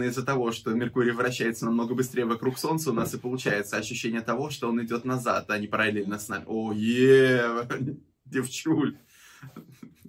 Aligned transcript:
Из-за 0.00 0.24
того, 0.24 0.52
что 0.52 0.70
Меркурий 0.70 1.12
вращается 1.12 1.66
намного 1.66 1.94
быстрее 1.94 2.24
вокруг 2.24 2.58
Солнца, 2.58 2.90
у 2.90 2.94
нас 2.94 3.14
и 3.14 3.18
получается 3.18 3.76
ощущение 3.76 4.22
того, 4.22 4.50
что 4.50 4.68
он 4.68 4.82
идет 4.82 5.04
назад, 5.04 5.50
а 5.50 5.58
не 5.58 5.66
параллельно 5.66 6.18
с 6.18 6.28
нами. 6.28 6.44
О, 6.46 6.72
е, 6.72 7.66
девчуль. 8.24 8.96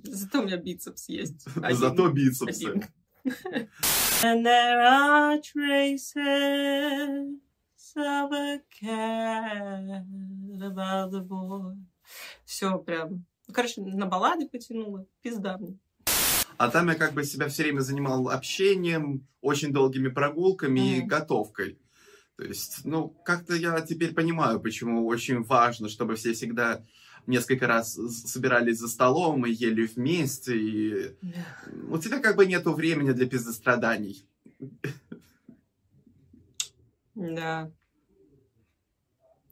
Зато 0.03 0.41
у 0.41 0.43
меня 0.45 0.57
бицепс 0.57 1.09
есть. 1.09 1.45
Один. 1.55 1.77
Зато 1.77 2.09
бицепсы. 2.09 2.69
Один. 2.69 2.83
And 4.23 4.45
there 4.45 4.81
are 4.81 5.39
traces 5.41 6.15
of 7.95 8.31
a 8.31 8.61
cat 8.69 10.05
about 10.61 11.11
the 11.11 11.21
boy. 11.21 11.75
Все 12.45 12.77
прям. 12.79 13.25
Ну, 13.47 13.53
короче, 13.53 13.81
на 13.81 14.05
баллады 14.05 14.47
потянула. 14.47 15.05
Пизда 15.21 15.57
мне. 15.57 15.77
А 16.57 16.69
там 16.69 16.89
я 16.89 16.95
как 16.95 17.13
бы 17.13 17.23
себя 17.23 17.47
все 17.47 17.63
время 17.63 17.79
занимал 17.79 18.29
общением, 18.29 19.27
очень 19.41 19.71
долгими 19.71 20.09
прогулками 20.09 20.79
mm. 20.79 20.97
и 20.97 21.01
готовкой. 21.01 21.79
То 22.37 22.43
есть, 22.43 22.81
ну, 22.83 23.09
как-то 23.09 23.55
я 23.55 23.79
теперь 23.81 24.13
понимаю, 24.13 24.59
почему 24.59 25.05
очень 25.05 25.43
важно, 25.43 25.87
чтобы 25.89 26.15
все 26.15 26.33
всегда 26.33 26.83
несколько 27.27 27.67
раз 27.67 27.93
собирались 27.93 28.79
за 28.79 28.87
столом 28.87 29.45
и 29.45 29.51
ели 29.51 29.85
вместе. 29.85 30.57
И... 30.57 30.93
Yeah. 31.21 31.89
У 31.89 31.97
тебя 31.97 32.19
как 32.19 32.35
бы 32.35 32.45
нету 32.45 32.73
времени 32.73 33.11
для 33.11 33.27
пиздостраданий. 33.27 34.25
Да. 37.15 37.71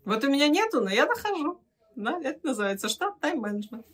Вот 0.03 0.23
у 0.23 0.31
меня 0.31 0.47
нету, 0.47 0.81
но 0.81 0.89
я 0.89 1.05
нахожу. 1.05 1.61
Да, 1.95 2.19
это 2.23 2.47
называется 2.47 2.89
штат 2.89 3.19
тайм-менеджмент. 3.19 3.85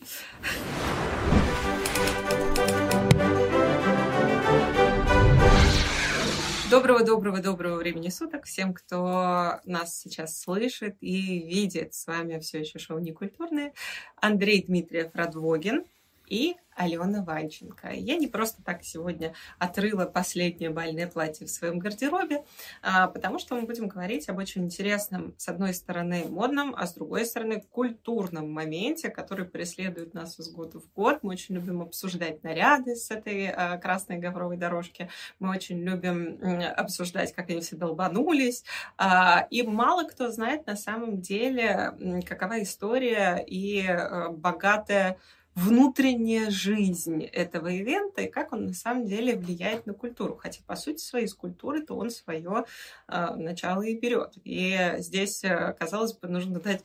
Доброго-доброго-доброго 6.70 7.78
времени 7.78 8.10
суток 8.10 8.44
всем, 8.44 8.74
кто 8.74 9.62
нас 9.64 10.02
сейчас 10.02 10.38
слышит 10.38 10.98
и 11.00 11.40
видит. 11.40 11.94
С 11.94 12.06
вами 12.08 12.40
все 12.40 12.59
еще 12.59 12.78
шоу 12.78 13.00
«Некультурные». 13.00 13.72
Андрей 14.18 14.62
Дмитриев 14.62 15.12
Радвогин 15.14 15.86
и 16.28 16.58
Алена 16.78 17.23
Ванченко. 17.23 17.89
Я 17.92 18.17
не 18.17 18.28
просто 18.28 18.61
так 18.64 18.83
сегодня 18.83 19.33
отрыла 19.58 20.06
последнее 20.06 20.69
бальное 20.69 21.08
платье 21.08 21.47
в 21.47 21.50
своем 21.50 21.80
гардеробе, 21.80 22.44
а, 22.84 23.08
потому 23.08 23.39
что 23.39 23.56
мы 23.56 23.64
будем 23.64 23.88
говорить 23.88 24.30
об 24.30 24.38
очень 24.38 24.66
интересном, 24.66 25.34
с 25.38 25.50
одной 25.50 25.73
стороны, 25.73 26.25
модном, 26.30 26.75
а 26.78 26.86
с 26.86 26.94
другой 26.94 27.25
стороны, 27.25 27.61
культурном 27.72 28.52
моменте, 28.52 29.09
который 29.09 29.45
преследует 29.45 30.14
нас 30.14 30.39
из 30.39 30.50
года 30.52 30.80
в 30.80 30.94
год. 30.94 31.19
Мы 31.23 31.31
очень 31.31 31.56
любим 31.56 31.81
обсуждать 31.81 32.44
наряды 32.44 32.95
с 32.95 33.09
этой 33.09 33.50
а, 33.50 33.78
красной 33.78 34.17
говровой 34.17 34.58
дорожки. 34.58 35.09
Мы 35.39 35.50
очень 35.50 35.81
любим 35.81 36.39
обсуждать, 36.78 37.34
как 37.34 37.50
они 37.50 37.62
все 37.62 37.75
долбанулись. 37.75 38.64
А, 38.97 39.47
и 39.50 39.64
мало 39.64 40.03
кто 40.03 40.30
знает 40.30 40.67
на 40.67 40.75
самом 40.75 41.22
деле, 41.22 42.23
какова 42.28 42.62
история 42.62 43.44
и 43.47 43.84
богатая 44.30 45.17
внутренняя 45.58 46.52
жизнь 46.52 47.23
этого 47.23 47.69
ивента 47.69 48.22
и 48.22 48.30
как 48.30 48.53
он 48.53 48.67
на 48.67 48.73
самом 48.73 49.08
деле 49.08 49.36
влияет 49.36 49.88
на 49.88 49.94
культуру. 49.95 50.36
Хотя, 50.36 50.61
по 50.67 50.75
сути, 50.75 51.00
своей 51.00 51.27
скульптуры-то 51.27 51.95
он 51.95 52.11
свое 52.11 52.66
э, 53.08 53.36
начало 53.36 53.81
и 53.81 53.97
берет. 53.97 54.33
И 54.44 54.78
здесь, 55.00 55.44
э, 55.44 55.75
казалось 55.80 56.13
бы, 56.13 56.28
нужно 56.28 56.59
дать 56.59 56.83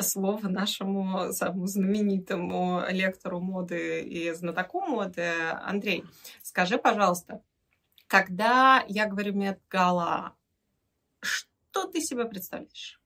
слово 0.00 0.48
нашему 0.48 1.32
самому 1.32 1.68
знаменитому 1.68 2.82
лектору 2.88 3.38
моды 3.38 4.02
и 4.02 4.32
знатоку 4.32 4.80
моды. 4.80 5.30
Андрей, 5.62 6.04
скажи, 6.42 6.76
пожалуйста, 6.76 7.40
когда 8.08 8.84
я 8.88 9.06
говорю 9.06 9.32
медгала, 9.32 10.34
что 11.20 11.84
ты 11.86 12.00
себе 12.00 12.24
представляешь? 12.24 12.97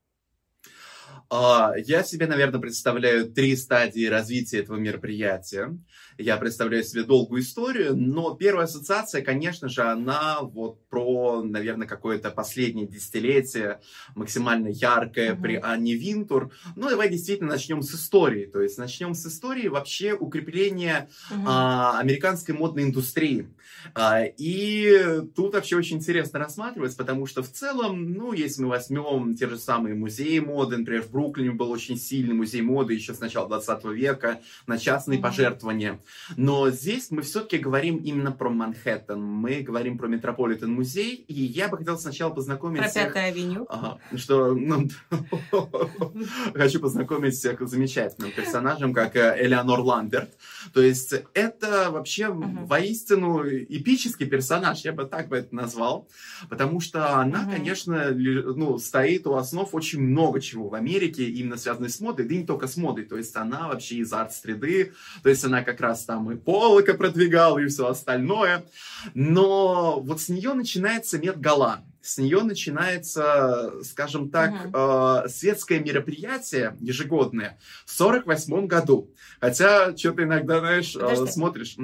А, 1.35 1.73
я 1.77 2.03
себе, 2.03 2.27
наверное, 2.27 2.61
представляю 2.61 3.27
три 3.27 3.55
стадии 3.55 4.05
развития 4.05 4.59
этого 4.59 4.77
мероприятия. 4.77 5.75
Я 6.17 6.37
представляю 6.37 6.83
себе 6.83 7.03
долгую 7.03 7.41
историю, 7.41 7.95
но 7.95 8.35
первая 8.35 8.65
ассоциация, 8.65 9.21
конечно 9.21 9.67
же, 9.67 9.81
она 9.81 10.41
вот 10.41 10.85
про, 10.87 11.41
наверное, 11.43 11.87
какое-то 11.87 12.29
последнее 12.29 12.87
десятилетие, 12.87 13.79
максимально 14.15 14.67
яркое 14.67 15.33
mm-hmm. 15.33 15.41
при 15.41 15.55
Анне 15.55 15.95
Винтур. 15.95 16.51
Ну, 16.75 16.89
давай 16.89 17.09
действительно 17.09 17.49
начнем 17.51 17.81
с 17.81 17.95
истории. 17.95 18.45
То 18.45 18.61
есть 18.61 18.77
начнем 18.77 19.15
с 19.15 19.25
истории 19.25 19.67
вообще 19.67 20.13
укрепления 20.13 21.09
mm-hmm. 21.31 21.43
а, 21.47 21.99
американской 21.99 22.53
модной 22.53 22.83
индустрии. 22.83 23.49
А, 23.95 24.21
и 24.23 25.21
тут 25.35 25.53
вообще 25.53 25.75
очень 25.75 25.97
интересно 25.97 26.39
рассматривать, 26.39 26.95
потому 26.95 27.25
что 27.25 27.41
в 27.41 27.51
целом, 27.51 28.13
ну, 28.13 28.33
если 28.33 28.61
мы 28.63 28.69
возьмем 28.69 29.35
те 29.35 29.47
же 29.47 29.57
самые 29.57 29.95
музеи 29.95 30.39
моды, 30.39 30.77
например, 30.77 31.03
в 31.03 31.11
Бруклине 31.11 31.51
был 31.51 31.71
очень 31.71 31.97
сильный 31.97 32.35
музей 32.35 32.61
моды 32.61 32.93
еще 32.93 33.13
с 33.13 33.19
начала 33.19 33.47
20 33.47 33.83
века, 33.85 34.41
на 34.67 34.77
частные 34.77 35.17
mm-hmm. 35.17 35.21
пожертвования. 35.21 35.99
Но 36.37 36.69
здесь 36.69 37.11
мы 37.11 37.21
все-таки 37.21 37.57
говорим 37.57 37.97
именно 37.97 38.31
про 38.31 38.49
Манхэттен, 38.49 39.21
мы 39.21 39.61
говорим 39.61 39.97
про 39.97 40.07
Метрополитен 40.07 40.71
музей, 40.71 41.15
и 41.27 41.33
я 41.33 41.67
бы 41.67 41.77
хотел 41.77 41.97
сначала 41.97 42.33
познакомить 42.33 42.81
Про 42.81 42.91
Пятую 42.91 43.25
авеню? 43.25 43.65
Ага, 43.69 43.99
что, 44.15 44.53
ну, 44.53 44.89
хочу 46.53 46.79
познакомить 46.79 47.35
всех 47.35 47.61
с 47.61 47.69
замечательным 47.69 48.31
персонажем, 48.31 48.93
как 48.93 49.15
э, 49.15 49.35
Элеонор 49.39 49.79
Ламберт. 49.79 50.31
То 50.73 50.81
есть 50.81 51.13
это 51.33 51.89
вообще 51.91 52.29
воистину 52.29 53.43
эпический 53.43 54.25
персонаж, 54.25 54.81
я 54.81 54.93
бы 54.93 55.05
так 55.05 55.27
бы 55.27 55.37
это 55.37 55.55
назвал, 55.55 56.07
потому 56.49 56.79
что 56.79 57.19
она, 57.19 57.45
конечно, 57.45 58.11
ну, 58.11 58.77
стоит 58.77 59.27
у 59.27 59.35
основ 59.35 59.73
очень 59.73 60.01
много 60.01 60.39
чего 60.39 60.69
в 60.69 60.75
Америке, 60.75 61.25
именно 61.25 61.57
связанной 61.57 61.89
с 61.89 61.99
модой, 61.99 62.25
да 62.27 62.35
и 62.35 62.37
не 62.39 62.45
только 62.45 62.67
с 62.67 62.77
модой, 62.77 63.05
то 63.05 63.17
есть 63.17 63.35
она 63.35 63.67
вообще 63.67 63.97
из 63.97 64.11
арт-среды, 64.13 64.93
то 65.21 65.29
есть 65.29 65.43
она 65.43 65.63
как 65.63 65.81
раз 65.81 65.92
там 66.01 66.31
и 66.31 66.35
Полока 66.35 66.93
продвигала, 66.93 67.59
и 67.59 67.67
все 67.67 67.87
остальное, 67.87 68.65
но 69.13 69.99
вот 69.99 70.21
с 70.21 70.29
нее 70.29 70.53
начинается 70.53 71.17
медгала, 71.17 71.83
с 72.01 72.17
нее 72.17 72.41
начинается, 72.43 73.81
скажем 73.83 74.29
так, 74.29 74.51
uh-huh. 74.51 75.25
э, 75.25 75.29
светское 75.29 75.79
мероприятие 75.79 76.75
ежегодное 76.81 77.57
в 77.85 77.91
48 77.91 78.67
году. 78.67 79.09
Хотя, 79.39 79.95
что-то 79.95 80.23
иногда, 80.23 80.59
знаешь, 80.59 80.95
э, 80.95 81.25
смотришь... 81.27 81.77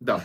Да. 0.00 0.22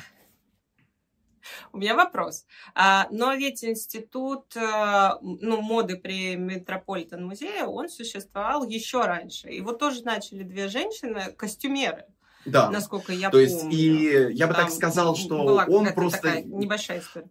У 1.72 1.78
меня 1.78 1.96
вопрос. 1.96 2.46
А, 2.76 3.08
но 3.12 3.34
ведь 3.34 3.64
институт 3.64 4.56
а, 4.56 5.20
ну, 5.22 5.62
моды 5.62 5.98
при 5.98 6.36
Метрополитен 6.36 7.26
музее, 7.26 7.64
он 7.66 7.90
существовал 7.90 8.68
еще 8.68 9.02
раньше. 9.06 9.50
Вот 9.62 9.80
тоже 9.80 10.04
начали 10.04 10.44
две 10.44 10.68
женщины, 10.68 11.32
костюмеры. 11.38 12.06
Да. 12.46 12.70
Насколько 12.70 13.14
я 13.14 13.30
То 13.30 13.38
помню. 13.38 13.44
есть, 13.44 13.66
и 13.72 14.34
я 14.34 14.48
бы 14.48 14.54
Там 14.54 14.66
так 14.66 14.74
сказал, 14.74 15.16
что 15.16 15.64
он 15.68 15.94
просто... 15.94 16.42
небольшая 16.42 17.00
история. 17.00 17.30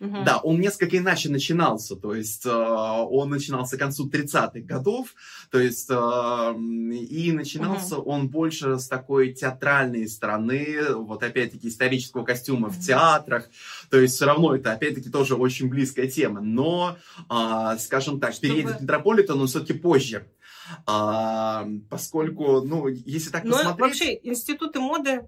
Угу. 0.00 0.22
Да, 0.24 0.38
он 0.38 0.60
несколько 0.60 0.96
иначе 0.96 1.28
начинался, 1.28 1.96
то 1.96 2.14
есть 2.14 2.46
э, 2.46 2.50
он 2.50 3.30
начинался 3.30 3.76
к 3.76 3.80
концу 3.80 4.08
30-х 4.08 4.60
годов, 4.60 5.14
то 5.50 5.58
есть 5.58 5.88
э, 5.90 5.94
и 5.94 7.32
начинался 7.32 7.98
угу. 7.98 8.10
он 8.12 8.28
больше 8.28 8.78
с 8.78 8.86
такой 8.86 9.32
театральной 9.32 10.06
стороны, 10.06 10.94
вот 10.94 11.24
опять-таки 11.24 11.66
исторического 11.68 12.24
костюма 12.24 12.68
угу. 12.68 12.76
в 12.76 12.80
театрах, 12.80 13.48
то 13.90 13.98
есть 13.98 14.14
все 14.14 14.26
равно 14.26 14.54
это 14.54 14.72
опять-таки 14.72 15.10
тоже 15.10 15.34
очень 15.34 15.68
близкая 15.68 16.06
тема, 16.06 16.42
но, 16.42 16.96
э, 17.28 17.76
скажем 17.80 18.20
так, 18.20 18.34
Чтобы... 18.34 18.48
переедет 18.48 18.80
Метрополитен 18.80 19.40
он 19.40 19.48
все-таки 19.48 19.72
позже, 19.72 20.28
а, 20.86 21.66
поскольку, 21.90 22.60
ну, 22.60 22.88
если 22.88 23.30
так 23.30 23.44
Но 23.44 23.56
посмотреть... 23.56 23.80
вообще 23.80 24.20
институты 24.22 24.80
моды 24.80 25.26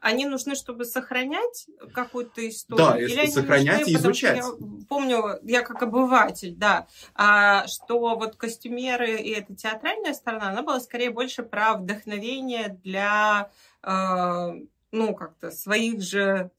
они 0.00 0.26
нужны, 0.26 0.54
чтобы 0.54 0.84
сохранять 0.84 1.66
какую-то 1.92 2.48
историю? 2.48 2.86
Да, 2.86 2.98
или 2.98 3.18
они 3.18 3.30
сохранять 3.30 3.80
нужны, 3.80 3.92
и 3.92 3.96
изучать. 3.96 4.36
Я 4.38 4.44
помню, 4.88 5.38
я 5.42 5.62
как 5.62 5.82
обыватель, 5.82 6.54
да, 6.56 6.86
а, 7.14 7.66
что 7.66 8.16
вот 8.16 8.36
костюмеры 8.36 9.16
и 9.16 9.30
эта 9.30 9.54
театральная 9.54 10.14
сторона, 10.14 10.50
она 10.50 10.62
была 10.62 10.80
скорее 10.80 11.10
больше 11.10 11.42
про 11.42 11.74
вдохновение 11.74 12.78
для, 12.82 13.50
э, 13.82 14.52
ну, 14.92 15.14
как-то 15.14 15.50
своих 15.50 16.02
же 16.02 16.50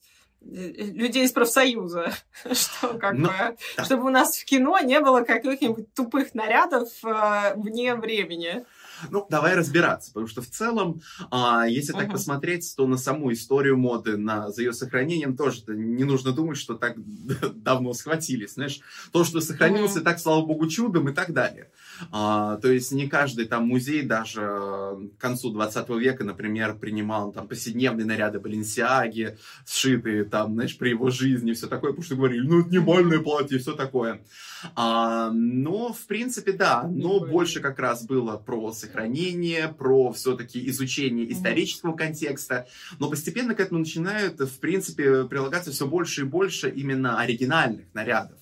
людей 0.41 1.25
из 1.25 1.31
профсоюза, 1.31 2.11
что 2.51 2.97
как 2.97 3.13
Но, 3.13 3.19
ну, 3.19 3.27
бы, 3.27 3.57
да. 3.77 3.85
чтобы 3.85 4.05
у 4.05 4.09
нас 4.09 4.37
в 4.37 4.45
кино 4.45 4.79
не 4.79 4.99
было 4.99 5.21
каких-нибудь 5.21 5.93
тупых 5.93 6.33
нарядов 6.33 6.89
э, 7.03 7.53
вне 7.55 7.95
времени. 7.95 8.65
Ну, 9.09 9.25
давай 9.29 9.55
разбираться, 9.55 10.11
потому 10.11 10.27
что 10.27 10.41
в 10.41 10.47
целом, 10.47 11.01
а, 11.31 11.65
если 11.67 11.93
так 11.93 12.11
посмотреть, 12.11 12.73
то 12.75 12.85
на 12.85 12.97
саму 12.97 13.31
историю 13.31 13.77
моды, 13.77 14.17
на, 14.17 14.51
за 14.51 14.61
ее 14.61 14.73
сохранением 14.73 15.35
тоже 15.35 15.63
не 15.67 16.03
нужно 16.03 16.33
думать, 16.33 16.57
что 16.57 16.75
так 16.75 16.95
давно 17.55 17.93
схватились, 17.93 18.53
знаешь. 18.53 18.79
То, 19.11 19.23
что 19.23 19.41
сохранился, 19.41 19.99
uh 19.99 20.03
так, 20.03 20.19
слава 20.19 20.45
богу, 20.45 20.67
чудом 20.67 21.09
и 21.09 21.13
так 21.13 21.33
далее. 21.33 21.71
А, 22.11 22.57
то 22.57 22.71
есть 22.71 22.91
не 22.91 23.07
каждый 23.07 23.45
там 23.45 23.67
музей 23.67 24.03
даже 24.03 24.41
к 24.41 25.21
концу 25.21 25.51
20 25.51 25.89
века, 25.89 26.23
например, 26.23 26.77
принимал 26.77 27.31
там 27.31 27.47
повседневные 27.47 28.05
наряды 28.05 28.39
Баленсиаги, 28.39 29.37
сшитые 29.65 30.25
там, 30.31 30.53
знаешь, 30.53 30.77
при 30.77 30.89
его 30.89 31.11
жизни, 31.11 31.53
все 31.53 31.67
такое, 31.67 31.91
потому 31.91 32.03
что 32.03 32.15
говорили, 32.15 32.47
ну, 32.47 32.61
это 32.61 32.69
не 32.69 32.79
бальное 32.79 33.19
платье, 33.19 33.59
все 33.59 33.73
такое. 33.73 34.21
А, 34.75 35.29
но, 35.31 35.93
в 35.93 36.07
принципе, 36.07 36.53
да, 36.53 36.83
но 36.83 37.19
больше 37.19 37.59
как 37.59 37.77
раз 37.79 38.05
было 38.05 38.37
про 38.37 38.71
сохранение, 38.71 39.67
про 39.67 40.11
все-таки 40.13 40.67
изучение 40.69 41.31
исторического 41.31 41.95
контекста, 41.95 42.67
но 42.99 43.09
постепенно 43.09 43.53
к 43.53 43.59
этому 43.59 43.81
начинают, 43.81 44.39
в 44.39 44.59
принципе, 44.59 45.25
прилагаться 45.25 45.71
все 45.71 45.85
больше 45.85 46.21
и 46.21 46.25
больше 46.25 46.69
именно 46.69 47.19
оригинальных 47.19 47.85
нарядов. 47.93 48.37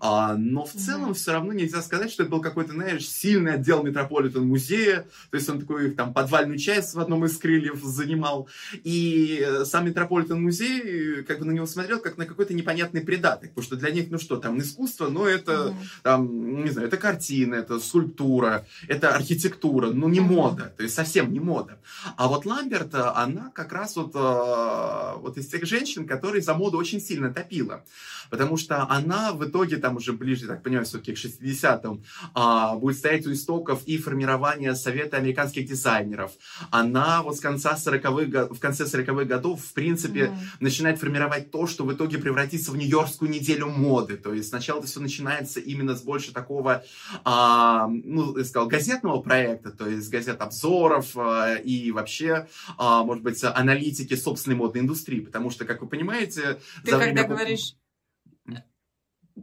А, 0.00 0.36
но 0.36 0.64
в 0.64 0.72
целом 0.72 1.10
mm-hmm. 1.10 1.14
все 1.14 1.32
равно 1.32 1.52
нельзя 1.52 1.82
сказать, 1.82 2.10
что 2.10 2.22
это 2.22 2.30
был 2.30 2.40
какой-то, 2.40 2.72
знаешь, 2.72 3.08
сильный 3.08 3.54
отдел 3.54 3.82
Метрополитен 3.82 4.46
музея. 4.46 5.06
То 5.30 5.36
есть 5.36 5.48
он 5.48 5.60
такой 5.60 5.90
там 5.92 6.12
подвальную 6.12 6.58
часть 6.58 6.94
в 6.94 7.00
одном 7.00 7.24
из 7.24 7.36
крыльев 7.38 7.80
занимал. 7.82 8.48
И 8.84 9.44
э, 9.44 9.64
сам 9.64 9.86
Метрополитен 9.86 10.42
музей 10.42 11.22
как 11.24 11.40
бы 11.40 11.44
на 11.44 11.52
него 11.52 11.66
смотрел 11.66 12.00
как 12.00 12.18
на 12.18 12.26
какой-то 12.26 12.54
непонятный 12.54 13.00
придаток. 13.00 13.50
Потому 13.50 13.64
что 13.64 13.76
для 13.76 13.90
них, 13.90 14.10
ну 14.10 14.18
что, 14.18 14.36
там 14.36 14.58
искусство, 14.58 15.08
но 15.08 15.26
это, 15.26 15.52
mm-hmm. 15.52 16.02
там, 16.02 16.64
не 16.64 16.70
знаю, 16.70 16.88
это 16.88 16.96
картина, 16.96 17.56
это 17.56 17.78
скульптура, 17.80 18.66
это 18.88 19.14
архитектура, 19.14 19.90
ну 19.90 20.08
не 20.08 20.20
мода. 20.20 20.74
То 20.76 20.82
есть 20.82 20.94
совсем 20.94 21.32
не 21.32 21.40
мода. 21.40 21.78
А 22.16 22.28
вот 22.28 22.46
Ламберт-то, 22.46 23.16
она 23.16 23.50
как 23.54 23.72
раз 23.72 23.96
вот, 23.96 24.14
э, 24.14 25.18
вот 25.20 25.38
из 25.38 25.48
тех 25.48 25.64
женщин, 25.64 26.06
которые 26.06 26.42
за 26.42 26.54
моду 26.54 26.78
очень 26.78 27.00
сильно 27.00 27.32
топила. 27.32 27.84
Потому 28.30 28.56
что 28.56 28.88
она 28.88 29.32
в 29.32 29.44
итоге 29.44 29.76
там 29.80 29.96
уже 29.96 30.12
ближе, 30.12 30.46
так 30.46 30.62
понимаю, 30.62 30.84
все-таки 30.84 31.14
к 31.14 31.18
60-м, 31.18 32.02
а, 32.34 32.76
будет 32.76 32.96
стоять 32.96 33.26
у 33.26 33.32
истоков 33.32 33.82
и 33.86 33.98
формирование 33.98 34.74
Совета 34.74 35.16
американских 35.16 35.66
дизайнеров. 35.66 36.32
Она 36.70 37.22
вот 37.22 37.36
с 37.36 37.40
конца 37.40 37.76
40-х, 37.76 38.54
в 38.54 38.58
конце 38.58 38.84
40-х 38.84 39.24
годов, 39.24 39.64
в 39.64 39.72
принципе, 39.72 40.20
mm-hmm. 40.20 40.36
начинает 40.60 40.98
формировать 40.98 41.50
то, 41.50 41.66
что 41.66 41.84
в 41.84 41.92
итоге 41.92 42.18
превратится 42.18 42.72
в 42.72 42.76
Нью-Йоркскую 42.76 43.30
неделю 43.30 43.68
моды. 43.68 44.16
То 44.16 44.32
есть 44.34 44.48
сначала 44.48 44.78
это 44.78 44.88
все 44.88 45.00
начинается 45.00 45.60
именно 45.60 45.94
с 45.94 46.02
больше 46.02 46.32
такого, 46.32 46.84
а, 47.24 47.86
ну, 47.88 48.36
я 48.36 48.44
сказал, 48.44 48.68
газетного 48.68 49.20
проекта, 49.20 49.70
то 49.70 49.88
есть 49.88 50.10
газет 50.10 50.40
обзоров 50.40 51.16
а, 51.16 51.54
и 51.54 51.90
вообще, 51.90 52.48
а, 52.76 53.02
может 53.04 53.22
быть, 53.22 53.42
аналитики 53.42 54.14
собственной 54.14 54.56
модной 54.56 54.82
индустрии. 54.82 55.20
Потому 55.20 55.50
что, 55.50 55.64
как 55.64 55.82
вы 55.82 55.88
понимаете... 55.88 56.58
Ты 56.84 56.90
когда 56.90 57.04
время... 57.04 57.28
говоришь 57.28 57.74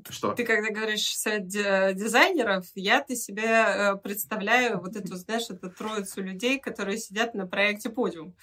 что? 0.10 0.34
Ты 0.34 0.44
когда 0.44 0.70
говоришь 0.72 1.18
совет 1.18 1.48
дизайнеров, 1.48 2.66
я-то 2.76 3.16
себе 3.16 3.44
э, 3.46 3.96
представляю 3.98 4.80
вот 4.80 4.96
эту, 4.96 5.16
знаешь, 5.16 5.50
эту 5.50 5.70
троицу 5.70 6.22
людей, 6.22 6.60
которые 6.60 6.98
сидят 6.98 7.34
на 7.34 7.48
проекте 7.48 7.90
подиум. 7.90 8.36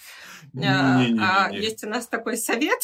Не, 0.53 0.61
не, 0.61 1.13
не, 1.13 1.21
а 1.21 1.51
есть 1.51 1.85
у 1.85 1.89
нас 1.89 2.07
такой 2.07 2.37
совет, 2.37 2.83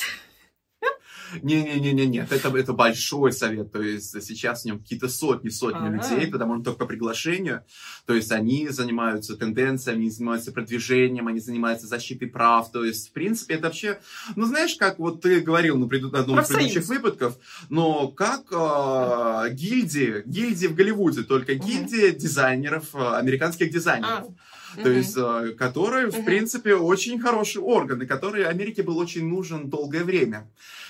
не-не-не-не, 1.43 2.07
нет, 2.07 2.33
это, 2.33 2.57
это 2.57 2.73
большой 2.73 3.33
совет, 3.33 3.73
то 3.73 3.81
есть 3.81 4.23
сейчас 4.23 4.63
в 4.63 4.65
нем 4.67 4.79
какие-то 4.79 5.09
сотни-сотни 5.09 5.89
ага. 5.89 5.97
людей, 5.97 6.31
потому 6.31 6.57
что 6.57 6.65
только 6.65 6.81
по 6.81 6.87
приглашению, 6.87 7.65
то 8.07 8.15
есть 8.15 8.33
они 8.33 8.69
занимаются 8.69 9.37
тенденциями, 9.37 10.01
они 10.01 10.11
занимаются 10.11 10.53
продвижением, 10.53 11.29
они 11.29 11.41
занимаются 11.41 11.87
защитой 11.87 12.27
прав, 12.27 12.71
то 12.71 12.85
есть, 12.85 13.11
в 13.11 13.13
принципе, 13.13 13.55
это 13.55 13.65
вообще, 13.65 14.01
ну, 14.37 14.47
знаешь, 14.47 14.75
как 14.77 14.99
вот 14.99 15.21
ты 15.23 15.41
говорил 15.41 15.79
на 15.79 15.87
пред... 15.87 16.13
одном 16.15 16.41
из 16.41 16.49
предыдущих 16.49 16.87
выпусков, 16.87 17.39
но 17.69 18.09
как 18.09 18.47
э, 18.51 19.53
гильдии, 19.55 20.23
гильдии 20.27 20.67
в 20.67 20.75
Голливуде, 20.75 21.23
только 21.23 21.55
гильдия 21.55 22.13
дизайнеров, 22.13 22.95
э, 22.95 23.17
американских 23.17 23.71
дизайнеров. 23.71 24.27
А 24.29 24.50
то 24.77 24.89
есть, 24.89 25.17
э, 25.17 25.55
которые, 25.59 26.07
в 26.11 26.25
принципе, 26.25 26.75
очень 26.75 27.21
хороший 27.21 27.61
орган, 27.61 28.03
и 28.03 28.07
который 28.07 28.45
Америке 28.45 28.83
был 28.83 28.99
очень 28.99 29.27
нужен 29.27 29.69
долгое 29.69 30.05
время. 30.05 30.49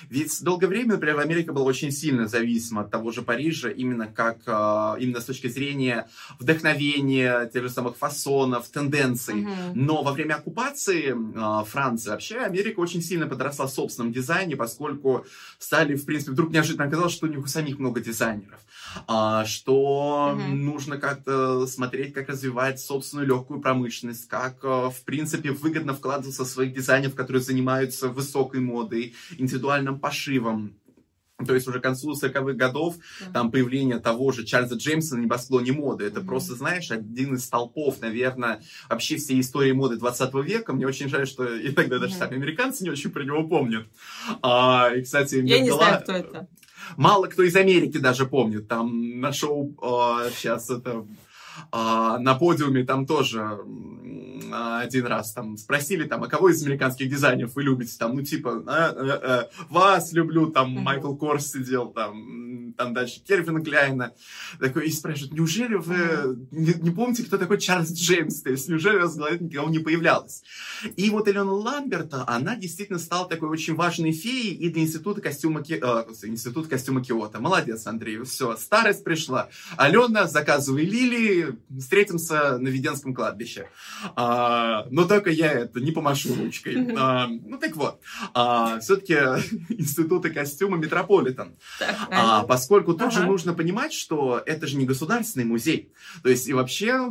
Ведь 0.09 0.43
долгое 0.43 0.67
время, 0.67 0.93
например, 0.93 1.19
Америка 1.19 1.53
была 1.53 1.65
очень 1.65 1.91
сильно 1.91 2.27
зависима 2.27 2.81
от 2.81 2.91
того 2.91 3.11
же 3.11 3.21
Парижа, 3.21 3.69
именно 3.69 4.07
как, 4.07 4.37
э, 4.45 5.01
именно 5.01 5.21
с 5.21 5.25
точки 5.25 5.47
зрения 5.47 6.07
вдохновения, 6.39 7.45
тех 7.53 7.63
же 7.63 7.69
самых 7.69 7.97
фасонов, 7.97 8.69
тенденций. 8.69 9.47
Но 9.73 10.03
во 10.03 10.11
время 10.11 10.35
оккупации 10.35 11.13
э, 11.13 11.65
Франции 11.65 12.09
вообще 12.09 12.37
Америка 12.37 12.79
очень 12.79 13.01
сильно 13.01 13.27
подросла 13.27 13.67
в 13.67 13.71
собственном 13.71 14.11
дизайне, 14.11 14.55
поскольку 14.55 15.25
стали, 15.59 15.95
в 15.95 16.05
принципе, 16.05 16.31
вдруг 16.31 16.51
неожиданно 16.51 16.85
оказалось, 16.85 17.13
что 17.13 17.27
у 17.27 17.29
них 17.29 17.39
у 17.39 17.47
самих 17.47 17.79
много 17.79 18.01
дизайнеров. 18.01 18.59
А, 19.07 19.45
что 19.45 20.33
угу. 20.33 20.55
нужно 20.55 20.97
как-то 20.97 21.65
смотреть, 21.67 22.13
как 22.13 22.29
развивать 22.29 22.79
собственную 22.79 23.27
легкую 23.27 23.61
промышленность, 23.61 24.27
как, 24.27 24.63
э, 24.63 24.89
в 24.89 25.03
принципе, 25.05 25.51
выгодно 25.51 25.93
вкладываться 25.93 26.43
в 26.43 26.47
своих 26.47 26.73
дизайнеров, 26.73 27.15
которые 27.15 27.41
занимаются 27.41 28.09
высокой 28.09 28.59
модой, 28.59 29.15
индивидуальным 29.37 29.99
пошивом. 29.99 30.75
То 31.45 31.55
есть 31.55 31.67
уже 31.67 31.79
к 31.79 31.83
концу 31.83 32.13
40-х 32.13 32.53
годов 32.53 32.95
mm-hmm. 32.95 33.33
там 33.33 33.51
появление 33.51 33.99
того 33.99 34.31
же 34.31 34.45
Чарльза 34.45 34.75
Джеймса 34.75 35.15
на 35.15 35.21
небосклоне 35.21 35.71
моды. 35.71 36.05
Это 36.05 36.19
mm-hmm. 36.19 36.25
просто, 36.25 36.55
знаешь, 36.55 36.91
один 36.91 37.35
из 37.35 37.45
столпов, 37.45 38.01
наверное, 38.01 38.61
вообще 38.89 39.17
всей 39.17 39.39
истории 39.39 39.71
моды 39.71 39.97
20 39.97 40.33
века. 40.45 40.73
Мне 40.73 40.87
очень 40.87 41.09
жаль, 41.09 41.27
что 41.27 41.45
иногда 41.45 41.99
даже 41.99 42.13
mm-hmm. 42.13 42.17
сами 42.17 42.35
американцы 42.35 42.83
не 42.83 42.89
очень 42.89 43.11
про 43.11 43.23
него 43.23 43.47
помнят. 43.47 43.87
А, 44.41 44.89
и, 44.95 45.01
кстати, 45.01 45.35
Я 45.35 45.59
не 45.59 45.69
была... 45.69 45.87
знаю, 45.87 46.01
кто 46.03 46.11
это. 46.13 46.47
Мало 46.97 47.27
кто 47.27 47.43
из 47.43 47.55
Америки 47.55 47.97
даже 47.97 48.25
помнит. 48.25 48.67
Там 48.67 49.19
на 49.19 49.33
шоу 49.33 49.75
э, 49.81 50.29
сейчас 50.35 50.69
это 50.69 51.05
э, 51.71 52.17
на 52.19 52.35
подиуме 52.35 52.83
там 52.83 53.05
тоже 53.05 53.59
один 54.51 55.05
раз 55.05 55.33
там 55.33 55.57
спросили, 55.57 56.03
там, 56.05 56.23
а 56.23 56.27
кого 56.27 56.49
из 56.49 56.63
американских 56.63 57.09
дизайнеров 57.09 57.55
вы 57.55 57.63
любите? 57.63 57.95
Там, 57.97 58.15
ну, 58.15 58.21
типа, 58.21 58.63
э, 58.67 58.93
э, 58.95 59.19
э, 59.21 59.43
вас 59.69 60.13
люблю, 60.13 60.47
там, 60.47 60.77
uh-huh. 60.77 60.81
Майкл 60.81 61.15
Корс 61.15 61.51
сидел, 61.51 61.89
там, 61.91 62.73
там 62.77 62.93
дальше 62.93 63.21
Кервина 63.23 63.61
Кляйна. 63.61 64.13
Такой, 64.59 64.87
и 64.87 64.91
спрашивают, 64.91 65.33
неужели 65.33 65.75
вы 65.75 65.95
uh-huh. 65.95 66.47
не, 66.51 66.73
не 66.73 66.91
помните, 66.91 67.23
кто 67.23 67.37
такой 67.37 67.59
Чарльз 67.59 67.91
Джеймс? 67.93 68.41
То 68.41 68.51
есть, 68.51 68.69
неужели 68.69 68.97
у 68.97 69.01
вас 69.01 69.13
в 69.13 69.17
голове 69.17 69.39
никого 69.39 69.69
не 69.69 69.79
появлялось? 69.79 70.43
И 70.95 71.09
вот 71.09 71.27
Элена 71.27 71.51
Ламберта, 71.51 72.23
она 72.27 72.55
действительно 72.55 72.99
стала 72.99 73.27
такой 73.27 73.49
очень 73.49 73.75
важной 73.75 74.11
феей 74.11 74.53
и 74.53 74.69
для 74.69 74.83
института 74.83 75.21
костюма, 75.21 75.63
Ки... 75.63 75.73
э, 75.81 76.27
института 76.27 76.69
костюма 76.69 77.03
Киота. 77.03 77.39
Молодец, 77.39 77.87
Андрей, 77.87 78.23
все, 78.23 78.55
старость 78.57 79.03
пришла. 79.03 79.49
Алена, 79.77 80.27
заказывай 80.27 80.85
лилии, 80.85 81.40
встретимся 81.77 82.57
на 82.57 82.67
Веденском 82.67 83.13
кладбище. 83.13 83.67
А, 84.15 84.61
а, 84.61 84.87
но 84.89 85.05
только 85.05 85.29
я 85.29 85.51
это 85.51 85.79
не 85.79 85.91
помашу 85.91 86.35
ручкой. 86.35 86.87
А, 87.01 87.27
ну 87.27 87.57
так 87.57 87.75
вот, 87.75 87.99
а, 88.33 88.79
все-таки 88.79 89.13
институты 89.69 90.29
костюма 90.29 90.77
Метрополитен. 90.77 91.55
А, 92.09 92.43
поскольку 92.43 92.93
тут 92.93 93.03
ага. 93.03 93.11
же 93.11 93.23
нужно 93.23 93.53
понимать, 93.53 93.93
что 93.93 94.41
это 94.45 94.67
же 94.67 94.77
не 94.77 94.85
государственный 94.85 95.45
музей. 95.45 95.91
То 96.21 96.29
есть 96.29 96.47
и 96.47 96.53
вообще, 96.53 97.09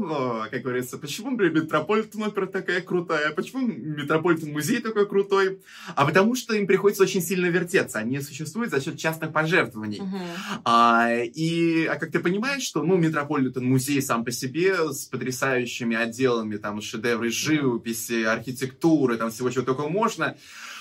как 0.50 0.62
говорится, 0.62 0.96
почему 0.98 1.30
Метрополитен 1.30 2.22
опера 2.22 2.46
такая 2.46 2.80
крутая, 2.82 3.32
почему 3.32 3.66
Метрополитен 3.66 4.52
музей 4.52 4.80
такой 4.80 5.08
крутой? 5.08 5.60
А 5.96 6.04
потому 6.04 6.36
что 6.36 6.54
им 6.54 6.66
приходится 6.66 7.02
очень 7.02 7.22
сильно 7.22 7.46
вертеться. 7.46 7.98
Они 7.98 8.20
существуют 8.20 8.70
за 8.70 8.80
счет 8.80 8.98
частных 8.98 9.32
пожертвований. 9.32 10.00
Угу. 10.00 10.18
А, 10.64 11.10
и, 11.14 11.86
а 11.86 11.96
как 11.96 12.12
ты 12.12 12.20
понимаешь, 12.20 12.62
что 12.62 12.82
ну, 12.82 12.96
Метрополитен 12.96 13.64
музей 13.64 14.00
сам 14.02 14.19
по 14.24 14.32
себе 14.32 14.92
с 14.92 15.06
потрясающими 15.06 15.96
отделами, 15.96 16.56
там, 16.56 16.80
шедевры 16.80 17.10
шедевры 17.10 17.30
живописи, 17.30 18.24
архитектуры, 18.24 19.16
там 19.16 19.30
всего 19.30 19.50
чего 19.50 19.64
только 19.64 19.88
можно, 19.88 20.36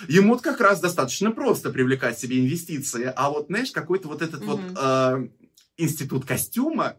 ему 0.08 0.38
как 0.40 0.60
раз 0.62 0.80
достаточно 0.80 1.32
просто 1.32 1.70
привлекать 1.70 2.20
себе 2.20 2.40
инвестиции. 2.40 3.12
А 3.16 3.30
вот, 3.30 3.48
знаешь, 3.48 3.72
какой-то 3.72 4.08
вот 4.08 4.22
этот 4.22 4.42
mm-hmm. 4.42 4.46
вот 4.46 4.62
э, 4.82 5.30
институт 5.78 6.26
костюма, 6.26 6.98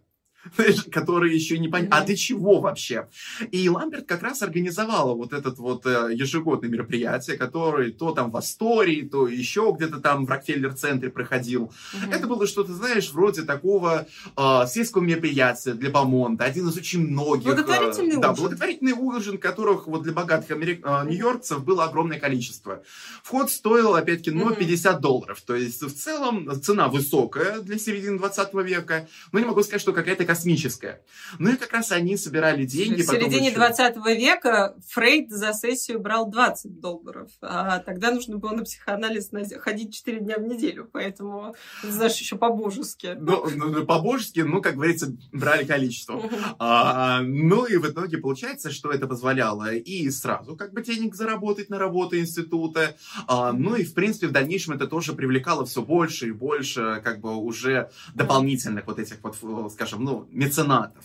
который 0.91 1.35
еще 1.35 1.59
не 1.59 1.69
понятно, 1.69 1.99
а 1.99 2.05
для 2.05 2.17
чего 2.17 2.61
вообще? 2.61 3.09
И 3.51 3.69
Ламберт 3.69 4.07
как 4.07 4.23
раз 4.23 4.43
организовала 4.43 5.15
вот 5.15 5.33
этот 5.33 5.59
вот 5.59 5.87
э, 5.87 6.11
ежегодное 6.13 6.71
мероприятие, 6.71 7.37
которое 7.37 7.91
то 7.93 8.13
там 8.13 8.31
в 8.31 8.37
Астории, 8.37 9.03
то 9.03 9.27
еще 9.27 9.73
где-то 9.77 10.01
там 10.01 10.27
в 10.27 10.31
Рокфеллер-центре 10.31 11.11
проходил. 11.11 11.65
Угу. 11.65 12.13
Это 12.13 12.27
было 12.27 12.47
что-то, 12.47 12.73
знаешь, 12.73 13.11
вроде 13.11 13.43
такого 13.43 14.07
э, 14.37 14.61
сельского 14.69 15.03
мероприятия 15.03 15.75
для 15.75 15.91
Бомонда, 15.91 16.45
один 16.45 16.69
из 16.69 16.77
очень 16.77 17.07
многих. 17.07 17.47
Э, 17.47 17.55
благотворительный 17.55 18.17
э, 18.17 18.21
Да, 18.21 18.33
благотворительный 18.33 18.93
ужин, 18.93 19.39
которых 19.39 19.87
вот 19.87 20.03
для 20.03 20.13
богатых 20.13 20.51
америк... 20.51 20.85
э, 20.85 21.05
нью-йоркцев 21.07 21.65
было 21.65 21.85
огромное 21.85 22.19
количество. 22.19 22.83
Вход 23.23 23.51
стоил, 23.51 23.95
опять-таки, 23.95 24.31
ну, 24.31 24.47
угу. 24.47 24.55
50 24.55 25.01
долларов. 25.01 25.41
То 25.43 25.55
есть, 25.55 25.83
в 25.83 25.95
целом, 25.95 26.61
цена 26.63 26.89
высокая 26.89 27.61
для 27.61 27.79
середины 27.79 28.19
20 28.19 28.55
века, 28.55 29.09
но 29.33 29.39
не 29.39 29.45
могу 29.45 29.63
сказать, 29.63 29.81
что 29.81 29.93
какая-то 29.93 30.25
космическое. 30.31 31.03
Ну 31.41 31.51
и 31.51 31.57
как 31.57 31.73
раз 31.73 31.91
они 31.91 32.17
собирали 32.17 32.65
деньги. 32.65 33.03
В 33.03 33.07
середине 33.07 33.49
еще... 33.49 33.57
20 33.57 33.97
века 34.17 34.77
Фрейд 34.91 35.29
за 35.29 35.53
сессию 35.53 35.99
брал 35.99 36.31
20 36.31 36.79
долларов, 36.79 37.33
а 37.41 37.81
тогда 37.81 38.13
нужно 38.13 38.37
было 38.37 38.53
на 38.53 38.63
психоанализ 38.63 39.31
ходить 39.59 39.93
4 39.93 40.21
дня 40.21 40.39
в 40.39 40.43
неделю, 40.43 40.89
поэтому, 40.93 41.57
знаешь, 41.83 42.17
еще 42.19 42.37
по-божески. 42.37 43.17
Ну, 43.19 43.45
ну, 43.57 43.71
ну 43.71 43.85
по-божески, 43.85 44.39
ну, 44.39 44.63
как 44.63 44.77
говорится, 44.77 45.13
брали 45.33 45.65
количество. 45.65 46.23
А, 46.61 47.23
ну 47.23 47.65
и 47.65 47.77
в 47.77 47.91
итоге 47.91 48.19
получается, 48.19 48.71
что 48.71 48.93
это 48.93 49.09
позволяло 49.09 49.75
и 49.75 50.09
сразу 50.11 50.57
как 50.57 50.73
бы 50.73 50.83
денег 50.83 51.17
заработать 51.17 51.71
на 51.71 51.79
работу 51.81 52.17
института, 52.17 52.97
а, 53.27 53.53
ну 53.53 53.75
и 53.75 53.83
в 53.83 53.95
принципе 53.95 54.29
в 54.29 54.33
дальнейшем 54.33 54.75
это 54.75 54.87
тоже 54.87 55.13
привлекало 55.13 55.67
все 55.67 55.83
больше 55.83 56.29
и 56.29 56.33
больше 56.33 57.01
как 57.03 57.21
бы 57.21 57.35
уже 57.35 57.91
дополнительных 58.15 58.87
вот 58.87 59.01
этих 59.01 59.17
вот, 59.23 59.73
скажем, 59.73 60.05
ну, 60.05 60.20
меценатов. 60.31 61.05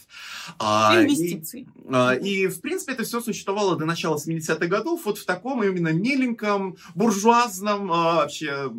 А, 0.59 1.01
Инвестиций. 1.01 1.61
И, 1.61 1.67
а, 1.91 2.13
и, 2.13 2.47
в 2.47 2.61
принципе, 2.61 2.93
это 2.93 3.03
все 3.03 3.21
существовало 3.21 3.75
до 3.75 3.85
начала 3.85 4.17
70-х 4.17 4.67
годов 4.67 5.01
вот 5.05 5.17
в 5.17 5.25
таком 5.25 5.63
именно 5.63 5.93
меленьком, 5.93 6.77
буржуазном 6.93 7.91
а, 7.91 8.15
вообще 8.15 8.71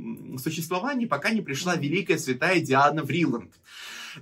существовании, 0.43 1.07
пока 1.07 1.31
не 1.31 1.41
пришла 1.41 1.77
великая 1.77 2.19
святая 2.19 2.61
Диана 2.61 3.03
Вриланд. 3.03 3.53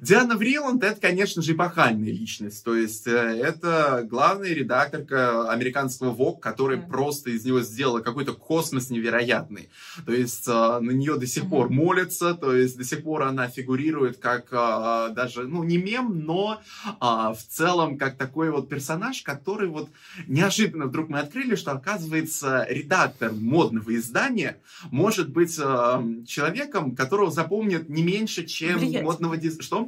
Диана 0.00 0.36
Вриланд 0.36 0.82
это, 0.82 1.00
конечно 1.00 1.42
же, 1.42 1.52
эпохальная 1.52 2.10
личность. 2.10 2.64
То 2.64 2.74
есть 2.74 3.06
э, 3.06 3.10
это 3.10 4.06
главная 4.08 4.50
редакторка 4.50 5.50
американского 5.50 6.14
Vogue, 6.14 6.40
которая 6.40 6.78
mm. 6.78 6.88
просто 6.88 7.30
из 7.30 7.44
него 7.44 7.60
сделала 7.60 8.00
какой-то 8.00 8.32
космос 8.32 8.90
невероятный. 8.90 9.68
То 10.04 10.12
есть 10.12 10.48
э, 10.48 10.52
на 10.52 10.90
нее 10.90 11.16
до 11.16 11.26
сих 11.26 11.44
mm-hmm. 11.44 11.50
пор 11.50 11.70
молятся, 11.70 12.34
то 12.34 12.54
есть 12.54 12.76
до 12.76 12.84
сих 12.84 13.02
пор 13.02 13.22
она 13.22 13.48
фигурирует 13.48 14.18
как 14.18 14.48
э, 14.50 15.14
даже, 15.14 15.46
ну, 15.46 15.62
не 15.62 15.78
мем, 15.78 16.20
но 16.24 16.60
в 17.00 17.38
целом 17.48 17.98
как 17.98 18.16
такой 18.16 18.50
вот 18.50 18.68
персонаж, 18.68 19.22
который 19.22 19.68
вот 19.68 19.90
неожиданно 20.26 20.86
вдруг 20.86 21.08
мы 21.08 21.20
открыли, 21.20 21.54
что 21.54 21.72
оказывается 21.72 22.66
редактор 22.68 23.32
модного 23.32 23.94
издания 23.96 24.58
может 24.90 25.30
быть 25.30 25.54
человеком, 25.54 26.94
которого 26.94 27.30
запомнят 27.30 27.88
не 27.88 28.02
меньше, 28.02 28.44
чем 28.44 28.78
Влиять. 28.78 29.02
модного 29.02 29.36
дизайнера. 29.36 29.62
Что? 29.62 29.83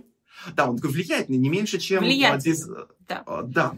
Да, 0.54 0.68
он 0.68 0.76
такой 0.76 0.90
влиятельный, 0.90 1.38
не 1.38 1.48
меньше, 1.48 1.78
чем... 1.78 2.02
Влиятельный, 2.02 2.86
да. 3.08 3.22
А, 3.26 3.42
да. 3.42 3.74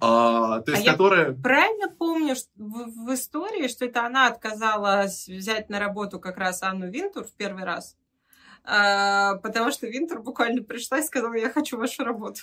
А, 0.00 0.60
то 0.60 0.72
есть, 0.72 0.86
а 0.86 0.92
которая... 0.92 1.30
Я 1.30 1.42
правильно 1.42 1.88
помню 1.88 2.34
что 2.36 2.48
в, 2.56 3.06
в 3.06 3.14
истории, 3.14 3.68
что 3.68 3.84
это 3.84 4.04
она 4.04 4.26
отказалась 4.26 5.28
взять 5.28 5.68
на 5.68 5.78
работу 5.78 6.18
как 6.20 6.38
раз 6.38 6.62
Анну 6.62 6.90
Винтур 6.90 7.24
в 7.24 7.32
первый 7.32 7.64
раз? 7.64 7.96
А, 8.64 9.36
потому 9.36 9.72
что 9.72 9.86
Винтер 9.86 10.20
буквально 10.20 10.62
пришла 10.62 10.98
и 10.98 11.02
сказала, 11.02 11.34
я 11.34 11.50
хочу 11.50 11.76
вашу 11.76 12.04
работу. 12.04 12.42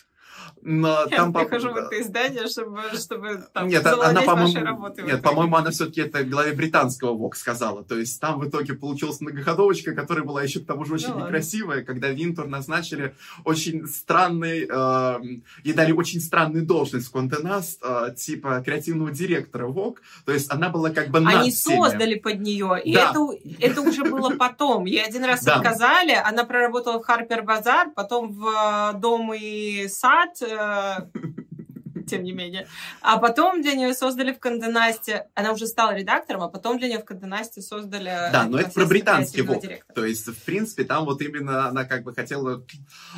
Но 0.61 1.05
я 1.09 1.17
там, 1.17 1.33
прихожу 1.33 1.69
по... 1.69 1.73
в 1.75 1.77
это 1.77 2.01
издание, 2.01 2.47
чтобы, 2.47 2.81
чтобы 2.93 3.43
там, 3.53 3.67
нет, 3.67 3.85
она, 3.85 4.21
по-моему, 4.21 4.89
нет, 5.05 5.21
по-моему, 5.21 5.55
она 5.55 5.71
все-таки 5.71 6.01
это 6.01 6.23
главе 6.23 6.53
британского 6.53 7.13
ВОК 7.13 7.35
сказала. 7.35 7.83
То 7.83 7.97
есть 7.97 8.19
там 8.19 8.39
в 8.39 8.47
итоге 8.47 8.73
получилась 8.73 9.21
многоходовочка, 9.21 9.93
которая 9.93 10.25
была 10.25 10.43
еще 10.43 10.59
к 10.59 10.65
тому 10.65 10.85
же 10.85 10.95
очень 10.95 11.13
ну, 11.13 11.25
некрасивая, 11.25 11.77
ладно. 11.77 11.85
когда 11.85 12.09
Винтур 12.09 12.47
назначили 12.47 13.15
очень 13.45 13.87
странный, 13.87 14.67
э, 14.69 15.41
ей 15.63 15.73
дали 15.73 15.93
очень 15.93 16.19
странную 16.19 16.65
должность 16.65 17.07
в 17.07 17.11
Контенаст, 17.11 17.81
э, 17.83 18.13
типа 18.15 18.61
креативного 18.65 19.11
директора 19.11 19.67
ВОК. 19.67 20.01
То 20.25 20.33
есть 20.33 20.51
она 20.51 20.69
была 20.69 20.89
как 20.89 21.09
бы 21.09 21.19
Они 21.19 21.51
создали 21.51 22.15
под 22.15 22.41
нее, 22.41 22.79
и 22.83 22.93
да. 22.93 23.11
это, 23.11 23.19
это 23.59 23.81
уже 23.81 24.03
было 24.03 24.31
потом. 24.31 24.85
Ей 24.85 25.03
один 25.03 25.23
раз 25.23 25.43
да. 25.43 25.55
отказали, 25.55 26.08
она 26.13 26.43
проработала 26.43 26.99
в 26.99 27.05
Харпер 27.05 27.43
Базар, 27.43 27.91
потом 27.91 28.31
в 28.31 28.47
э, 28.47 28.99
Дом 28.99 29.33
и 29.33 29.87
сад, 29.87 30.41
э, 30.41 31.07
тем 32.07 32.23
не 32.23 32.31
менее. 32.31 32.67
А 33.01 33.17
потом 33.17 33.61
для 33.61 33.73
нее 33.73 33.93
создали 33.93 34.33
в 34.33 34.39
Канденасте, 34.39 35.27
она 35.35 35.51
уже 35.51 35.67
стала 35.67 35.95
редактором, 35.95 36.43
а 36.43 36.49
потом 36.49 36.77
для 36.77 36.87
нее 36.87 36.99
в 36.99 37.05
Канденасте 37.05 37.61
создали... 37.61 38.29
Да, 38.31 38.45
но 38.45 38.59
это 38.59 38.71
про 38.71 38.85
британский 38.85 39.41
ВОК. 39.41 39.63
То 39.93 40.05
есть, 40.05 40.27
в 40.27 40.45
принципе, 40.45 40.83
там 40.83 41.05
вот 41.05 41.21
именно 41.21 41.67
она 41.67 41.85
как 41.85 42.03
бы 42.03 42.13
хотела 42.13 42.65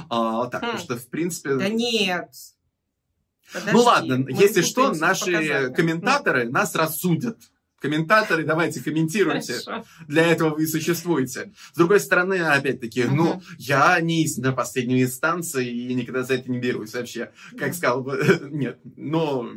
а, 0.10 0.48
так, 0.48 0.62
хм. 0.62 0.65
потому 0.65 0.77
что, 0.77 0.98
в 0.98 1.07
принципе... 1.07 1.55
Да 1.55 1.69
нет. 1.69 2.29
Подожди, 3.53 3.71
ну 3.74 3.83
ладно, 3.83 4.25
если 4.29 4.62
что, 4.62 4.93
наши 4.93 5.33
показать. 5.33 5.75
комментаторы 5.75 6.45
ну. 6.45 6.51
нас 6.51 6.74
рассудят. 6.74 7.38
Комментаторы, 7.82 8.44
давайте 8.44 8.84
комментируйте. 8.84 9.54
Хорошо. 9.54 9.86
Для 10.08 10.28
этого 10.28 10.52
вы 10.52 10.64
и 10.64 10.68
существуете. 10.68 11.52
С 11.74 11.78
другой 11.78 12.00
стороны, 12.00 12.36
опять-таки, 12.36 13.06
угу. 13.06 13.16
ну, 13.16 13.42
я 13.58 14.00
не 14.00 14.24
истинно 14.24 14.54
последней 14.54 15.02
инстанции 15.02 15.68
и 15.68 15.94
никогда 15.96 16.22
за 16.22 16.36
это 16.36 16.52
не 16.52 16.60
берусь 16.60 16.94
вообще. 16.94 17.32
Как 17.58 17.74
сказал 17.74 18.04
бы, 18.04 18.22
нет, 18.52 18.80
но... 18.96 19.48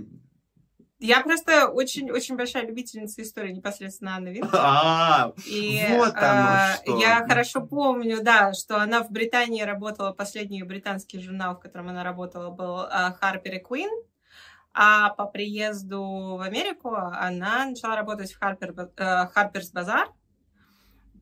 Я 1.00 1.21
просто 1.21 1.69
очень-очень 1.69 2.37
большая 2.37 2.66
любительница 2.66 3.21
истории 3.21 3.52
непосредственно 3.52 4.16
Анны 4.16 4.28
Винтер. 4.28 4.49
А, 4.54 5.35
и 5.45 5.85
вот 5.90 6.14
оно 6.14 6.76
что. 6.83 6.99
Я 6.99 7.26
хорошо 7.28 7.61
помню, 7.61 8.23
да, 8.23 8.54
что 8.54 8.81
она 8.81 9.02
в 9.02 9.11
Британии 9.11 9.61
работала, 9.61 10.12
последний 10.12 10.62
британский 10.62 11.21
журнал, 11.21 11.57
в 11.57 11.61
котором 11.61 11.88
она 11.88 12.04
работала, 12.04 12.49
был 12.49 12.78
Harper 13.21 13.57
и 13.57 13.62
Queen. 13.62 13.90
А 14.75 15.11
по 15.11 15.26
приезду 15.26 16.37
в 16.37 16.40
Америку 16.40 16.95
она 16.95 17.66
начала 17.66 17.95
работать 17.95 18.33
в 18.33 18.38
Харпер, 18.40 18.75
Харперс 19.33 19.71
Базар. 19.71 20.09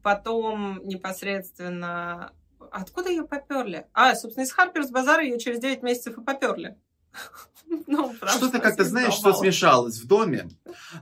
Потом 0.03 0.81
непосредственно... 0.87 2.33
Откуда 2.71 3.11
ее 3.11 3.25
поперли? 3.25 3.87
А, 3.93 4.15
собственно, 4.15 4.45
из 4.45 4.53
Харперс 4.53 4.91
Базара 4.91 5.23
ее 5.23 5.39
через 5.39 5.61
9 5.61 5.83
месяцев 5.83 6.17
и 6.17 6.23
поперли. 6.23 6.79
Ну, 7.87 8.15
Что-то 8.15 8.59
как-то, 8.61 8.85
знаешь, 8.85 9.15
что 9.15 9.33
смешалось 9.33 9.99
в 9.99 10.07
доме. 10.07 10.51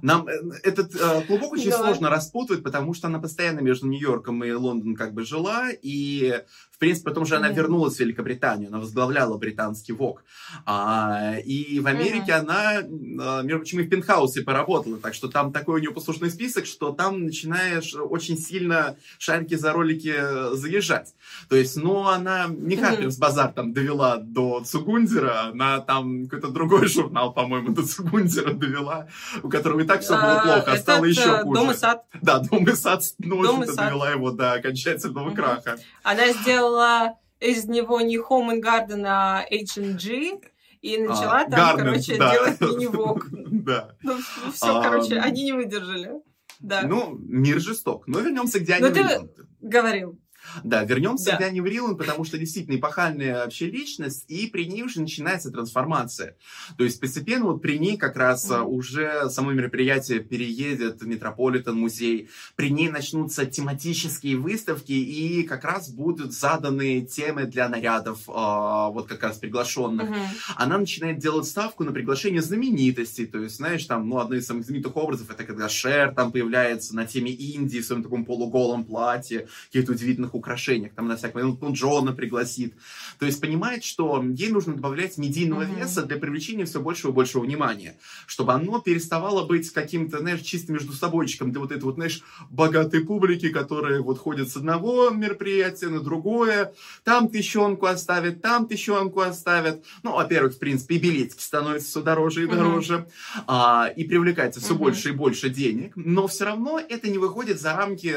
Нам 0.03 0.29
э, 0.29 0.33
этот 0.63 0.95
э, 0.95 1.23
клубок 1.23 1.53
очень 1.53 1.73
сложно 1.73 2.11
распутывать, 2.11 2.63
потому 2.63 2.95
что 2.95 3.09
она 3.09 3.19
постоянно 3.19 3.61
между 3.61 3.89
Нью-Йорком 3.89 4.45
и 4.45 4.53
Лондоном 4.53 4.95
как 4.95 5.13
бы 5.13 5.25
жила, 5.25 5.69
и 5.71 6.45
принципе, 6.81 7.11
потом 7.11 7.27
же 7.27 7.37
она 7.37 7.51
вернулась 7.51 7.97
в 7.97 8.01
Великобританию, 8.01 8.69
она 8.69 8.79
возглавляла 8.79 9.37
британский 9.37 9.93
ВОК. 9.93 10.25
А, 10.65 11.35
и 11.45 11.79
в 11.79 11.87
Америке 11.87 12.33
она, 12.33 12.79
а, 12.79 13.43
между 13.43 13.59
прочим, 13.59 13.81
и 13.81 13.83
в 13.85 13.89
пентхаусе 13.89 14.43
поработала, 14.43 14.97
так 14.97 15.15
что 15.15 15.29
там 15.29 15.53
такой 15.53 15.77
у 15.77 15.79
нее 15.79 15.93
послушный 15.93 16.31
список, 16.31 16.67
что 16.67 16.93
там 16.93 17.25
начинаешь 17.27 17.95
очень 17.95 18.39
сильно 18.39 18.97
шарики 19.19 19.55
за 19.55 19.73
ролики 19.73 20.15
заезжать. 20.57 21.15
То 21.49 21.57
есть, 21.57 21.77
ну, 21.77 22.09
она 22.09 22.47
не 22.49 22.77
Харперс 22.77 23.19
Базар 23.19 23.53
там 23.53 23.73
довела 23.73 24.17
до 24.17 24.63
Цугундера, 24.65 25.51
она 25.53 25.81
там 25.81 26.25
какой-то 26.25 26.49
другой 26.49 26.89
журнал, 26.89 27.33
по-моему, 27.33 27.73
до 27.73 27.87
Цугундера 27.87 28.55
довела, 28.55 29.07
у 29.43 29.51
которого 29.51 29.81
и 29.81 29.85
так 29.85 30.01
все 30.01 30.15
было 30.15 30.41
а, 30.41 30.43
плохо, 30.43 30.73
а 30.73 30.77
стало 30.79 31.05
еще 31.05 31.43
хуже. 31.43 31.61
Дом 31.61 31.71
и 31.73 31.75
сад. 31.75 32.05
Да, 32.23 32.39
Дом 32.39 32.65
и 32.67 32.75
сад, 32.75 33.03
ну, 33.19 33.43
довела 33.67 34.11
его 34.11 34.31
до 34.31 34.55
окончательного 34.55 35.31
краха. 35.33 35.79
Она 36.03 36.33
сделала 36.33 36.70
сделала 36.71 37.19
из 37.41 37.65
него 37.67 38.01
не 38.01 38.17
Home 38.17 38.53
and 38.53 38.63
Garden, 38.63 39.05
а 39.07 39.45
H&G, 39.51 40.41
и 40.83 40.99
начала 40.99 41.41
а, 41.41 41.51
там, 41.51 41.61
Garden, 41.61 41.79
короче, 41.79 42.17
да. 42.17 42.33
делать 42.33 42.61
мини-вок. 42.61 43.27
Да. 43.51 43.95
Ну, 44.03 44.17
все, 44.53 44.79
а, 44.79 44.83
короче, 44.83 45.19
они 45.19 45.45
не 45.45 45.53
выдержали. 45.53 46.13
Да. 46.61 46.83
Ну, 46.83 47.17
мир 47.19 47.61
жесток. 47.61 48.07
Но 48.07 48.21
вернемся 48.21 48.59
к 48.59 48.65
Диане 48.65 48.89
Ну, 48.89 48.95
ты 48.95 49.31
говорил. 49.61 50.19
Да, 50.65 50.85
вернемся 50.85 51.33
да. 51.33 51.37
к 51.37 51.41
Дани 51.41 51.61
Врилан, 51.61 51.97
потому 51.97 52.25
что 52.25 52.39
действительно 52.39 52.77
эпохальная 52.77 53.45
вообще 53.45 53.67
личность, 53.67 54.25
и 54.29 54.47
при 54.47 54.67
ней 54.67 54.83
уже 54.83 55.01
начинается 55.01 55.51
трансформация. 55.51 56.37
То 56.77 56.85
есть 56.85 57.01
постепенно 57.01 57.47
вот 57.47 57.63
при 57.63 57.79
ней 57.79 57.97
как 57.97 58.17
раз 58.17 58.51
mm-hmm. 58.51 58.65
уже 58.65 59.31
само 59.31 59.53
мероприятие 59.53 60.21
переедет 60.21 61.01
в 61.01 61.07
Метрополитен 61.07 61.75
музей, 61.75 62.29
при 62.57 62.71
ней 62.71 62.89
начнутся 62.89 63.47
тематические 63.47 64.37
выставки, 64.37 64.93
и 64.93 65.43
как 65.45 65.65
раз 65.65 65.91
будут 65.91 66.33
заданы 66.33 67.03
темы 67.03 67.45
для 67.45 67.69
нарядов, 67.69 68.29
э, 68.29 68.33
вот 68.33 69.07
как 69.09 69.23
раз 69.23 69.39
приглашенных. 69.39 70.11
Mm-hmm. 70.11 70.55
Она 70.57 70.79
начинает 70.79 71.19
делать 71.19 71.47
ставку 71.47 71.85
на 71.85 71.93
приглашение 71.93 72.43
знаменитостей, 72.43 73.27
то 73.27 73.39
есть, 73.39 73.57
знаешь, 73.57 73.85
там, 73.85 74.09
ну, 74.09 74.19
одно 74.19 74.37
из 74.37 74.47
самых 74.47 74.65
знаменитых 74.65 74.97
образов, 74.97 75.31
это 75.31 75.45
когда 75.45 75.69
Шер 75.69 76.15
там 76.15 76.33
появляется 76.33 76.95
на 76.95 77.07
теме 77.07 77.31
Индии 77.31 77.79
в 77.79 77.85
своем 77.85 78.03
таком 78.03 78.25
полуголом 78.25 78.85
платье, 78.85 79.49
каких-то 79.67 79.93
удивительных 79.93 80.35
украшениях, 80.41 80.93
там 80.95 81.09
на 81.09 81.17
всякий 81.17 81.39
момент 81.39 81.63
он 81.63 81.73
Джона 81.73 82.13
пригласит. 82.13 82.75
То 83.19 83.27
есть 83.27 83.41
понимает, 83.41 83.85
что 83.85 84.23
ей 84.23 84.51
нужно 84.51 84.75
добавлять 84.75 85.19
медийного 85.19 85.63
mm-hmm. 85.63 85.79
веса 85.79 86.03
для 86.03 86.17
привлечения 86.17 86.65
все 86.65 86.81
большего 86.81 87.13
и 87.13 87.15
большего 87.15 87.43
внимания, 87.43 87.97
чтобы 88.27 88.53
оно 88.53 88.81
переставало 88.81 89.47
быть 89.47 89.71
каким-то, 89.71 90.19
знаешь, 90.19 90.41
чисто 90.41 90.73
между 90.73 90.93
собойчиком 90.93 91.53
для 91.53 91.61
вот 91.61 91.73
этой 91.73 91.85
вот, 91.85 91.95
знаешь, 91.95 92.23
богатой 92.51 93.05
публики, 93.05 93.51
которая 93.51 94.01
вот 94.01 94.19
ходит 94.19 94.51
с 94.51 94.57
одного 94.57 95.11
мероприятия 95.11 95.89
на 95.89 96.01
другое, 96.01 96.73
там 97.05 97.29
тыщенку 97.29 97.87
оставят, 97.87 98.43
там 98.43 98.67
тыщенку 98.67 99.21
оставят. 99.21 99.85
Ну, 100.03 100.15
во-первых, 100.15 100.55
в 100.55 100.59
принципе, 100.59 100.97
и 100.97 100.99
билетики 100.99 101.43
становятся 101.43 101.89
все 101.89 102.03
дороже 102.03 102.45
и 102.45 102.47
дороже, 102.47 102.95
mm-hmm. 102.95 103.45
а, 103.47 103.93
и 103.95 104.05
привлекается 104.05 104.61
все 104.61 104.75
mm-hmm. 104.75 104.79
больше 104.79 105.09
и 105.11 105.13
больше 105.13 105.51
денег, 105.51 105.93
но 105.97 106.27
все 106.27 106.45
равно 106.45 106.81
это 106.81 107.09
не 107.09 107.19
выходит 107.19 107.61
за 107.61 107.77
рамки 107.77 108.15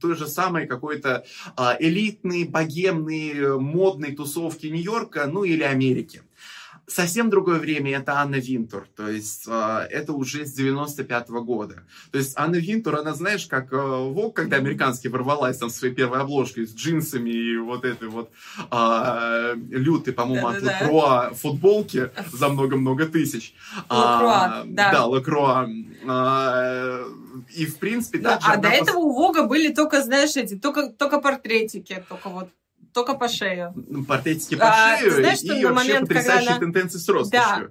той 0.00 0.16
же 0.16 0.26
самой 0.26 0.66
какой-то 0.66 1.24
элитные, 1.78 2.46
богемные, 2.46 3.58
модные 3.58 4.14
тусовки 4.14 4.66
Нью-Йорка, 4.66 5.26
ну 5.26 5.44
или 5.44 5.62
Америки 5.62 6.22
совсем 6.90 7.30
другое 7.30 7.58
время 7.58 7.98
это 7.98 8.20
Анна 8.20 8.36
Винтур, 8.36 8.86
то 8.96 9.08
есть 9.08 9.44
э, 9.46 9.86
это 9.90 10.12
уже 10.12 10.44
с 10.44 10.52
95 10.52 11.28
-го 11.28 11.40
года. 11.44 11.82
То 12.10 12.18
есть 12.18 12.32
Анна 12.36 12.56
Винтур, 12.56 12.96
она, 12.96 13.14
знаешь, 13.14 13.46
как 13.46 13.72
э, 13.72 13.76
Вог, 13.76 14.36
когда 14.36 14.56
американский 14.56 15.08
ворвалась 15.08 15.58
там 15.58 15.70
своей 15.70 15.94
первой 15.94 16.20
обложкой 16.20 16.66
с 16.66 16.74
джинсами 16.74 17.30
и 17.30 17.56
вот 17.58 17.84
этой 17.84 18.08
вот 18.08 18.30
э, 18.70 19.54
лютой, 19.70 20.12
по-моему, 20.12 20.48
от 20.48 20.62
Лакроа 20.62 21.32
футболки 21.34 22.10
за 22.32 22.48
много-много 22.48 23.06
тысяч. 23.06 23.54
Лакроа, 23.88 24.44
а, 24.44 24.62
да. 24.66 24.92
Да, 24.92 25.06
Лакроа. 25.06 25.68
А, 26.06 27.04
и, 27.56 27.66
в 27.66 27.78
принципе, 27.78 28.18
да, 28.18 28.38
А 28.42 28.56
до 28.56 28.68
этого 28.68 28.98
у 28.98 29.12
Вога 29.12 29.44
были 29.44 29.72
только, 29.72 30.02
знаешь, 30.02 30.36
эти, 30.36 30.56
только, 30.58 30.90
только 30.90 31.20
портретики, 31.20 32.04
только 32.08 32.28
вот 32.28 32.48
только 32.92 33.14
по 33.14 33.28
шею. 33.28 33.72
Ну, 33.74 34.04
портретики 34.04 34.56
по 34.56 34.66
а, 34.66 34.98
шею 34.98 35.12
знаешь, 35.12 35.42
и 35.42 35.48
вообще 35.48 35.68
момент, 35.68 36.08
потрясающие 36.08 36.50
она... 36.50 36.60
тенденции 36.60 36.98
с 36.98 37.08
роскошью. 37.08 37.32
Да. 37.32 37.70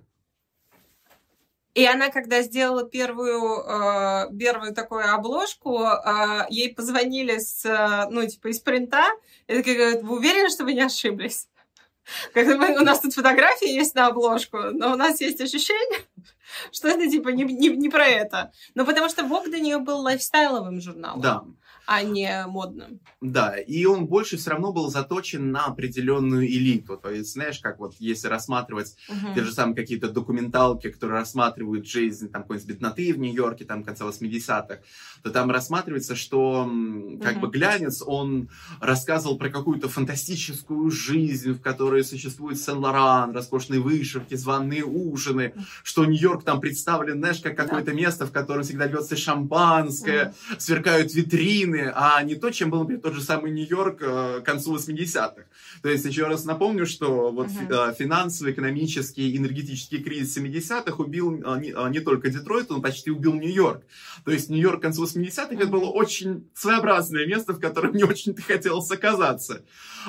И 1.76 1.86
она, 1.86 2.10
когда 2.10 2.42
сделала 2.42 2.84
первую, 2.84 3.62
э, 3.62 4.38
первую 4.38 4.74
такую 4.74 5.14
обложку, 5.14 5.84
э, 5.84 6.46
ей 6.50 6.74
позвонили 6.74 7.38
с, 7.38 7.64
э, 7.64 8.10
ну, 8.10 8.28
типа, 8.28 8.48
из 8.48 8.60
принта, 8.60 9.06
и 9.48 9.56
такая 9.56 9.76
говорит, 9.76 10.02
вы 10.04 10.18
уверены, 10.18 10.50
что 10.50 10.64
вы 10.64 10.74
не 10.74 10.82
ошиблись? 10.82 11.48
Как 12.34 12.48
у 12.48 12.84
нас 12.84 13.00
тут 13.00 13.14
фотографии 13.14 13.70
есть 13.70 13.94
на 13.96 14.08
обложку, 14.08 14.58
но 14.74 14.92
у 14.94 14.96
нас 14.96 15.22
есть 15.22 15.40
ощущение, 15.40 16.00
что 16.72 16.90
это, 16.90 17.08
типа, 17.08 17.30
не, 17.30 17.44
не, 17.44 17.70
не 17.70 17.90
про 17.90 18.06
это. 18.06 18.52
Но 18.74 18.84
потому 18.84 19.08
что 19.08 19.22
Vogue 19.22 19.50
для 19.50 19.60
нее 19.60 19.78
был 19.78 20.00
лайфстайловым 20.00 20.82
журналом. 20.82 21.22
Да 21.22 21.44
а 21.92 22.04
не 22.04 22.46
модным. 22.46 23.00
Да, 23.20 23.58
и 23.58 23.84
он 23.86 24.06
больше 24.06 24.38
все 24.38 24.52
равно 24.52 24.72
был 24.72 24.92
заточен 24.92 25.52
на 25.52 25.66
определенную 25.66 26.46
элиту. 26.46 26.98
То 26.98 27.10
есть, 27.10 27.34
знаешь, 27.34 27.58
как 27.58 27.80
вот 27.80 27.96
если 27.98 28.28
рассматривать 28.28 28.96
uh-huh. 29.10 29.34
те 29.34 29.44
же 29.44 29.52
самые 29.52 29.76
какие-то 29.76 30.08
документалки, 30.08 30.92
которые 30.92 31.18
рассматривают 31.18 31.88
жизнь 31.88 32.30
там 32.30 32.44
какой-нибудь 32.44 32.70
бедноты 32.70 33.12
в 33.12 33.18
Нью-Йорке, 33.18 33.66
там 33.66 33.84
конца 33.84 34.06
80-х, 34.06 34.82
то 35.24 35.32
там 35.32 35.50
рассматривается, 35.50 36.16
что 36.16 36.66
как 37.24 37.38
uh-huh. 37.38 37.40
бы 37.40 37.48
глянец, 37.50 38.04
он 38.06 38.50
рассказывал 38.80 39.40
про 39.40 39.50
какую-то 39.50 39.90
фантастическую 39.90 40.92
жизнь, 40.92 41.54
в 41.54 41.62
которой 41.62 42.04
существует 42.04 42.62
Сен-Лоран, 42.62 43.32
роскошные 43.32 43.80
вышивки, 43.80 44.36
званые 44.36 44.84
ужины, 44.84 45.56
что 45.82 46.06
Нью-Йорк 46.06 46.44
там 46.44 46.62
представлен, 46.62 47.18
знаешь, 47.18 47.40
как 47.40 47.58
какое-то 47.58 47.92
да. 47.92 47.98
место, 47.98 48.28
в 48.28 48.32
котором 48.32 48.62
всегда 48.62 48.86
льется 48.86 49.18
шампанское, 49.18 50.36
uh-huh. 50.52 50.60
сверкают 50.60 51.16
витрины, 51.16 51.79
Бруклине, 51.80 51.94
а 51.96 52.24
не 52.24 52.36
то, 52.36 52.52
чем 52.52 52.70
был, 52.70 52.80
например, 52.80 53.02
тот 53.02 53.14
же 53.14 53.22
самый 53.22 53.52
Нью-Йорк 53.52 54.02
э, 54.02 54.40
к 54.42 54.46
концу 54.46 54.76
80-х. 54.76 55.44
То 55.82 55.90
есть, 55.90 56.06
еще 56.06 56.26
раз 56.28 56.46
напомню, 56.46 56.86
что 56.86 57.32
вот 57.32 57.48
uh-huh. 57.48 57.96
финансовый, 57.98 58.54
экономический, 58.54 59.36
энергетический 59.36 60.02
кризис 60.02 60.38
70-х 60.38 61.02
убил 61.02 61.34
э, 61.34 61.60
не, 61.60 61.92
не 61.92 62.00
только 62.00 62.30
Детройт, 62.30 62.72
он 62.72 62.82
почти 62.82 63.12
убил 63.12 63.34
Нью-Йорк. 63.34 63.84
То 64.26 64.32
есть, 64.32 64.50
Нью-Йорк 64.50 64.80
к 64.80 64.84
концу 64.84 65.06
80-х 65.06 65.48
uh-huh. 65.48 65.58
это 65.58 65.68
было 65.68 65.86
очень 65.86 66.48
своеобразное 66.54 67.26
место, 67.26 67.54
в 67.54 67.60
котором 67.60 67.96
не 67.96 68.04
очень-то 68.04 68.42
хотелось 68.42 68.92
оказаться. 68.92 69.64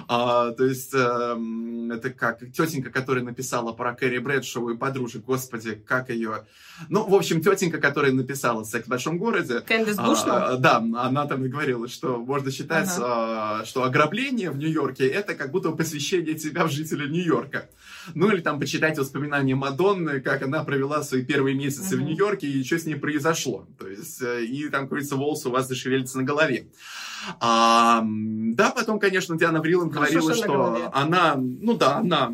А, 0.09 0.53
то 0.53 0.65
есть, 0.65 0.95
э, 0.95 1.37
это 1.93 2.11
как 2.11 2.41
тетенька, 2.53 2.91
которая 2.91 3.25
написала 3.25 3.73
про 3.73 3.95
Кэрри 3.95 4.19
Брэдшоу 4.19 4.71
и 4.71 4.77
подружек, 4.77 5.25
господи, 5.25 5.75
как 5.75 6.11
ее... 6.11 6.47
Ну, 6.89 7.07
в 7.09 7.15
общем, 7.15 7.41
тетенька, 7.43 7.79
которая 7.79 8.13
написала 8.13 8.65
«Секс 8.65 8.87
в 8.87 8.89
большом 8.89 9.19
городе». 9.19 9.61
Кэндис 9.61 9.97
Бушно? 9.97 10.47
А, 10.47 10.57
да, 10.57 10.77
она 10.77 11.27
там 11.27 11.49
говорила, 11.49 11.89
что 11.89 12.19
можно 12.19 12.51
считать, 12.51 12.89
ага. 12.97 13.65
что 13.65 13.85
ограбление 13.85 14.51
в 14.51 14.59
Нью-Йорке 14.59 15.07
это 15.07 15.35
как 15.35 15.51
будто 15.51 15.71
посвящение 15.71 16.35
тебя 16.35 16.65
в 16.65 16.71
жителя 16.71 17.07
Нью-Йорка. 17.07 17.69
Ну 18.15 18.31
или 18.31 18.41
там 18.41 18.59
почитать 18.59 18.99
воспоминания 18.99 19.55
Мадонны, 19.55 20.21
как 20.21 20.43
она 20.43 20.65
провела 20.65 21.03
свои 21.03 21.25
первые 21.25 21.57
месяцы 21.57 21.95
ага. 21.95 22.03
в 22.03 22.07
Нью-Йорке 22.07 22.47
и 22.47 22.65
что 22.65 22.79
с 22.79 22.87
ней 22.87 22.97
произошло. 22.97 23.67
То 23.79 23.89
есть, 23.89 24.23
э, 24.23 24.45
и 24.45 24.69
там, 24.69 24.87
говорится, 24.87 25.17
волосы 25.17 25.49
у 25.49 25.53
вас 25.53 25.69
зашевелятся 25.69 26.19
на 26.19 26.25
голове. 26.25 26.67
А, 27.41 28.03
да, 28.05 28.71
потом, 28.71 28.99
конечно, 28.99 29.37
Диана 29.37 29.61
Врилан 29.61 29.91
говорила, 29.91 30.35
что 30.35 30.91
она, 30.95 31.35
ну 31.37 31.77
да, 31.77 31.99
она 31.99 32.33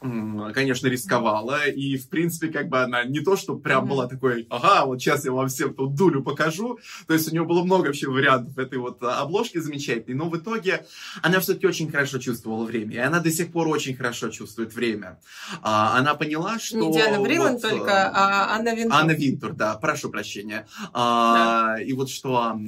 конечно, 0.00 0.86
рисковала. 0.86 1.66
И, 1.68 1.96
в 1.96 2.08
принципе, 2.08 2.48
как 2.48 2.68
бы 2.68 2.80
она 2.80 3.04
не 3.04 3.20
то, 3.20 3.36
что 3.36 3.56
прям 3.56 3.84
mm-hmm. 3.84 3.88
была 3.88 4.06
такой, 4.08 4.46
ага, 4.48 4.86
вот 4.86 5.00
сейчас 5.00 5.24
я 5.24 5.32
вам 5.32 5.48
всем 5.48 5.74
тут 5.74 5.94
дулю 5.94 6.22
покажу. 6.22 6.78
То 7.06 7.14
есть 7.14 7.28
у 7.28 7.32
нее 7.32 7.44
было 7.44 7.62
много 7.62 7.86
вообще 7.86 8.08
вариантов 8.08 8.56
этой 8.56 8.78
вот 8.78 9.02
а, 9.02 9.20
обложки 9.20 9.58
замечательной. 9.58 10.16
Но 10.16 10.28
в 10.28 10.36
итоге 10.36 10.86
она 11.22 11.40
все-таки 11.40 11.66
очень 11.66 11.90
хорошо 11.90 12.18
чувствовала 12.18 12.64
время. 12.64 12.94
И 12.94 12.98
она 12.98 13.20
до 13.20 13.30
сих 13.30 13.52
пор 13.52 13.68
очень 13.68 13.94
хорошо 13.94 14.30
чувствует 14.30 14.74
время. 14.74 15.20
А, 15.62 15.98
она 15.98 16.14
поняла, 16.14 16.58
что... 16.58 16.78
Не 16.78 16.92
Диана 16.92 17.20
Брилан 17.20 17.52
вот, 17.54 17.62
только, 17.62 17.90
э, 17.90 18.10
а 18.14 18.56
Анна 18.56 18.74
Винтур. 18.74 18.94
Анна 18.94 19.12
Винтур, 19.12 19.52
да, 19.52 19.74
прошу 19.76 20.10
прощения. 20.10 20.66
А, 20.92 21.76
да. 21.76 21.82
И 21.82 21.92
вот 21.92 22.08
что 22.08 22.58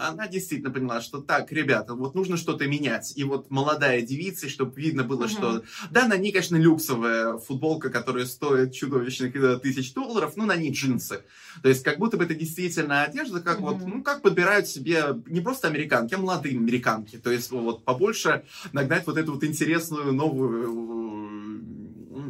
она 0.00 0.28
действительно 0.28 0.70
поняла, 0.70 1.00
что 1.00 1.20
так, 1.20 1.50
ребята, 1.52 1.94
вот 1.94 2.14
нужно 2.14 2.36
что-то 2.36 2.66
менять. 2.66 3.12
И 3.16 3.24
вот 3.24 3.50
молодая 3.50 4.02
девица, 4.02 4.48
чтобы 4.48 4.78
видно 4.80 5.04
было, 5.04 5.24
mm-hmm. 5.24 5.28
что... 5.28 5.62
Да, 5.90 6.06
на 6.06 6.16
ней, 6.16 6.32
конечно, 6.32 6.56
люксовая 6.66 7.38
футболка, 7.38 7.90
которая 7.90 8.26
стоит 8.26 8.72
чудовищных 8.72 9.60
тысяч 9.62 9.94
долларов, 9.94 10.36
но 10.36 10.46
на 10.46 10.56
ней 10.56 10.72
джинсы. 10.72 11.20
То 11.62 11.68
есть 11.68 11.82
как 11.82 11.98
будто 11.98 12.16
бы 12.16 12.24
это 12.24 12.34
действительно 12.34 13.04
одежда, 13.04 13.40
как 13.40 13.58
mm-hmm. 13.58 13.78
вот, 13.78 13.86
ну, 13.86 14.02
как 14.02 14.22
подбирают 14.22 14.66
себе 14.66 15.04
не 15.26 15.40
просто 15.40 15.68
американки, 15.68 16.14
а 16.14 16.18
молодые 16.18 16.58
американки. 16.58 17.16
То 17.16 17.30
есть 17.30 17.50
вот 17.50 17.84
побольше 17.84 18.44
нагнать 18.72 19.06
вот 19.06 19.16
эту 19.16 19.32
вот 19.34 19.44
интересную 19.44 20.12
новую 20.12 21.05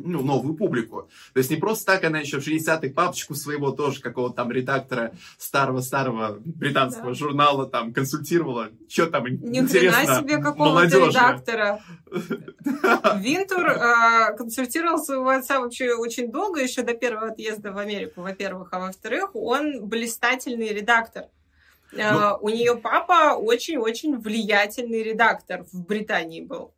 ну, 0.07 0.23
новую 0.23 0.55
публику. 0.55 1.09
То 1.33 1.39
есть 1.39 1.51
не 1.51 1.57
просто 1.57 1.87
так 1.87 2.05
она 2.05 2.21
еще 2.21 2.41
в 2.41 2.47
60-х 2.47 2.89
папочку 2.95 3.35
своего 3.35 3.71
тоже 3.71 4.01
какого-то 4.01 4.37
там 4.37 4.51
редактора 4.51 5.13
старого-старого 5.39 6.39
британского 6.45 7.09
да. 7.09 7.15
журнала 7.15 7.67
там 7.67 7.93
консультировала. 7.93 8.71
Что 8.89 9.07
там 9.07 9.27
Ни 9.27 9.59
интересно 9.59 10.21
себе 10.21 10.39
какого-то 10.39 11.09
редактора. 11.09 11.81
Винтур 13.21 13.67
э, 13.67 14.37
консультировал 14.37 14.99
своего 14.99 15.29
отца 15.29 15.61
вообще 15.61 15.95
очень 15.95 16.31
долго, 16.31 16.61
еще 16.61 16.83
до 16.83 16.95
первого 16.95 17.29
отъезда 17.29 17.73
в 17.73 17.79
Америку, 17.79 18.23
во-первых. 18.23 18.69
А 18.73 18.79
во-вторых, 18.79 19.31
он 19.35 19.87
блистательный 19.87 20.69
редактор. 20.69 21.25
Ну, 21.93 22.39
у 22.41 22.49
нее 22.49 22.77
папа 22.77 23.37
очень-очень 23.37 24.19
влиятельный 24.19 25.03
редактор 25.03 25.65
в 25.73 25.87
Британии 25.87 26.41
был 26.41 26.76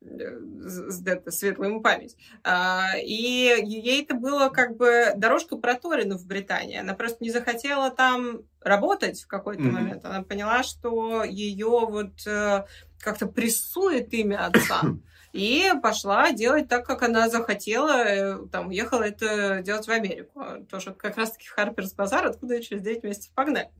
светлая 0.00 1.70
ему 1.70 1.80
память. 1.80 2.16
А, 2.44 2.92
и 3.00 3.12
ей 3.12 4.02
это 4.02 4.14
было 4.14 4.48
как 4.48 4.76
бы 4.76 5.12
дорожка 5.16 5.56
проторена 5.56 6.16
в 6.16 6.26
Британии. 6.26 6.78
Она 6.78 6.94
просто 6.94 7.22
не 7.24 7.30
захотела 7.30 7.90
там 7.90 8.42
работать 8.60 9.22
в 9.22 9.26
какой-то 9.26 9.62
mm-hmm. 9.62 9.70
момент. 9.70 10.04
Она 10.04 10.22
поняла, 10.22 10.62
что 10.62 11.24
ее 11.24 11.86
вот 11.88 12.26
э, 12.26 12.64
как-то 13.00 13.26
прессует 13.26 14.12
имя 14.12 14.46
отца. 14.46 14.82
И 15.32 15.70
пошла 15.82 16.32
делать 16.32 16.68
так, 16.68 16.86
как 16.86 17.02
она 17.02 17.28
захотела. 17.28 18.02
Э, 18.04 18.38
там 18.50 18.68
уехала 18.68 19.02
это 19.02 19.60
делать 19.62 19.86
в 19.86 19.90
Америку. 19.90 20.42
Тоже 20.70 20.92
как 20.94 21.16
раз-таки 21.16 21.46
Харперс 21.48 21.92
Базар, 21.92 22.26
откуда 22.26 22.62
через 22.62 22.82
9 22.82 23.02
месяцев 23.04 23.32
погнали. 23.34 23.70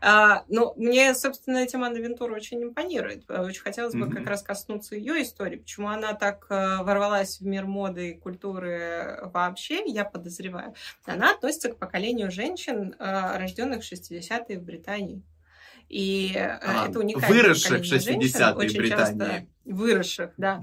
А, 0.00 0.44
но 0.48 0.74
мне, 0.76 1.14
собственно, 1.14 1.58
эта 1.58 1.76
Анна 1.78 1.98
Вентура 1.98 2.34
очень 2.34 2.62
импонирует. 2.62 3.30
Очень 3.30 3.62
хотелось 3.62 3.94
бы 3.94 4.06
mm-hmm. 4.06 4.14
как 4.14 4.26
раз 4.26 4.42
коснуться 4.42 4.96
ее 4.96 5.22
истории. 5.22 5.56
Почему 5.56 5.88
она 5.88 6.14
так 6.14 6.46
э, 6.48 6.82
ворвалась 6.82 7.40
в 7.40 7.46
мир 7.46 7.66
моды 7.66 8.10
и 8.10 8.18
культуры 8.18 9.20
вообще, 9.32 9.84
я 9.86 10.04
подозреваю. 10.04 10.74
Она 11.04 11.32
относится 11.32 11.70
к 11.70 11.78
поколению 11.78 12.30
женщин, 12.30 12.94
э, 12.98 13.36
рожденных 13.38 13.82
в 13.82 13.86
60-е 14.36 14.58
в 14.58 14.62
Британии. 14.62 15.22
И 15.88 16.34
а, 16.36 16.88
это 16.88 16.98
уникально. 16.98 17.28
Выросших 17.28 17.80
в 17.80 17.92
60-е 17.92 18.68
в 18.68 18.76
Британии. 18.76 19.48
Выросших, 19.64 20.32
да. 20.36 20.62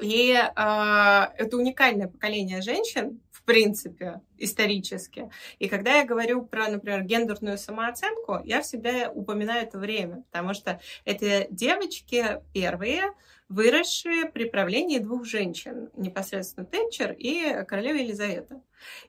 И 0.00 0.32
э, 0.32 1.26
это 1.38 1.56
уникальное 1.56 2.08
поколение 2.08 2.60
женщин, 2.60 3.20
принципе, 3.46 4.20
исторически. 4.36 5.30
И 5.58 5.68
когда 5.68 5.96
я 5.96 6.04
говорю 6.04 6.42
про, 6.42 6.68
например, 6.68 7.04
гендерную 7.04 7.56
самооценку, 7.56 8.40
я 8.44 8.60
всегда 8.60 9.10
упоминаю 9.10 9.62
это 9.62 9.78
время, 9.78 10.24
потому 10.30 10.52
что 10.52 10.80
это 11.04 11.46
девочки 11.50 12.42
первые, 12.52 13.14
выросшие 13.48 14.26
при 14.26 14.44
правлении 14.44 14.98
двух 14.98 15.24
женщин, 15.24 15.88
непосредственно 15.96 16.66
Тэтчер 16.66 17.12
и 17.12 17.64
королева 17.64 17.96
Елизавета. 17.96 18.60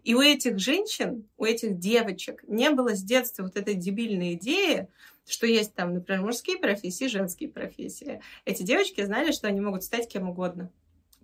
И 0.03 0.13
у 0.13 0.21
этих 0.21 0.59
женщин, 0.59 1.27
у 1.37 1.43
этих 1.43 1.79
девочек 1.79 2.43
не 2.47 2.69
было 2.69 2.95
с 2.95 3.03
детства 3.03 3.43
вот 3.43 3.57
этой 3.57 3.73
дебильной 3.73 4.35
идеи, 4.35 4.87
что 5.27 5.47
есть 5.47 5.73
там, 5.73 5.95
например, 5.95 6.21
мужские 6.21 6.57
профессии, 6.57 7.07
женские 7.07 7.49
профессии. 7.49 8.21
Эти 8.45 8.63
девочки 8.63 9.03
знали, 9.03 9.31
что 9.31 9.47
они 9.47 9.59
могут 9.59 9.83
стать 9.83 10.07
кем 10.07 10.29
угодно. 10.29 10.71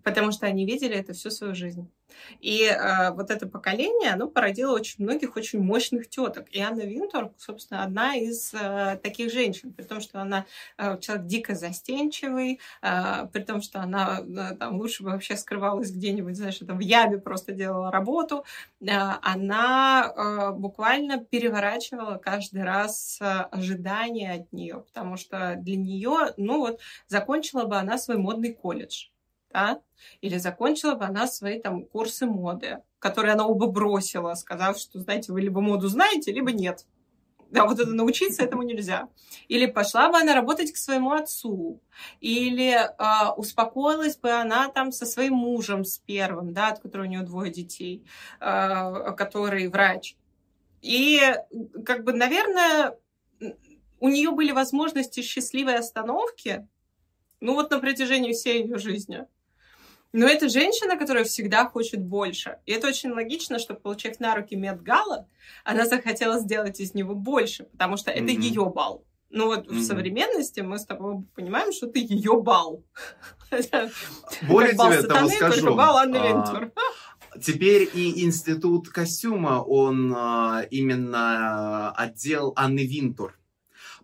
Потому 0.03 0.31
что 0.31 0.45
они 0.45 0.65
видели 0.65 0.95
это 0.95 1.13
всю 1.13 1.29
свою 1.29 1.55
жизнь. 1.55 1.89
И 2.39 2.63
э, 2.65 3.11
вот 3.11 3.31
это 3.31 3.47
поколение, 3.47 4.11
оно 4.11 4.27
породило 4.27 4.73
очень 4.73 5.03
многих 5.03 5.35
очень 5.35 5.61
мощных 5.61 6.09
теток. 6.09 6.47
И 6.51 6.59
Анна 6.59 6.81
Винтур, 6.81 7.31
собственно, 7.37 7.83
одна 7.83 8.15
из 8.15 8.53
э, 8.53 8.99
таких 9.01 9.31
женщин, 9.31 9.73
при 9.73 9.83
том, 9.83 10.01
что 10.01 10.21
она 10.21 10.45
э, 10.77 10.99
человек 10.99 11.25
дико 11.25 11.55
застенчивый, 11.55 12.59
э, 12.81 13.27
при 13.31 13.43
том, 13.43 13.61
что 13.61 13.79
она 13.79 14.21
э, 14.21 14.55
там 14.55 14.77
лучше 14.77 15.03
бы 15.03 15.11
вообще 15.11 15.35
скрывалась 15.35 15.91
где-нибудь, 15.91 16.35
знаешь, 16.35 16.59
там 16.59 16.77
в 16.77 16.81
яме 16.81 17.17
просто 17.17 17.51
делала 17.53 17.91
работу, 17.91 18.45
э, 18.81 18.87
она 19.21 20.13
э, 20.15 20.51
буквально 20.51 21.23
переворачивала 21.23 22.17
каждый 22.17 22.63
раз 22.63 23.17
э, 23.21 23.25
ожидания 23.25 24.33
от 24.33 24.53
нее, 24.53 24.83
потому 24.87 25.17
что 25.17 25.55
для 25.57 25.75
нее, 25.75 26.33
ну 26.37 26.59
вот, 26.59 26.79
закончила 27.07 27.65
бы 27.65 27.77
она 27.77 27.97
свой 27.97 28.17
модный 28.17 28.53
колледж 28.53 29.07
да, 29.53 29.81
или 30.21 30.37
закончила 30.37 30.95
бы 30.95 31.05
она 31.05 31.27
свои 31.27 31.61
там 31.61 31.85
курсы 31.85 32.25
моды, 32.25 32.79
которые 32.99 33.33
она 33.33 33.47
оба 33.47 33.67
бросила, 33.67 34.33
сказав, 34.33 34.77
что, 34.77 34.99
знаете, 34.99 35.31
вы 35.31 35.41
либо 35.41 35.61
моду 35.61 35.87
знаете, 35.87 36.31
либо 36.31 36.51
нет. 36.51 36.85
Да, 37.51 37.67
вот 37.67 37.79
это 37.79 37.91
научиться 37.91 38.41
этому 38.41 38.63
нельзя. 38.63 39.09
Или 39.47 39.67
пошла 39.67 40.09
бы 40.09 40.17
она 40.17 40.33
работать 40.33 40.71
к 40.71 40.77
своему 40.77 41.11
отцу, 41.11 41.79
или 42.19 42.71
э, 42.73 43.33
успокоилась 43.37 44.17
бы 44.17 44.31
она 44.31 44.69
там 44.69 44.91
со 44.91 45.05
своим 45.05 45.35
мужем, 45.35 45.85
с 45.85 45.99
первым, 45.99 46.51
да, 46.51 46.69
от 46.69 46.79
которого 46.79 47.05
у 47.05 47.09
нее 47.09 47.21
двое 47.21 47.51
детей, 47.51 48.03
э, 48.39 49.11
который 49.15 49.67
врач. 49.67 50.15
И 50.81 51.21
как 51.85 52.03
бы, 52.03 52.13
наверное, 52.13 52.97
у 53.99 54.09
нее 54.09 54.31
были 54.31 54.51
возможности 54.51 55.21
счастливой 55.21 55.75
остановки, 55.75 56.67
ну 57.39 57.53
вот 57.53 57.69
на 57.71 57.79
протяжении 57.79 58.33
всей 58.33 58.63
ее 58.63 58.79
жизни. 58.79 59.27
Но 60.13 60.27
это 60.27 60.47
женщина, 60.47 60.95
которая 60.95 61.23
всегда 61.23 61.65
хочет 61.65 61.99
больше. 61.99 62.59
И 62.67 62.71
это 62.71 62.87
очень 62.87 63.09
логично, 63.09 63.57
что, 63.57 63.73
получив 63.73 64.19
на 64.19 64.35
руки 64.35 64.55
Медгала, 64.55 65.27
она 65.63 65.87
захотела 65.87 66.39
сделать 66.39 66.79
из 66.79 66.93
него 66.93 67.15
больше, 67.15 67.63
потому 67.63 67.97
что 67.97 68.11
это 68.11 68.25
mm-hmm. 68.25 68.41
ее 68.41 68.65
бал. 68.65 69.03
Ну 69.31 69.47
вот 69.47 69.65
mm-hmm. 69.65 69.73
в 69.73 69.83
современности 69.83 70.59
мы 70.59 70.77
с 70.77 70.85
тобой 70.85 71.23
понимаем, 71.33 71.73
что 71.73 71.87
ты 71.87 71.99
ее 71.99 72.39
бал. 72.39 72.83
Более 74.43 74.73
тебе 74.73 75.01
того 75.01 75.29
скажу. 75.29 75.75
бал 75.75 75.97
Анны 75.97 76.17
а, 76.17 76.69
Теперь 77.41 77.89
и 77.91 78.23
институт 78.23 78.89
костюма, 78.89 79.63
он 79.63 80.13
а, 80.15 80.61
именно 80.69 81.91
отдел 81.93 82.53
Анны 82.55 82.85
Винтур 82.85 83.39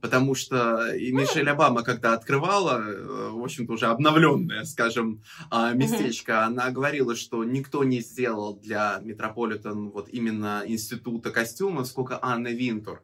потому 0.02 0.36
что 0.36 0.94
и 0.94 1.12
Мишель 1.12 1.50
Обама, 1.50 1.84
когда 1.84 2.14
открывала, 2.14 2.82
э, 2.82 3.30
в 3.32 3.44
общем-то, 3.44 3.74
уже 3.74 3.88
обновленное, 3.88 4.64
скажем, 4.66 5.22
а, 5.50 5.74
местечко, 5.74 6.32
mm-hmm. 6.32 6.46
она 6.46 6.72
говорила, 6.72 7.16
что 7.16 7.44
никто 7.44 7.84
не 7.84 8.02
сделал 8.02 8.56
для 8.56 9.00
Метрополитен 9.04 9.90
вот 9.90 10.10
именно 10.10 10.64
института 10.66 11.32
костюма, 11.32 11.84
сколько 11.84 12.20
Анна 12.22 12.50
Винтур. 12.50 13.02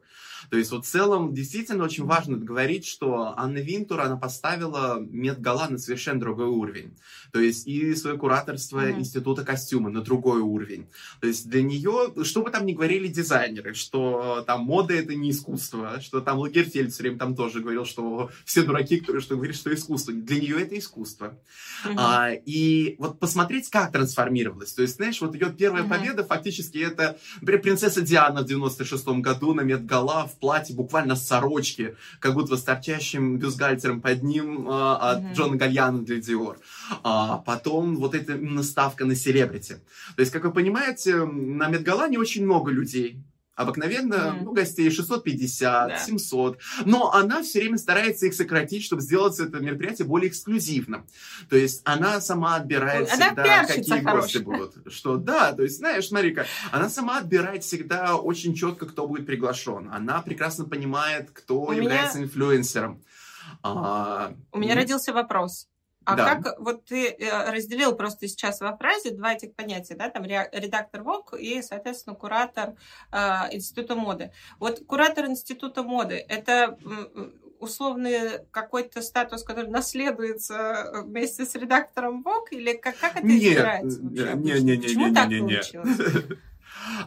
То 0.50 0.56
есть 0.56 0.70
вот 0.70 0.84
в 0.84 0.88
целом 0.88 1.34
действительно 1.34 1.84
очень 1.84 2.04
важно 2.04 2.36
говорить, 2.36 2.86
что 2.86 3.34
Анна 3.36 3.58
Винтур, 3.58 4.00
она 4.00 4.16
поставила 4.16 4.98
Met 5.00 5.28
Gala 5.28 5.66
на 5.68 5.78
совершенно 5.78 6.20
другой 6.20 6.46
уровень. 6.46 6.96
То 7.32 7.40
есть 7.40 7.66
и 7.66 7.94
свое 7.94 8.16
кураторство 8.16 8.86
mm-hmm. 8.86 8.98
института 9.00 9.44
костюма 9.44 9.90
на 9.90 10.02
другой 10.02 10.40
уровень. 10.40 10.86
То 11.20 11.26
есть 11.26 11.48
для 11.48 11.62
нее, 11.62 12.12
что 12.22 12.42
бы 12.42 12.50
там 12.50 12.66
ни 12.66 12.72
говорили 12.72 13.08
дизайнеры, 13.08 13.74
что 13.74 14.44
там 14.46 14.62
мода 14.62 14.94
это 14.94 15.14
не 15.14 15.30
искусство, 15.30 16.00
что 16.00 16.20
там 16.20 16.38
Лагерфельд 16.38 16.90
все 16.90 17.02
время 17.02 17.18
там 17.18 17.34
тоже 17.34 17.60
говорил, 17.60 17.84
что 17.84 18.30
все 18.44 18.62
дураки, 18.62 19.00
которые 19.00 19.22
что 19.22 19.36
говорят, 19.36 19.56
что 19.56 19.72
искусство. 19.74 20.12
Для 20.12 20.40
нее 20.40 20.62
это 20.62 20.78
искусство. 20.78 21.38
Mm-hmm. 21.84 21.94
А, 21.98 22.30
и 22.32 22.96
вот 22.98 23.18
посмотреть, 23.18 23.68
как 23.70 23.92
трансформировалось. 23.92 24.72
То 24.72 24.82
есть, 24.82 24.96
знаешь, 24.96 25.20
вот 25.20 25.34
ее 25.34 25.52
первая 25.56 25.84
mm-hmm. 25.84 25.88
победа 25.88 26.24
фактически 26.24 26.78
это, 26.78 27.18
принцесса 27.40 28.02
Диана 28.02 28.42
в 28.42 28.46
96 28.46 29.06
году 29.06 29.54
на 29.54 29.62
Медгала 29.62 30.28
в 30.28 30.35
платье 30.38 30.74
буквально 30.74 31.16
сорочки, 31.16 31.96
как 32.20 32.34
будто 32.34 32.56
с 32.56 32.62
торчащим 32.62 33.38
бюстгальтером 33.38 34.00
под 34.00 34.22
ним 34.22 34.68
а, 34.68 35.12
от 35.12 35.18
mm-hmm. 35.18 35.34
Джона 35.34 35.56
Гальяна 35.56 36.02
для 36.02 36.16
Диор. 36.20 36.58
А 37.02 37.38
потом 37.38 37.96
вот 37.96 38.14
эта 38.14 38.34
именно 38.34 38.62
ставка 38.62 39.04
на 39.04 39.14
селебрити. 39.14 39.80
То 40.16 40.20
есть, 40.20 40.32
как 40.32 40.44
вы 40.44 40.52
понимаете, 40.52 41.24
на 41.24 41.68
Медгала 41.68 42.08
не 42.08 42.18
очень 42.18 42.44
много 42.44 42.70
людей. 42.70 43.22
Обыкновенно, 43.56 44.14
mm. 44.14 44.42
ну, 44.44 44.52
гостей 44.52 44.90
650, 44.90 45.88
да. 45.88 45.98
700. 45.98 46.58
Но 46.84 47.12
она 47.12 47.42
все 47.42 47.60
время 47.60 47.78
старается 47.78 48.26
их 48.26 48.34
сократить, 48.34 48.84
чтобы 48.84 49.00
сделать 49.00 49.40
это 49.40 49.60
мероприятие 49.60 50.06
более 50.06 50.28
эксклюзивным. 50.28 51.06
То 51.48 51.56
есть 51.56 51.80
она 51.84 52.20
сама 52.20 52.56
отбирает 52.56 53.10
она 53.10 53.26
всегда, 53.26 53.64
какие 53.64 54.00
хорошая. 54.00 54.14
гости 54.20 54.38
будут. 54.38 54.92
Что, 54.92 55.16
да, 55.16 55.54
то 55.54 55.62
есть, 55.62 55.78
знаешь, 55.78 56.06
смотри-ка, 56.06 56.44
она 56.70 56.90
сама 56.90 57.18
отбирает 57.18 57.64
всегда 57.64 58.16
очень 58.16 58.54
четко, 58.54 58.84
кто 58.84 59.06
будет 59.06 59.24
приглашен. 59.24 59.90
Она 59.90 60.20
прекрасно 60.20 60.66
понимает, 60.66 61.30
кто 61.32 61.62
У 61.62 61.72
является 61.72 62.18
меня... 62.18 62.26
инфлюенсером. 62.26 63.02
А, 63.62 64.34
У 64.52 64.58
меня 64.58 64.74
родился 64.74 65.14
вопрос. 65.14 65.66
А 66.06 66.14
да. 66.14 66.36
как 66.36 66.60
вот 66.60 66.84
ты 66.84 67.08
э, 67.08 67.50
разделил 67.50 67.94
просто 67.96 68.28
сейчас 68.28 68.60
во 68.60 68.76
фразе 68.76 69.10
два 69.10 69.34
этих 69.34 69.54
понятия, 69.54 69.96
да, 69.96 70.08
там 70.08 70.24
редактор 70.24 71.02
ВОК 71.02 71.34
и, 71.34 71.60
соответственно, 71.62 72.14
куратор 72.14 72.74
э, 73.10 73.18
Института 73.50 73.96
моды. 73.96 74.30
Вот 74.60 74.84
куратор 74.86 75.26
Института 75.26 75.82
моды– 75.82 76.24
это 76.28 76.78
условный 77.58 78.44
какой-то 78.50 79.02
статус, 79.02 79.42
который 79.42 79.70
наследуется 79.70 81.02
вместе 81.04 81.44
с 81.44 81.54
редактором 81.54 82.22
ВОК, 82.22 82.52
или 82.52 82.72
как, 82.74 82.96
как 82.98 83.16
это 83.16 83.26
нет, 83.26 83.42
избирается 83.42 84.00
вообще? 84.00 84.32
Не, 84.34 84.52
не, 84.60 84.76
не, 84.76 84.82
Почему 84.82 85.08
не, 85.08 85.14
так 85.14 85.28
не, 85.28 85.40
не, 85.40 85.54
получилось? 85.54 85.98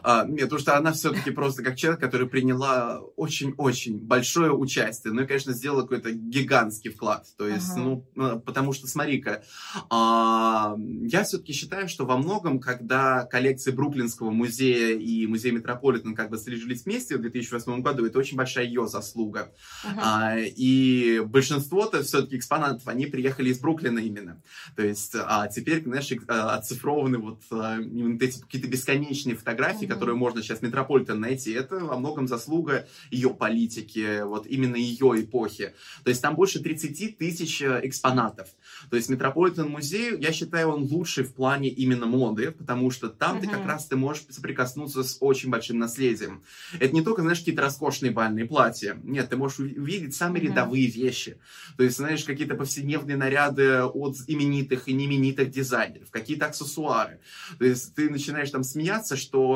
А, 0.02 0.24
нет, 0.26 0.44
потому 0.44 0.60
что 0.60 0.76
она 0.76 0.92
все-таки 0.92 1.30
просто 1.30 1.62
как 1.62 1.76
человек, 1.76 2.00
который 2.00 2.28
приняла 2.28 3.00
очень-очень 3.16 3.98
большое 3.98 4.52
участие. 4.52 5.12
Ну 5.12 5.22
и, 5.22 5.26
конечно, 5.26 5.52
сделала 5.52 5.82
какой-то 5.82 6.12
гигантский 6.12 6.90
вклад. 6.90 7.26
То 7.36 7.46
есть, 7.46 7.72
ага. 7.72 7.80
ну, 7.80 8.08
ну 8.14 8.40
потому 8.40 8.72
что, 8.72 8.86
смотри-ка, 8.86 9.42
а, 9.88 10.76
я 10.78 11.24
все-таки 11.24 11.52
считаю, 11.52 11.88
что 11.88 12.06
во 12.06 12.16
многом, 12.16 12.60
когда 12.60 13.24
коллекции 13.24 13.70
Бруклинского 13.70 14.30
музея 14.30 14.96
и 14.98 15.26
музея 15.26 15.52
Метрополитен 15.52 16.14
как 16.14 16.30
бы 16.30 16.38
срижились 16.38 16.84
вместе 16.84 17.16
в 17.16 17.20
2008 17.20 17.82
году, 17.82 18.06
это 18.06 18.18
очень 18.18 18.36
большая 18.36 18.66
ее 18.66 18.86
заслуга. 18.88 19.52
Ага. 19.84 20.00
А, 20.02 20.36
и 20.38 21.20
большинство-то 21.24 22.02
все-таки 22.02 22.36
экспонатов, 22.36 22.86
они 22.88 23.06
приехали 23.06 23.50
из 23.50 23.60
Бруклина 23.60 23.98
именно. 23.98 24.42
То 24.76 24.82
есть, 24.82 25.14
а 25.14 25.48
теперь, 25.48 25.82
знаешь, 25.82 26.10
а, 26.28 26.56
оцифрованы 26.56 27.18
вот, 27.18 27.42
вот 27.50 28.22
эти 28.22 28.40
какие-то 28.40 28.68
бесконечные 28.68 29.36
фотографии, 29.36 29.59
фотографий, 29.60 29.86
mm-hmm. 29.86 29.88
которые 29.88 30.16
можно 30.16 30.42
сейчас 30.42 30.62
Метрополитен 30.62 31.20
найти, 31.20 31.52
это 31.52 31.78
во 31.78 31.98
многом 31.98 32.26
заслуга 32.28 32.86
ее 33.10 33.30
политики, 33.30 34.22
вот 34.22 34.46
именно 34.46 34.76
ее 34.76 35.20
эпохи. 35.20 35.74
То 36.04 36.10
есть 36.10 36.22
там 36.22 36.34
больше 36.34 36.60
30 36.60 37.18
тысяч 37.18 37.62
э, 37.62 37.80
экспонатов. 37.84 38.48
То 38.90 38.96
есть 38.96 39.08
Метрополитен 39.08 39.68
музей, 39.68 40.16
я 40.18 40.32
считаю, 40.32 40.68
он 40.68 40.84
лучший 40.84 41.24
в 41.24 41.34
плане 41.34 41.68
именно 41.68 42.06
моды, 42.06 42.50
потому 42.50 42.90
что 42.90 43.08
там 43.08 43.36
mm-hmm. 43.36 43.40
ты 43.40 43.48
как 43.48 43.66
раз 43.66 43.86
ты 43.86 43.96
можешь 43.96 44.24
соприкоснуться 44.30 45.02
с 45.02 45.18
очень 45.20 45.50
большим 45.50 45.78
наследием. 45.78 46.42
Это 46.78 46.94
не 46.94 47.02
только, 47.02 47.22
знаешь, 47.22 47.38
какие-то 47.38 47.62
роскошные 47.62 48.12
бальные 48.12 48.46
платья. 48.46 48.98
Нет, 49.02 49.28
ты 49.28 49.36
можешь 49.36 49.58
увидеть 49.58 50.14
самые 50.14 50.42
mm-hmm. 50.42 50.48
рядовые 50.48 50.86
вещи. 50.86 51.38
То 51.76 51.84
есть, 51.84 51.96
знаешь, 51.96 52.24
какие-то 52.24 52.54
повседневные 52.54 53.16
наряды 53.16 53.82
от 53.82 54.16
именитых 54.26 54.88
и 54.88 54.92
неименитых 54.92 55.50
дизайнеров, 55.50 56.10
какие-то 56.10 56.46
аксессуары. 56.46 57.20
То 57.58 57.64
есть 57.64 57.94
ты 57.94 58.10
начинаешь 58.10 58.50
там 58.50 58.64
смеяться, 58.64 59.16
что 59.16 59.49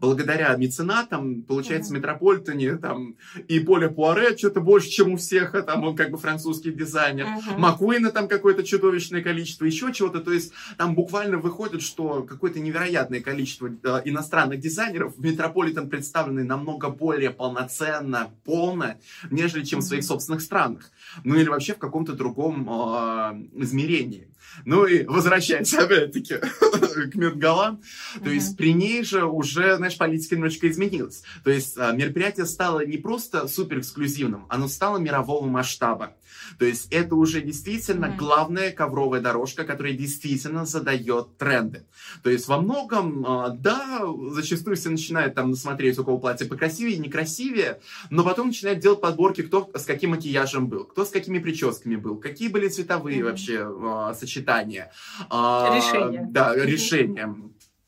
благодаря 0.00 0.54
меценатам, 0.56 1.42
получается, 1.42 1.92
mm-hmm. 1.92 1.96
Метрополитене 1.96 2.76
там 2.76 3.16
и 3.48 3.60
Поля 3.60 3.88
Пуаре 3.88 4.36
что-то 4.36 4.60
больше, 4.60 4.88
чем 4.88 5.12
у 5.12 5.16
всех, 5.16 5.54
а 5.54 5.62
там 5.62 5.84
он 5.84 5.96
как 5.96 6.10
бы 6.10 6.18
французский 6.18 6.72
дизайнер, 6.72 7.26
mm-hmm. 7.26 7.58
Маккуина 7.58 8.10
там 8.10 8.28
какое-то 8.28 8.62
чудовищное 8.62 9.22
количество, 9.22 9.64
еще 9.64 9.92
чего-то, 9.92 10.20
то 10.20 10.32
есть 10.32 10.52
там 10.76 10.94
буквально 10.94 11.38
выходит, 11.38 11.82
что 11.82 12.22
какое-то 12.22 12.60
невероятное 12.60 13.20
количество 13.20 13.68
э, 13.68 14.02
иностранных 14.04 14.60
дизайнеров 14.60 15.16
в 15.16 15.24
Метрополитен 15.24 15.88
представлены 15.88 16.44
намного 16.44 16.88
более 16.88 17.30
полноценно, 17.30 18.30
полно, 18.44 18.96
нежели 19.30 19.64
чем 19.64 19.78
mm-hmm. 19.78 19.82
в 19.82 19.86
своих 19.86 20.04
собственных 20.04 20.42
странах. 20.42 20.90
Ну 21.24 21.36
или 21.36 21.48
вообще 21.48 21.74
в 21.74 21.78
каком-то 21.78 22.12
другом 22.12 22.68
э, 22.68 23.62
измерении. 23.62 24.28
Ну 24.64 24.86
и 24.86 25.04
возвращаясь 25.04 25.72
опять-таки 25.74 26.36
к 26.36 27.14
Медгалам, 27.14 27.80
то 28.22 28.30
есть 28.30 28.56
при 28.56 28.72
ней 28.72 29.02
же 29.04 29.24
уже, 29.38 29.76
знаешь, 29.76 29.96
политика 29.96 30.34
немножечко 30.34 30.68
изменилась. 30.68 31.22
То 31.44 31.50
есть 31.50 31.78
а, 31.78 31.92
мероприятие 31.92 32.46
стало 32.46 32.84
не 32.84 32.98
просто 32.98 33.46
супер 33.48 33.78
эксклюзивным, 33.78 34.46
оно 34.48 34.68
стало 34.68 34.98
мирового 34.98 35.46
масштаба. 35.46 36.16
То 36.58 36.64
есть 36.64 36.88
это 36.90 37.14
уже 37.14 37.40
действительно 37.40 38.06
mm-hmm. 38.06 38.16
главная 38.16 38.70
ковровая 38.72 39.20
дорожка, 39.20 39.64
которая 39.64 39.92
действительно 39.92 40.66
задает 40.66 41.36
тренды. 41.36 41.86
То 42.22 42.30
есть 42.30 42.48
во 42.48 42.60
многом, 42.60 43.24
а, 43.26 43.48
да, 43.50 44.02
зачастую 44.32 44.76
все 44.76 44.90
начинают 44.90 45.34
там 45.34 45.54
смотреть, 45.54 45.98
у 45.98 46.04
кого 46.04 46.18
платье 46.18 46.46
покрасивее, 46.46 46.98
некрасивее, 46.98 47.80
но 48.10 48.24
потом 48.24 48.48
начинают 48.48 48.80
делать 48.80 49.00
подборки, 49.00 49.42
кто 49.42 49.70
с 49.74 49.84
каким 49.84 50.10
макияжем 50.10 50.68
был, 50.68 50.84
кто 50.84 51.04
с 51.04 51.10
какими 51.10 51.38
прическами 51.38 51.96
был, 51.96 52.16
какие 52.16 52.48
были 52.48 52.68
цветовые 52.68 53.20
mm-hmm. 53.20 53.24
вообще 53.24 53.72
а, 53.82 54.14
сочетания. 54.14 54.92
Решения. 55.30 56.26
Да, 56.30 56.54
решения. 56.54 57.34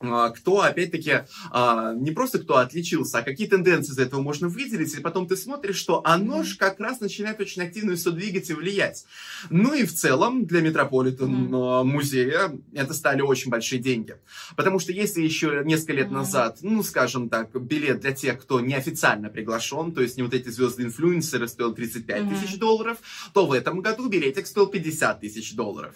А, 0.03 0.29
кто, 0.29 0.61
опять-таки, 0.61 1.21
а, 1.51 1.93
не 1.93 2.11
просто 2.11 2.39
кто 2.39 2.57
отличился, 2.57 3.19
а 3.19 3.21
какие 3.21 3.47
тенденции 3.47 3.91
из 3.93 3.99
этого 3.99 4.21
можно 4.21 4.47
выделить, 4.47 4.93
и 4.93 5.01
потом 5.01 5.27
ты 5.27 5.35
смотришь, 5.35 5.77
что 5.77 6.01
оно 6.05 6.43
же 6.43 6.57
как 6.57 6.79
раз 6.79 6.99
начинает 6.99 7.39
очень 7.39 7.61
активно 7.61 7.95
все 7.95 8.11
двигать 8.11 8.49
и 8.49 8.53
влиять. 8.53 9.05
Ну 9.49 9.73
и 9.73 9.85
в 9.85 9.93
целом 9.93 10.45
для 10.45 10.61
Метрополитен 10.61 11.47
mm-hmm. 11.47 11.83
музея 11.83 12.51
это 12.73 12.93
стали 12.93 13.21
очень 13.21 13.51
большие 13.51 13.79
деньги. 13.81 14.15
Потому 14.55 14.79
что 14.79 14.91
если 14.91 15.21
еще 15.21 15.61
несколько 15.65 15.93
лет 15.93 16.07
mm-hmm. 16.07 16.11
назад, 16.11 16.57
ну, 16.61 16.83
скажем 16.83 17.29
так, 17.29 17.51
билет 17.61 18.01
для 18.01 18.11
тех, 18.11 18.41
кто 18.41 18.59
неофициально 18.59 19.29
приглашен, 19.29 19.91
то 19.91 20.01
есть 20.01 20.17
не 20.17 20.23
вот 20.23 20.33
эти 20.33 20.49
звезды-инфлюенсеры 20.49 21.47
стоил 21.47 21.73
35 21.73 22.21
mm-hmm. 22.21 22.41
тысяч 22.41 22.57
долларов, 22.57 22.97
то 23.33 23.45
в 23.45 23.53
этом 23.53 23.81
году 23.81 24.09
билетик 24.09 24.47
стоил 24.47 24.67
50 24.67 25.19
тысяч 25.19 25.53
долларов. 25.53 25.93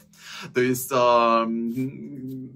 То 0.53 0.61
есть 0.61 0.91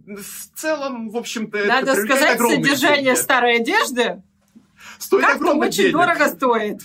в 0.09 0.49
целом, 0.55 1.09
в 1.09 1.17
общем, 1.17 1.38
общем-то, 1.39 1.65
Надо 1.65 1.95
сказать, 1.95 2.39
содержание 2.39 3.03
деньги. 3.03 3.19
старой 3.19 3.55
одежды 3.57 4.21
стоит 4.97 5.25
как 5.25 5.35
огромных 5.35 5.69
очень 5.69 5.91
дорого 5.91 6.27
стоит. 6.29 6.81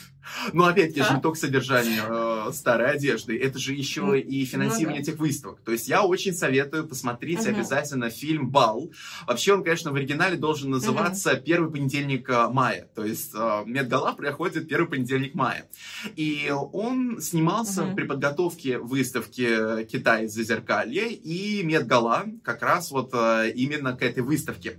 Но 0.52 0.66
опять-таки, 0.66 1.00
это 1.00 1.10
же 1.10 1.16
не 1.16 1.22
только 1.22 1.38
содержание 1.38 2.02
э, 2.06 2.50
старой 2.52 2.92
одежды, 2.92 3.38
это 3.38 3.58
же 3.58 3.72
еще 3.72 4.02
ну, 4.02 4.14
и 4.14 4.44
финансирование 4.44 5.00
ну, 5.00 5.06
да. 5.06 5.12
этих 5.12 5.20
выставок. 5.20 5.60
То 5.60 5.72
есть 5.72 5.88
я 5.88 6.04
очень 6.04 6.32
советую 6.32 6.86
посмотреть 6.86 7.40
угу. 7.40 7.50
обязательно 7.50 8.10
фильм 8.10 8.50
«Бал». 8.50 8.90
Вообще 9.26 9.54
он, 9.54 9.64
конечно, 9.64 9.92
в 9.92 9.96
оригинале 9.96 10.36
должен 10.36 10.70
называться. 10.70 11.34
«Первый 11.36 11.70
понедельник 11.70 12.28
э, 12.28 12.48
мая». 12.48 12.88
То 12.94 13.04
есть 13.04 13.32
э, 13.34 13.62
Медгала 13.66 14.12
проходит 14.12 14.68
первый 14.68 14.88
понедельник 14.88 15.34
мая. 15.34 15.68
И 16.16 16.52
он 16.72 17.20
снимался 17.20 17.84
при 17.94 18.04
подготовке 18.04 18.78
выставки 18.78 19.84
Китая 19.84 20.28
Зазеркалье 20.28 21.12
и 21.12 21.62
Медгала 21.62 22.24
как 22.42 22.62
раз 22.62 22.90
вот 22.90 23.10
э, 23.12 23.52
именно 23.54 23.96
к 23.96 24.02
этой 24.02 24.22
выставке. 24.22 24.78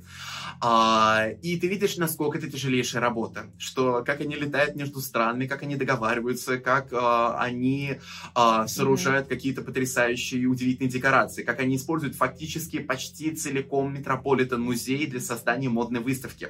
А, 0.61 1.27
и 1.41 1.57
ты 1.57 1.67
видишь, 1.67 1.97
насколько 1.97 2.37
это 2.37 2.49
тяжелейшая 2.49 3.01
работа, 3.01 3.47
что 3.57 4.03
как 4.05 4.21
они 4.21 4.35
летают 4.35 4.75
между 4.75 5.01
странами, 5.01 5.47
как 5.47 5.63
они 5.63 5.75
договариваются, 5.75 6.57
как 6.57 6.93
а, 6.93 7.37
они 7.39 7.97
а, 8.33 8.67
сооружают 8.67 9.27
mm-hmm. 9.27 9.29
какие-то 9.29 9.61
потрясающие 9.61 10.41
и 10.41 10.45
удивительные 10.45 10.89
декорации, 10.89 11.43
как 11.43 11.59
они 11.59 11.75
используют 11.75 12.15
фактически 12.15 12.79
почти 12.79 13.31
целиком 13.31 13.93
Метрополитен 13.93 14.61
музей 14.61 15.05
для 15.07 15.19
создания 15.19 15.69
модной 15.69 15.99
выставки. 15.99 16.49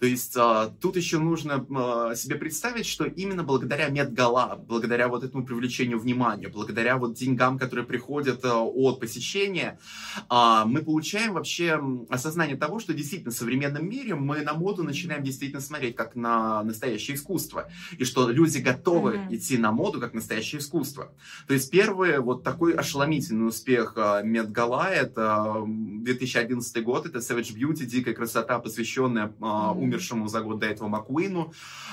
То 0.00 0.06
есть 0.06 0.36
а, 0.36 0.72
тут 0.80 0.96
еще 0.96 1.18
нужно 1.18 1.66
а, 1.76 2.14
себе 2.14 2.36
представить, 2.36 2.86
что 2.86 3.04
именно 3.04 3.42
благодаря 3.42 3.88
Медгала, 3.88 4.56
благодаря 4.56 5.08
вот 5.08 5.24
этому 5.24 5.44
привлечению 5.44 5.98
внимания, 5.98 6.48
благодаря 6.48 6.96
вот 6.96 7.14
деньгам, 7.14 7.58
которые 7.58 7.86
приходят 7.86 8.44
а, 8.44 8.62
от 8.62 9.00
посещения, 9.00 9.78
а, 10.28 10.64
мы 10.64 10.82
получаем 10.82 11.34
вообще 11.34 11.80
осознание 12.08 12.56
того, 12.56 12.78
что 12.78 12.94
действительно 12.94 13.32
современном 13.38 13.88
мире 13.88 14.14
мы 14.14 14.42
на 14.42 14.54
моду 14.54 14.82
начинаем 14.82 15.22
действительно 15.22 15.60
смотреть 15.60 15.96
как 15.96 16.16
на 16.16 16.62
настоящее 16.62 17.16
искусство. 17.16 17.68
И 17.96 18.04
что 18.04 18.28
люди 18.28 18.58
готовы 18.58 19.14
mm-hmm. 19.14 19.36
идти 19.36 19.58
на 19.58 19.72
моду 19.72 20.00
как 20.00 20.14
настоящее 20.14 20.60
искусство. 20.60 21.12
То 21.46 21.54
есть 21.54 21.70
первый 21.70 22.18
вот 22.18 22.42
такой 22.42 22.74
ошеломительный 22.74 23.48
успех 23.48 23.94
а, 23.96 24.22
Медгала, 24.22 24.88
это 24.88 25.64
2011 25.66 26.84
год, 26.84 27.06
это 27.06 27.18
Savage 27.18 27.54
Beauty, 27.54 27.84
дикая 27.84 28.14
красота, 28.14 28.58
посвященная 28.58 29.28
mm-hmm. 29.28 29.78
умершему 29.78 30.28
за 30.28 30.40
год 30.40 30.58
до 30.58 30.66
этого 30.66 30.88
Маккуину. 30.88 31.52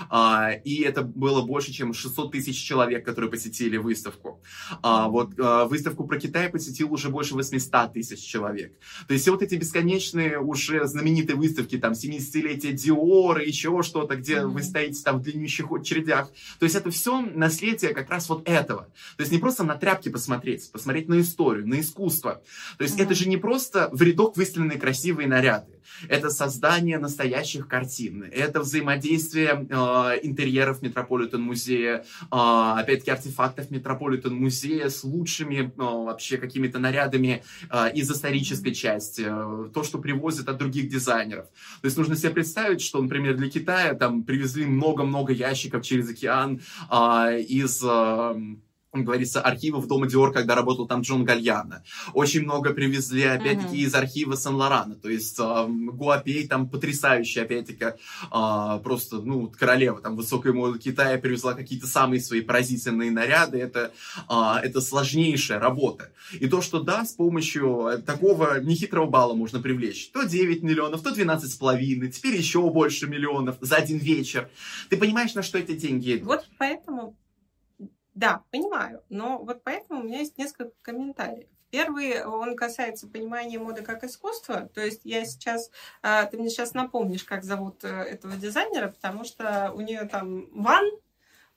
А, 0.10 0.51
и 0.51 0.81
это 0.81 1.03
было 1.03 1.41
больше, 1.41 1.71
чем 1.71 1.93
600 1.93 2.31
тысяч 2.31 2.62
человек, 2.62 3.05
которые 3.05 3.29
посетили 3.29 3.77
выставку. 3.77 4.41
Вот 4.81 5.34
выставку 5.36 6.05
про 6.05 6.19
Китай 6.19 6.49
посетил 6.49 6.91
уже 6.91 7.10
больше 7.10 7.36
800 7.36 7.93
тысяч 7.93 8.19
человек. 8.19 8.73
То 9.08 9.13
есть 9.13 9.23
все 9.23 9.31
вот 9.31 9.41
эти 9.41 9.55
бесконечные 9.55 10.39
уже 10.39 10.86
знаменитые 10.86 11.34
открытой 11.35 11.37
выставки, 11.37 11.77
там, 11.77 11.93
70-летие 11.93 12.73
Диора, 12.73 13.43
еще 13.43 13.81
что-то, 13.83 14.15
где 14.15 14.35
mm-hmm. 14.35 14.47
вы 14.47 14.63
стоите 14.63 15.03
там 15.03 15.19
в 15.19 15.21
длиннющих 15.21 15.71
очередях. 15.71 16.29
То 16.59 16.65
есть 16.65 16.75
это 16.75 16.89
все 16.89 17.21
наследие 17.21 17.93
как 17.93 18.09
раз 18.09 18.29
вот 18.29 18.47
этого. 18.47 18.83
То 19.17 19.21
есть 19.21 19.31
не 19.31 19.39
просто 19.39 19.63
на 19.63 19.75
тряпки 19.75 20.09
посмотреть, 20.09 20.71
посмотреть 20.71 21.07
на 21.07 21.19
историю, 21.21 21.67
на 21.67 21.79
искусство. 21.79 22.41
То 22.77 22.83
есть 22.83 22.97
mm-hmm. 22.97 23.03
это 23.03 23.13
же 23.13 23.29
не 23.29 23.37
просто 23.37 23.89
в 23.91 24.01
рядок 24.01 24.37
выставленные 24.37 24.79
красивые 24.79 25.27
наряды 25.27 25.74
это 26.07 26.29
создание 26.29 26.97
настоящих 26.97 27.67
картин, 27.67 28.23
это 28.31 28.61
взаимодействие 28.61 29.67
э, 29.69 29.75
интерьеров 30.23 30.81
Метрополитен-музея, 30.81 32.05
э, 32.21 32.25
опять-таки 32.31 33.11
артефактов 33.11 33.71
Метрополитен-музея 33.71 34.89
с 34.89 35.03
лучшими 35.03 35.65
э, 35.65 35.71
вообще 35.77 36.37
какими-то 36.37 36.79
нарядами 36.79 37.43
э, 37.69 37.91
из 37.93 38.09
исторической 38.11 38.73
части, 38.73 39.25
э, 39.27 39.69
то, 39.73 39.83
что 39.83 39.99
привозят 39.99 40.49
от 40.49 40.57
других 40.57 40.89
дизайнеров. 40.89 41.45
То 41.81 41.85
есть 41.85 41.97
нужно 41.97 42.15
себе 42.15 42.31
представить, 42.31 42.81
что, 42.81 43.01
например, 43.01 43.35
для 43.35 43.49
Китая 43.49 43.93
там 43.93 44.23
привезли 44.23 44.65
много-много 44.65 45.33
ящиков 45.33 45.83
через 45.83 46.09
океан 46.09 46.61
э, 46.91 47.41
из... 47.41 47.83
Э, 47.83 48.35
говорится, 49.03 49.41
архивов 49.41 49.88
Дома 49.88 50.08
Диор, 50.08 50.31
когда 50.31 50.55
работал 50.55 50.88
там 50.88 51.01
Джон 51.01 51.25
Гальяна. 51.25 51.84
Очень 52.13 52.43
много 52.43 52.73
привезли, 52.73 53.23
опять-таки, 53.23 53.77
uh-huh. 53.77 53.88
из 53.88 53.95
архива 53.95 54.36
Сен-Лорана. 54.36 54.95
То 54.95 55.10
есть 55.10 55.38
э, 55.39 55.65
Гуапей 55.67 56.47
там 56.47 56.69
потрясающая, 56.69 57.43
опять-таки, 57.43 57.86
э, 57.86 58.79
просто, 58.84 59.17
ну, 59.17 59.51
королева 59.58 60.01
там 60.01 60.15
высокой 60.15 60.53
моды 60.53 60.79
Китая 60.79 61.17
привезла 61.17 61.53
какие-то 61.53 61.88
самые 61.88 62.21
свои 62.21 62.41
поразительные 62.41 63.12
наряды. 63.12 63.60
Это, 63.60 63.91
э, 64.29 64.34
это 64.63 64.81
сложнейшая 64.81 65.60
работа. 65.60 66.12
И 66.34 66.47
то, 66.47 66.62
что, 66.62 66.79
да, 66.79 67.05
с 67.05 67.13
помощью 67.13 68.03
такого 68.05 68.60
нехитрого 68.60 69.10
балла 69.10 69.34
можно 69.34 69.60
привлечь 69.60 70.10
то 70.12 70.23
9 70.23 70.63
миллионов, 70.63 71.01
то 71.01 71.12
12 71.12 71.51
с 71.51 71.55
половиной, 71.55 72.12
теперь 72.12 72.36
еще 72.36 72.62
больше 72.69 73.08
миллионов 73.08 73.58
за 73.62 73.75
один 73.75 73.97
вечер. 73.97 74.49
Ты 74.89 74.97
понимаешь, 74.97 75.34
на 75.34 75.43
что 75.43 75.58
эти 75.58 75.73
деньги 75.73 76.15
идут? 76.15 76.27
Вот 76.27 76.47
поэтому 76.58 77.15
да, 78.15 78.43
понимаю, 78.51 79.04
но 79.10 79.38
вот 79.39 79.63
поэтому 79.63 79.99
у 79.99 80.04
меня 80.04 80.19
есть 80.19 80.38
несколько 80.38 80.71
комментариев. 80.82 81.47
Первый, 81.69 82.23
он 82.23 82.56
касается 82.56 83.08
понимания 83.08 83.60
моды 83.60 83.82
как 83.82 84.04
искусства. 84.06 84.69
То 84.73 84.80
есть 84.80 85.01
я 85.04 85.25
сейчас, 85.25 85.69
а, 86.01 86.23
ты 86.25 86.38
мне 86.38 86.49
сейчас 86.49 86.73
напомнишь, 86.73 87.25
как 87.25 87.43
зовут 87.43 87.84
э, 87.84 87.88
этого 87.88 88.38
дизайнера, 88.38 88.88
потому 88.88 89.25
что 89.25 89.73
у 89.75 89.82
нее 89.82 90.06
там 90.06 90.47
Ван, 90.51 90.86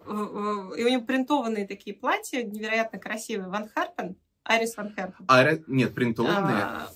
и 0.04 0.10
у 0.10 0.88
нее 0.88 1.00
принтованные 1.00 1.68
такие 1.68 1.94
платья, 1.94 2.42
невероятно 2.42 2.98
красивые. 2.98 3.48
Ван 3.48 3.68
Харпен, 3.68 4.16
Арис 4.42 4.76
Ван 4.76 4.92
Харпен. 4.92 5.24
А, 5.28 5.44
нет, 5.68 5.94
принтованные. 5.94 6.64
А, 6.64 6.88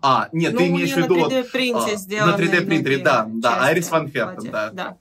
а, 0.00 0.28
нет, 0.32 0.52
ну, 0.52 0.60
ты 0.60 0.68
имеешь 0.68 0.92
в 0.92 0.96
виду... 0.96 1.16
на 1.16 1.26
3D-принте 1.26 2.20
а, 2.20 2.26
На 2.26 2.36
3D-принтере, 2.36 2.98
да, 2.98 3.26
да, 3.28 3.64
Айрис 3.64 3.90
Ван 3.90 4.08
Херпен, 4.08 4.50
да. 4.50 4.70
да. 4.70 4.98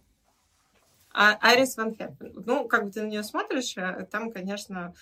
А 1.14 1.38
Арис 1.42 1.78
Ван 1.78 1.96
Херпен. 1.96 2.44
Ну, 2.46 2.68
как 2.68 2.86
бы 2.86 2.92
ты 2.92 3.02
на 3.02 3.08
нее 3.08 3.24
смотришь, 3.24 3.78
э, 3.78 4.08
там, 4.10 4.32
конечно, 4.32 4.94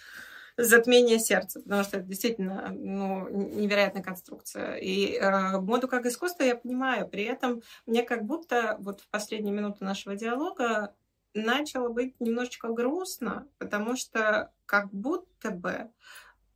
затмение 0.57 1.19
сердца, 1.19 1.61
потому 1.61 1.83
что 1.83 1.97
это 1.97 2.07
действительно 2.07 2.69
ну, 2.71 3.29
невероятная 3.29 4.03
конструкция. 4.03 4.75
И 4.75 5.13
э, 5.13 5.59
моду 5.59 5.87
как 5.87 6.05
искусство 6.05 6.43
я 6.43 6.55
понимаю, 6.55 7.07
при 7.07 7.23
этом 7.23 7.61
мне 7.85 8.03
как 8.03 8.25
будто 8.25 8.77
вот 8.79 9.01
в 9.01 9.07
последние 9.09 9.53
минуты 9.53 9.85
нашего 9.85 10.15
диалога 10.15 10.93
начало 11.33 11.89
быть 11.89 12.19
немножечко 12.19 12.69
грустно, 12.69 13.47
потому 13.57 13.95
что 13.95 14.51
как 14.65 14.91
будто 14.91 15.51
бы 15.51 15.91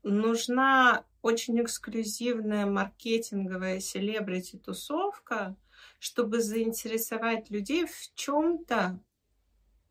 нужна 0.03 1.05
очень 1.21 1.61
эксклюзивная 1.61 2.65
маркетинговая 2.65 3.79
селебрити-тусовка, 3.79 5.55
чтобы 5.99 6.41
заинтересовать 6.41 7.49
людей 7.49 7.85
в 7.85 8.13
чем-то, 8.15 8.99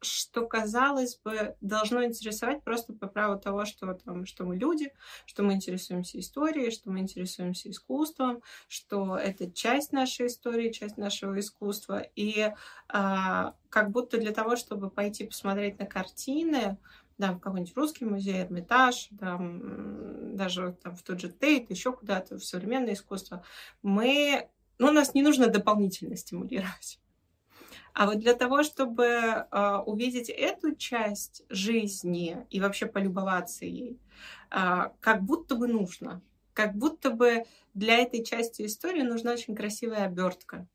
что, 0.03 0.47
казалось 0.47 1.19
бы, 1.25 1.57
должно 1.61 2.05
интересовать 2.05 2.62
просто 2.62 2.93
по 2.93 3.07
праву 3.07 3.38
того, 3.38 3.65
что, 3.65 3.95
там, 3.95 4.27
что 4.27 4.45
мы 4.45 4.57
люди, 4.57 4.93
что 5.27 5.43
мы 5.43 5.55
интересуемся 5.55 6.19
историей, 6.19 6.71
что 6.71 6.91
мы 6.91 7.01
интересуемся 7.01 7.71
искусством, 7.71 8.43
что 8.69 9.17
это 9.17 9.51
часть 9.51 9.93
нашей 9.93 10.27
истории, 10.27 10.71
часть 10.71 10.97
нашего 10.97 11.38
искусства. 11.38 12.07
И 12.17 12.53
а, 12.88 13.55
как 13.69 13.91
будто 13.91 14.19
для 14.19 14.33
того, 14.33 14.57
чтобы 14.57 14.91
пойти 14.91 15.25
посмотреть 15.25 15.79
на 15.79 15.87
картины, 15.87 16.79
да, 17.19 17.33
в 17.33 17.41
какой-нибудь 17.41 17.77
русский 17.77 18.05
музей, 18.05 18.43
Эрмитаж, 18.43 19.09
там, 19.21 20.37
даже 20.37 20.77
там, 20.83 20.97
в 20.97 21.03
тот 21.03 21.21
же 21.21 21.31
Тейт, 21.31 21.71
еще 21.71 21.93
куда-то, 21.93 22.38
в 22.38 22.45
современное 22.45 22.95
искусство, 22.95 23.45
мы 23.83 24.49
ну, 24.79 24.91
нас 24.91 25.15
не 25.15 25.23
нужно 25.23 25.47
дополнительно 25.47 26.17
стимулировать. 26.17 26.99
А 27.95 28.07
вот 28.07 28.19
для 28.21 28.35
того, 28.35 28.63
чтобы 28.63 29.05
э, 29.05 29.77
увидеть 29.87 30.31
эту 30.31 30.75
часть 30.75 31.45
жизни 31.51 32.47
и 32.51 32.61
вообще 32.61 32.87
полюбоваться 32.87 33.67
ей, 33.67 33.99
э, 34.51 34.91
как 35.01 35.23
будто 35.23 35.57
бы 35.57 35.69
нужно, 35.69 36.23
как 36.55 36.75
будто 36.75 37.11
бы 37.11 37.45
для 37.75 37.99
этой 37.99 38.25
части 38.25 38.65
истории 38.65 39.03
нужна 39.03 39.33
очень 39.33 39.55
красивая 39.55 40.05
обертка 40.07 40.67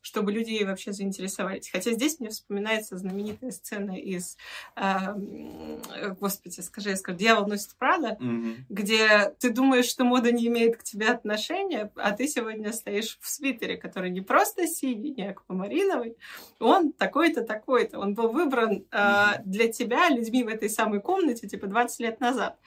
чтобы 0.00 0.32
люди 0.32 0.62
вообще 0.64 0.92
заинтересовались. 0.92 1.70
Хотя 1.70 1.92
здесь 1.92 2.20
мне 2.20 2.30
вспоминается 2.30 2.96
знаменитая 2.96 3.50
сцена 3.50 3.98
из, 3.98 4.36
э, 4.76 6.14
господи, 6.18 6.60
скажи, 6.60 6.90
я 6.90 6.96
скажу, 6.96 7.18
«Дьявол 7.18 7.46
носит 7.46 7.74
Прада», 7.76 8.16
mm-hmm. 8.20 8.56
где 8.68 9.34
ты 9.38 9.50
думаешь, 9.50 9.86
что 9.86 10.04
мода 10.04 10.32
не 10.32 10.46
имеет 10.46 10.76
к 10.76 10.82
тебе 10.82 11.08
отношения, 11.08 11.90
а 11.96 12.12
ты 12.12 12.26
сегодня 12.28 12.72
стоишь 12.72 13.18
в 13.20 13.28
свитере, 13.28 13.76
который 13.76 14.10
не 14.10 14.20
просто 14.20 14.66
синий, 14.66 15.12
не 15.12 15.30
аквамариновый, 15.30 16.16
он 16.58 16.92
такой-то, 16.92 17.42
такой-то. 17.42 17.98
Он 17.98 18.14
был 18.14 18.28
выбран 18.28 18.86
э, 18.90 18.96
mm-hmm. 18.96 19.42
для 19.44 19.72
тебя 19.72 20.08
людьми 20.08 20.44
в 20.44 20.48
этой 20.48 20.70
самой 20.70 21.00
комнате, 21.00 21.48
типа, 21.48 21.66
20 21.66 22.00
лет 22.00 22.20
назад. 22.20 22.58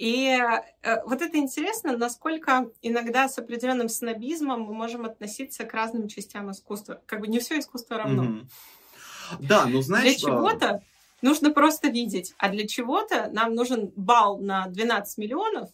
И 0.00 0.34
э, 0.82 1.02
вот 1.04 1.20
это 1.20 1.36
интересно, 1.36 1.94
насколько 1.94 2.70
иногда 2.80 3.28
с 3.28 3.36
определенным 3.36 3.90
снобизмом 3.90 4.62
мы 4.62 4.72
можем 4.72 5.04
относиться 5.04 5.64
к 5.64 5.74
разным 5.74 6.08
частям 6.08 6.50
искусства. 6.50 7.02
Как 7.04 7.20
бы 7.20 7.28
не 7.28 7.38
все 7.38 7.58
искусство 7.58 7.98
равно. 7.98 8.24
Mm-hmm. 8.24 8.46
Да, 9.40 9.66
ну 9.66 9.82
знаешь... 9.82 10.04
Для 10.04 10.14
чего-то 10.14 10.82
нужно 11.20 11.50
просто 11.50 11.88
видеть, 11.88 12.34
а 12.38 12.48
для 12.48 12.66
чего-то 12.66 13.28
нам 13.30 13.54
нужен 13.54 13.92
балл 13.94 14.38
на 14.38 14.68
12 14.68 15.18
миллионов, 15.18 15.68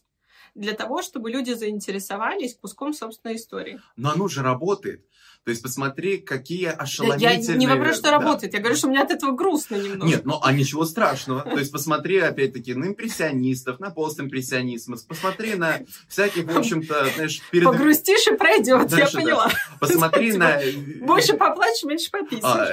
для 0.56 0.72
того, 0.72 1.02
чтобы 1.02 1.30
люди 1.30 1.52
заинтересовались 1.52 2.56
куском 2.56 2.94
собственной 2.94 3.36
истории. 3.36 3.80
Но 3.94 4.10
оно 4.10 4.26
же 4.26 4.42
работает. 4.42 5.06
То 5.46 5.50
есть 5.50 5.62
посмотри, 5.62 6.18
какие 6.18 6.66
ошеломительные... 6.66 7.40
Я 7.40 7.54
не 7.54 7.68
вопрос, 7.68 7.98
что 7.98 8.10
да. 8.10 8.18
работает. 8.18 8.52
Я 8.52 8.58
говорю, 8.58 8.74
что 8.74 8.88
у 8.88 8.90
меня 8.90 9.04
от 9.04 9.12
этого 9.12 9.30
грустно 9.30 9.76
немного. 9.76 10.04
Нет, 10.04 10.22
ну 10.24 10.40
а 10.42 10.52
ничего 10.52 10.84
страшного. 10.84 11.42
То 11.42 11.60
есть 11.60 11.70
посмотри, 11.70 12.18
опять-таки, 12.18 12.74
на 12.74 12.86
импрессионистов, 12.86 13.78
на 13.78 13.90
постимпрессионизм. 13.90 14.96
Посмотри 15.06 15.54
на 15.54 15.82
всяких, 16.08 16.52
в 16.52 16.58
общем-то, 16.58 17.06
знаешь... 17.14 17.42
Перед... 17.52 17.64
Погрустишь 17.64 18.26
и 18.26 18.34
пройдет, 18.34 18.90
я 18.90 19.06
поняла. 19.06 19.48
Посмотри 19.78 20.32
на... 20.32 20.58
Больше 21.02 21.34
поплачешь, 21.34 21.84
меньше 21.84 22.10
пописишь. 22.10 22.42
А, 22.42 22.66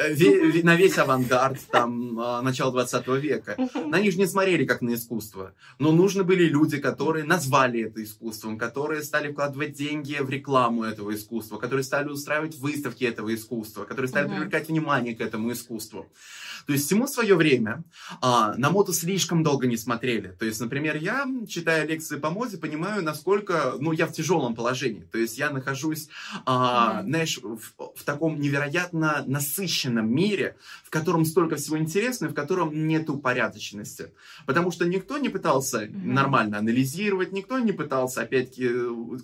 на 0.64 0.76
весь 0.76 0.98
авангард, 0.98 1.60
там, 1.70 2.20
а, 2.20 2.42
начала 2.42 2.72
20 2.72 3.08
века. 3.22 3.56
На 3.86 4.00
них 4.00 4.14
же 4.14 4.18
не 4.18 4.26
смотрели 4.26 4.66
как 4.66 4.82
на 4.82 4.96
искусство. 4.96 5.54
Но 5.78 5.92
нужны 5.92 6.24
были 6.24 6.46
люди, 6.46 6.80
которые 6.80 7.24
назвали 7.24 7.84
это 7.84 8.04
искусством, 8.04 8.58
которые 8.58 9.04
стали 9.04 9.32
вкладывать 9.32 9.74
деньги 9.74 10.18
в 10.20 10.30
рекламу 10.32 10.86
этого 10.86 11.14
искусства, 11.14 11.60
которые 11.60 11.84
стали 11.84 12.10
устраивать 12.10 12.63
выставки 12.64 13.04
этого 13.04 13.36
искусства, 13.36 13.84
которые 13.84 14.08
стали 14.08 14.28
uh-huh. 14.28 14.36
привлекать 14.36 14.70
внимание 14.70 15.16
к 15.16 15.22
этому 15.22 15.52
искусству. 15.52 16.08
То 16.66 16.74
есть 16.74 16.86
всему 16.86 17.08
свое 17.08 17.36
время 17.36 17.84
а, 18.22 18.54
на 18.56 18.70
моду 18.70 18.94
слишком 18.94 19.44
долго 19.44 19.68
не 19.68 19.76
смотрели. 19.78 20.30
То 20.40 20.46
есть, 20.46 20.62
например, 20.62 20.96
я, 20.96 21.28
читая 21.48 21.86
лекции 21.86 22.18
по 22.18 22.30
моде, 22.30 22.58
понимаю, 22.58 23.04
насколько, 23.04 23.76
ну, 23.80 23.92
я 23.92 24.08
в 24.08 24.14
тяжелом 24.14 24.56
положении. 24.56 25.04
То 25.12 25.18
есть 25.18 25.38
я 25.38 25.50
нахожусь, 25.50 26.08
а, 26.46 27.02
uh-huh. 27.02 27.04
знаешь, 27.04 27.40
в, 27.44 27.60
в 27.78 28.04
таком 28.06 28.40
невероятно 28.40 29.24
насыщенном 29.28 30.10
мире, 30.10 30.56
в 30.86 30.90
котором 30.90 31.26
столько 31.26 31.58
всего 31.58 31.78
интересного, 31.78 32.32
в 32.32 32.36
котором 32.36 32.88
нет 32.88 33.10
упорядоченности. 33.10 34.14
Потому 34.46 34.72
что 34.72 34.86
никто 34.86 35.18
не 35.18 35.30
пытался 35.30 35.84
uh-huh. 35.84 36.06
нормально 36.06 36.60
анализировать, 36.60 37.34
никто 37.34 37.60
не 37.60 37.74
пытался, 37.74 38.22
опять-таки, 38.22 38.70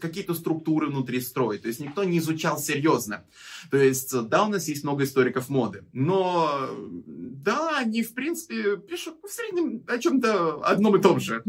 какие-то 0.01 0.33
структуры 0.33 0.87
внутри 0.87 1.21
строить. 1.21 1.61
То 1.61 1.69
есть 1.69 1.79
никто 1.79 2.03
не 2.03 2.17
изучал 2.17 2.59
серьезно. 2.59 3.23
То 3.71 3.77
есть, 3.77 4.13
да, 4.29 4.45
у 4.45 4.49
нас 4.49 4.67
есть 4.67 4.83
много 4.83 5.03
историков 5.03 5.49
моды, 5.49 5.85
но 5.93 6.69
да, 7.05 7.77
они, 7.79 8.03
в 8.03 8.13
принципе, 8.13 8.77
пишут 8.77 9.15
в 9.23 9.31
среднем 9.31 9.83
о 9.87 9.97
чем-то 9.97 10.65
одном 10.65 10.95
и 10.97 11.01
том 11.01 11.19
же. 11.19 11.43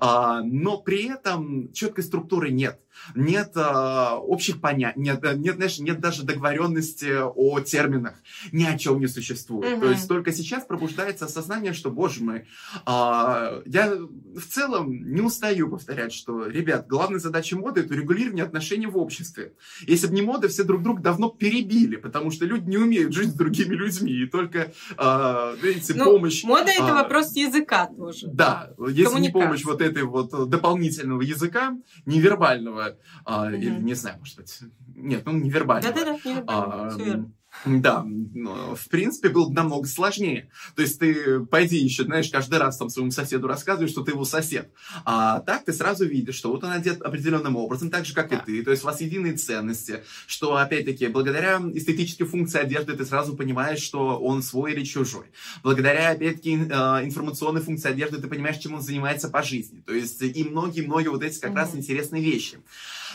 А, 0.00 0.42
но 0.42 0.78
при 0.78 1.12
этом 1.12 1.72
четкой 1.72 2.04
структуры 2.04 2.50
нет 2.50 2.80
нет 3.14 3.52
э, 3.54 3.60
общих 3.60 4.60
понятий, 4.60 5.00
нет, 5.00 5.22
нет, 5.36 5.56
знаешь, 5.56 5.78
нет 5.78 6.00
даже 6.00 6.22
договоренности 6.22 7.18
о 7.22 7.60
терминах, 7.60 8.14
ни 8.52 8.64
о 8.64 8.78
чем 8.78 9.00
не 9.00 9.06
существует. 9.06 9.72
Uh-huh. 9.72 9.80
То 9.80 9.90
есть 9.90 10.08
только 10.08 10.32
сейчас 10.32 10.64
пробуждается 10.64 11.26
осознание, 11.26 11.72
что, 11.72 11.90
боже 11.90 12.22
мой, 12.22 12.38
э, 12.38 12.44
я 12.86 13.94
в 14.34 14.46
целом 14.48 15.12
не 15.12 15.20
устаю 15.20 15.68
повторять, 15.68 16.12
что, 16.12 16.46
ребят, 16.46 16.86
главная 16.88 17.20
задача 17.20 17.56
моды 17.56 17.80
это 17.80 17.94
регулирование 17.94 18.44
отношений 18.44 18.86
в 18.86 18.96
обществе. 18.96 19.54
Если 19.86 20.06
бы 20.06 20.14
не 20.14 20.22
мода, 20.22 20.48
все 20.48 20.64
друг 20.64 20.82
друга 20.82 21.02
давно 21.02 21.28
перебили, 21.28 21.96
потому 21.96 22.30
что 22.30 22.44
люди 22.44 22.68
не 22.68 22.76
умеют 22.76 23.12
жить 23.12 23.30
с 23.30 23.34
другими 23.34 23.74
людьми, 23.74 24.12
и 24.12 24.26
только, 24.26 24.72
э, 24.96 25.56
видите, 25.62 25.94
ну, 25.94 26.04
помощь... 26.04 26.44
Мода 26.44 26.70
это 26.70 26.92
а, 26.92 27.02
вопрос 27.02 27.34
языка 27.34 27.86
тоже. 27.86 28.28
Да, 28.28 28.72
если 28.88 29.20
не 29.20 29.30
помощь 29.30 29.64
вот 29.64 29.80
этой 29.80 30.02
вот 30.02 30.48
дополнительного 30.48 31.22
языка, 31.22 31.76
невербального, 32.06 32.89
а, 33.24 33.50
или, 33.50 33.70
не 33.70 33.94
знаю, 33.94 34.18
может 34.18 34.36
быть, 34.36 34.60
нет, 34.94 35.24
ну, 35.24 35.32
невербально. 35.32 35.88
Да-да-да, 35.88 36.12
невербально, 36.24 36.86
а, 36.86 36.90
все 36.90 37.04
верно. 37.04 37.32
Да, 37.64 38.04
в 38.04 38.88
принципе, 38.88 39.28
было 39.28 39.48
бы 39.48 39.54
намного 39.54 39.86
сложнее. 39.86 40.50
То 40.76 40.82
есть 40.82 40.98
ты 40.98 41.40
пойди 41.40 41.76
еще, 41.76 42.04
знаешь, 42.04 42.30
каждый 42.30 42.58
раз 42.58 42.78
там 42.78 42.88
своему 42.88 43.10
соседу 43.10 43.46
рассказываешь, 43.46 43.90
что 43.90 44.02
ты 44.02 44.12
его 44.12 44.24
сосед. 44.24 44.72
А 45.04 45.40
так 45.40 45.64
ты 45.64 45.72
сразу 45.72 46.06
видишь, 46.06 46.36
что 46.36 46.50
вот 46.50 46.64
он 46.64 46.70
одет 46.70 47.02
определенным 47.02 47.56
образом, 47.56 47.90
так 47.90 48.06
же, 48.06 48.14
как 48.14 48.30
да. 48.30 48.36
и 48.36 48.44
ты. 48.44 48.64
То 48.64 48.70
есть 48.70 48.82
у 48.82 48.86
вас 48.86 49.00
единые 49.00 49.34
ценности, 49.34 50.02
что, 50.26 50.56
опять-таки, 50.56 51.08
благодаря 51.08 51.60
эстетической 51.74 52.24
функции 52.24 52.58
одежды 52.58 52.94
ты 52.94 53.04
сразу 53.04 53.36
понимаешь, 53.36 53.80
что 53.80 54.18
он 54.18 54.42
свой 54.42 54.72
или 54.72 54.84
чужой. 54.84 55.26
Благодаря, 55.62 56.10
опять-таки, 56.10 56.68
а, 56.70 57.04
информационной 57.04 57.60
функции 57.60 57.90
одежды 57.90 58.18
ты 58.18 58.28
понимаешь, 58.28 58.58
чем 58.58 58.74
он 58.74 58.80
занимается 58.80 59.28
по 59.28 59.42
жизни. 59.42 59.82
То 59.86 59.92
есть 59.92 60.22
и 60.22 60.44
многие-многие 60.44 61.08
вот 61.08 61.22
эти 61.22 61.38
как 61.38 61.52
mm-hmm. 61.52 61.54
раз 61.54 61.74
интересные 61.74 62.22
вещи. 62.22 62.58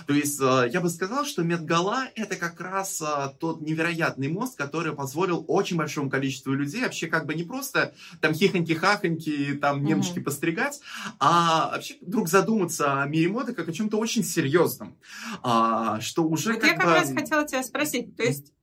То 0.07 0.13
есть 0.13 0.39
э, 0.41 0.69
я 0.71 0.81
бы 0.81 0.89
сказал, 0.89 1.25
что 1.25 1.43
Медгала 1.43 2.05
это 2.15 2.35
как 2.35 2.59
раз 2.59 3.01
э, 3.01 3.29
тот 3.39 3.61
невероятный 3.61 4.27
мост, 4.27 4.57
который 4.57 4.93
позволил 4.93 5.45
очень 5.47 5.77
большому 5.77 6.09
количеству 6.09 6.53
людей 6.53 6.81
вообще 6.81 7.07
как 7.07 7.25
бы 7.25 7.35
не 7.35 7.43
просто 7.43 7.93
там 8.21 8.33
хихоньки-хахоньки, 8.33 9.55
там 9.55 9.83
немножечко 9.83 10.19
mm-hmm. 10.19 10.23
постригать, 10.23 10.79
а 11.19 11.71
вообще 11.71 11.95
вдруг 12.01 12.29
задуматься 12.29 13.01
о 13.01 13.07
мире 13.07 13.29
моды 13.29 13.53
как 13.53 13.69
о 13.69 13.73
чем-то 13.73 13.97
очень 13.97 14.23
серьезном. 14.23 14.97
А, 15.43 15.99
что 16.01 16.23
уже 16.23 16.53
вот 16.53 16.61
как 16.61 16.71
я 16.71 16.75
бы... 16.75 16.83
как 16.83 16.95
раз 16.95 17.13
хотела 17.13 17.47
тебя 17.47 17.63
спросить, 17.63 18.15
то 18.15 18.23
есть 18.23 18.54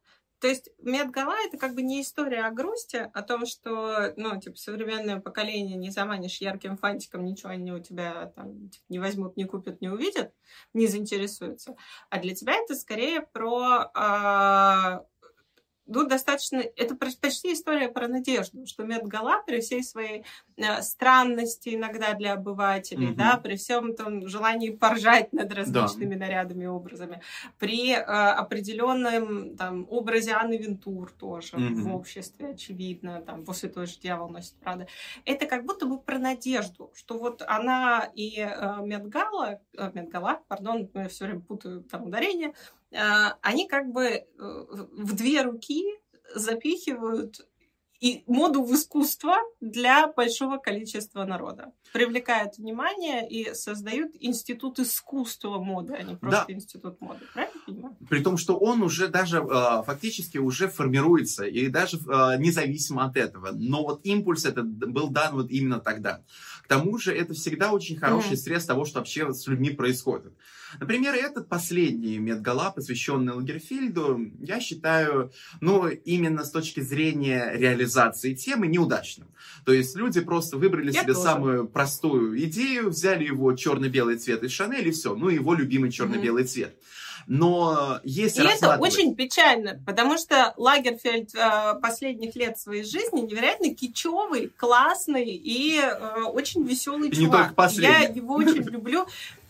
то 0.43 0.49
есть 0.49 0.71
Медгала 0.81 1.37
это 1.47 1.57
как 1.57 1.77
бы 1.77 1.83
не 1.83 2.03
история 2.03 2.45
о 2.45 2.51
грусти, 2.51 3.09
о 3.15 3.23
том, 3.23 3.47
что, 3.47 4.13
ну, 4.17 4.41
типа, 4.41 4.57
современное 4.57 5.21
поколение 5.21 5.77
не 5.77 5.91
заманишь 5.91 6.41
ярким 6.41 6.77
фантиком, 6.77 7.25
ничего 7.25 7.51
они 7.51 7.71
у 7.71 7.79
тебя 7.79 8.33
там 8.35 8.69
типа, 8.69 8.85
не 8.89 8.99
возьмут, 8.99 9.37
не 9.37 9.45
купят, 9.45 9.81
не 9.81 9.89
увидят, 9.89 10.35
не 10.75 10.89
заинтересуются. 10.89 11.77
А 12.11 12.19
для 12.19 12.35
тебя 12.35 12.55
это 12.55 12.75
скорее 12.75 13.21
про 13.21 13.93
а, 13.95 15.05
ну, 15.87 16.07
достаточно... 16.07 16.59
Это 16.77 16.95
почти 16.95 17.53
история 17.53 17.89
про 17.89 18.09
надежду, 18.09 18.67
что 18.67 18.85
Медгала 18.85 19.43
при 19.47 19.61
всей 19.61 19.83
своей 19.83 20.25
э, 20.57 20.83
странности 20.83 21.75
иногда 21.75 22.15
для 22.15 22.35
обывателей, 22.35 23.09
угу. 23.09 23.15
да, 23.17 23.37
при 23.37 23.57
всем 23.57 23.95
том 23.95 24.27
желании 24.29 24.71
поржать 24.71 25.33
над 25.33 25.53
различными 25.53 26.15
да. 26.15 26.27
нарядами 26.27 26.65
и 26.65 26.69
образами, 26.69 27.21
при 27.59 27.93
э, 27.93 27.99
определенном 28.01 29.57
там, 29.57 29.87
образе 29.91 30.33
Анны 30.33 30.57
Вентур 30.57 31.11
тоже 31.13 31.57
угу. 31.57 31.75
в 31.75 31.95
обществе, 31.97 32.51
очевидно, 32.51 33.21
там, 33.23 33.45
после 33.45 33.69
той 33.69 33.87
же 33.87 33.99
«Дьявол 33.99 34.29
носит 34.29 34.55
Прада», 34.55 34.87
это 35.25 35.47
как 35.47 35.65
будто 35.65 35.87
бы 35.87 35.99
про 35.99 36.19
надежду, 36.19 36.93
что 36.95 37.19
вот 37.19 37.43
она 37.47 38.11
и 38.15 38.39
э, 38.39 38.77
Медгала, 38.83 39.61
э, 39.77 39.91
Медгала, 39.95 40.41
пардон, 40.49 40.89
я 40.95 41.09
все 41.09 41.25
время 41.25 41.41
путаю 41.41 41.83
там 41.83 42.07
ударение, 42.07 42.55
они 43.41 43.69
как 43.69 43.93
бы 43.93 44.05
э, 44.05 44.25
в 44.39 45.15
две 45.15 45.43
руки 45.43 45.85
запихивают 46.35 47.41
и 48.03 48.25
моду 48.27 48.65
в 48.65 48.75
искусство 48.75 49.37
для 49.61 50.09
большого 50.09 50.59
количества 50.59 51.25
народа. 51.25 51.73
Привлекают 51.93 52.59
внимание 52.59 53.29
и 53.29 53.55
создают 53.55 54.11
институт 54.19 54.81
искусства 54.81 55.59
моды, 55.59 55.95
а 55.95 56.03
не 56.03 56.17
просто 56.17 56.47
да. 56.49 56.53
институт 56.53 57.01
моды. 57.01 57.21
Правильно 57.33 57.61
понимаю? 57.65 57.97
При 58.11 58.21
том, 58.21 58.39
что 58.39 58.59
он 58.59 58.83
уже 58.83 59.07
даже 59.07 59.39
э, 59.39 59.83
фактически 59.87 60.39
уже 60.39 60.67
формируется, 60.67 61.45
и 61.45 61.69
даже 61.69 61.99
э, 61.99 62.39
независимо 62.39 63.05
от 63.05 63.17
этого. 63.17 63.51
Но 63.53 63.85
вот 63.85 64.01
импульс 64.03 64.47
этот 64.47 64.67
был 64.67 65.09
дан 65.09 65.37
вот 65.37 65.53
именно 65.53 65.79
тогда. 65.79 66.25
К 66.65 66.67
тому 66.67 66.99
же 66.99 67.15
это 67.15 67.35
всегда 67.35 67.71
очень 67.71 67.97
хороший 67.97 68.33
mm. 68.33 68.37
срез 68.37 68.67
того, 68.67 68.85
что 68.85 68.99
вообще 68.99 69.33
с 69.33 69.47
людьми 69.47 69.71
происходит. 69.71 70.33
Например, 70.81 71.15
этот 71.15 71.49
последний 71.49 72.19
медгала, 72.19 72.71
посвященный 72.71 73.35
Лагерфильду, 73.35 74.21
я 74.41 74.61
считаю, 74.61 75.33
ну, 75.61 75.89
именно 75.89 76.45
с 76.45 76.51
точки 76.51 76.81
зрения 76.81 77.53
реализации 77.55 78.35
темы 78.35 78.67
неудачным. 78.67 79.29
То 79.65 79.73
есть 79.73 79.97
люди 79.97 80.21
просто 80.21 80.57
выбрали 80.57 80.93
я 80.93 81.03
себе 81.03 81.15
тоже. 81.15 81.25
самую 81.25 81.69
простую 81.69 82.43
идею, 82.45 82.91
взяли 82.91 83.25
его 83.25 83.53
черно-белый 83.55 84.17
цвет 84.17 84.43
из 84.43 84.53
Шанель 84.53 84.89
и 84.89 84.93
все, 84.93 85.15
ну, 85.15 85.29
его 85.29 85.55
любимый 85.55 85.91
черно-белый 85.91 86.45
mm-hmm. 86.45 86.47
цвет. 86.47 86.77
Но 87.27 88.01
если 88.03 88.43
И 88.43 88.47
это 88.47 88.77
очень 88.79 89.15
печально, 89.15 89.81
потому 89.87 90.19
что 90.19 90.55
Лагерфельд 90.57 91.35
э, 91.35 91.75
последних 91.81 92.35
лет 92.35 92.59
своей 92.59 92.85
жизни 92.85 93.21
невероятно 93.21 93.75
кичевый, 93.75 94.51
классный 94.57 95.31
и 95.31 95.79
э, 95.79 96.23
очень 96.25 96.65
веселый 96.65 97.11
и 97.11 97.13
чувак. 97.13 97.55
Я 97.73 98.01
его 98.01 98.35
очень 98.35 98.65
люблю. 98.65 99.07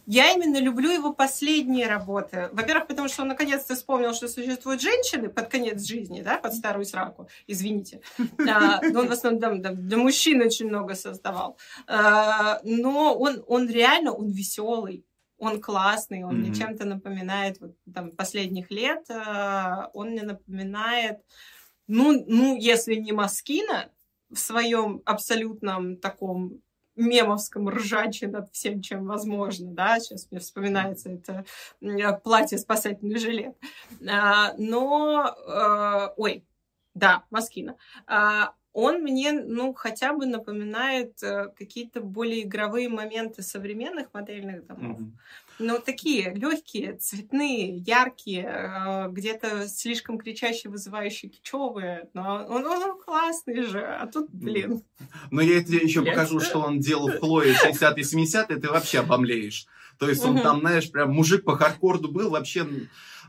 Я 0.06 0.32
именно 0.32 0.58
люблю 0.58 0.90
его 0.90 1.12
последние 1.12 1.86
работы. 1.86 2.48
Во-первых, 2.52 2.86
потому 2.86 3.08
что 3.08 3.22
он 3.22 3.28
наконец-то 3.28 3.74
вспомнил, 3.74 4.14
что 4.14 4.28
существуют 4.28 4.80
женщины 4.80 5.28
под 5.28 5.48
конец 5.48 5.82
жизни, 5.82 6.22
да, 6.22 6.38
под 6.38 6.54
старую 6.54 6.84
сраку, 6.84 7.28
извините. 7.46 8.00
А, 8.48 8.80
он 8.82 9.08
в 9.08 9.12
основном 9.12 9.62
да, 9.62 9.72
для 9.72 9.96
мужчин 9.96 10.40
очень 10.42 10.68
много 10.68 10.94
создавал. 10.94 11.56
А, 11.86 12.60
но 12.64 13.14
он, 13.14 13.44
он 13.46 13.68
реально, 13.68 14.12
он 14.12 14.30
веселый, 14.30 15.04
он 15.38 15.60
классный, 15.60 16.24
он 16.24 16.36
mm-hmm. 16.36 16.38
мне 16.38 16.54
чем-то 16.54 16.84
напоминает, 16.84 17.60
вот, 17.60 17.76
там, 17.94 18.10
последних 18.10 18.70
лет, 18.70 19.04
а, 19.10 19.90
он 19.94 20.10
мне 20.10 20.22
напоминает, 20.22 21.18
ну, 21.86 22.24
ну, 22.26 22.56
если 22.56 22.94
не 22.94 23.12
Маскина, 23.12 23.90
в 24.32 24.38
своем 24.38 25.02
абсолютном 25.04 25.96
таком 25.98 26.62
мемовском 26.96 27.68
ржаче 27.68 28.28
над 28.28 28.50
всем, 28.52 28.82
чем 28.82 29.06
возможно, 29.06 29.72
да, 29.72 29.98
сейчас 30.00 30.28
мне 30.30 30.40
вспоминается 30.40 31.10
это 31.10 31.44
платье 32.22 32.58
спасательный 32.58 33.18
жилет. 33.18 33.56
А, 34.08 34.54
но, 34.58 35.34
э, 35.46 36.14
ой, 36.16 36.44
да, 36.94 37.24
Маскина. 37.30 37.76
Он 38.72 39.02
мне, 39.02 39.32
ну, 39.32 39.74
хотя 39.74 40.14
бы 40.14 40.24
напоминает 40.24 41.22
э, 41.22 41.48
какие-то 41.56 42.00
более 42.00 42.42
игровые 42.42 42.88
моменты 42.88 43.42
современных 43.42 44.08
модельных 44.14 44.66
домов. 44.66 44.98
Mm-hmm. 44.98 45.10
Но 45.58 45.78
такие 45.78 46.32
легкие, 46.34 46.94
цветные, 46.96 47.76
яркие, 47.76 48.44
э, 48.44 49.08
где-то 49.10 49.68
слишком 49.68 50.18
кричащие, 50.18 50.70
вызывающие 50.70 51.30
кичевые. 51.30 52.08
Но 52.14 52.46
он, 52.48 52.66
он, 52.66 52.82
он 52.82 53.00
классный 53.00 53.62
же, 53.62 53.84
а 53.84 54.06
тут, 54.06 54.30
блин. 54.30 54.82
Но 55.30 55.42
я 55.42 55.62
тебе 55.62 55.78
еще 55.78 56.02
покажу, 56.02 56.40
что 56.40 56.60
он 56.60 56.80
делал 56.80 57.08
в 57.08 57.18
Хлое 57.18 57.54
60-е, 57.54 58.02
70-е, 58.02 58.56
ты 58.56 58.68
вообще 58.68 59.00
обомлеешь. 59.00 59.66
То 59.98 60.08
есть 60.08 60.24
он 60.24 60.40
там, 60.40 60.60
знаешь, 60.60 60.90
прям 60.90 61.12
мужик 61.12 61.44
по 61.44 61.56
хардкорду 61.56 62.10
был 62.10 62.30
вообще... 62.30 62.66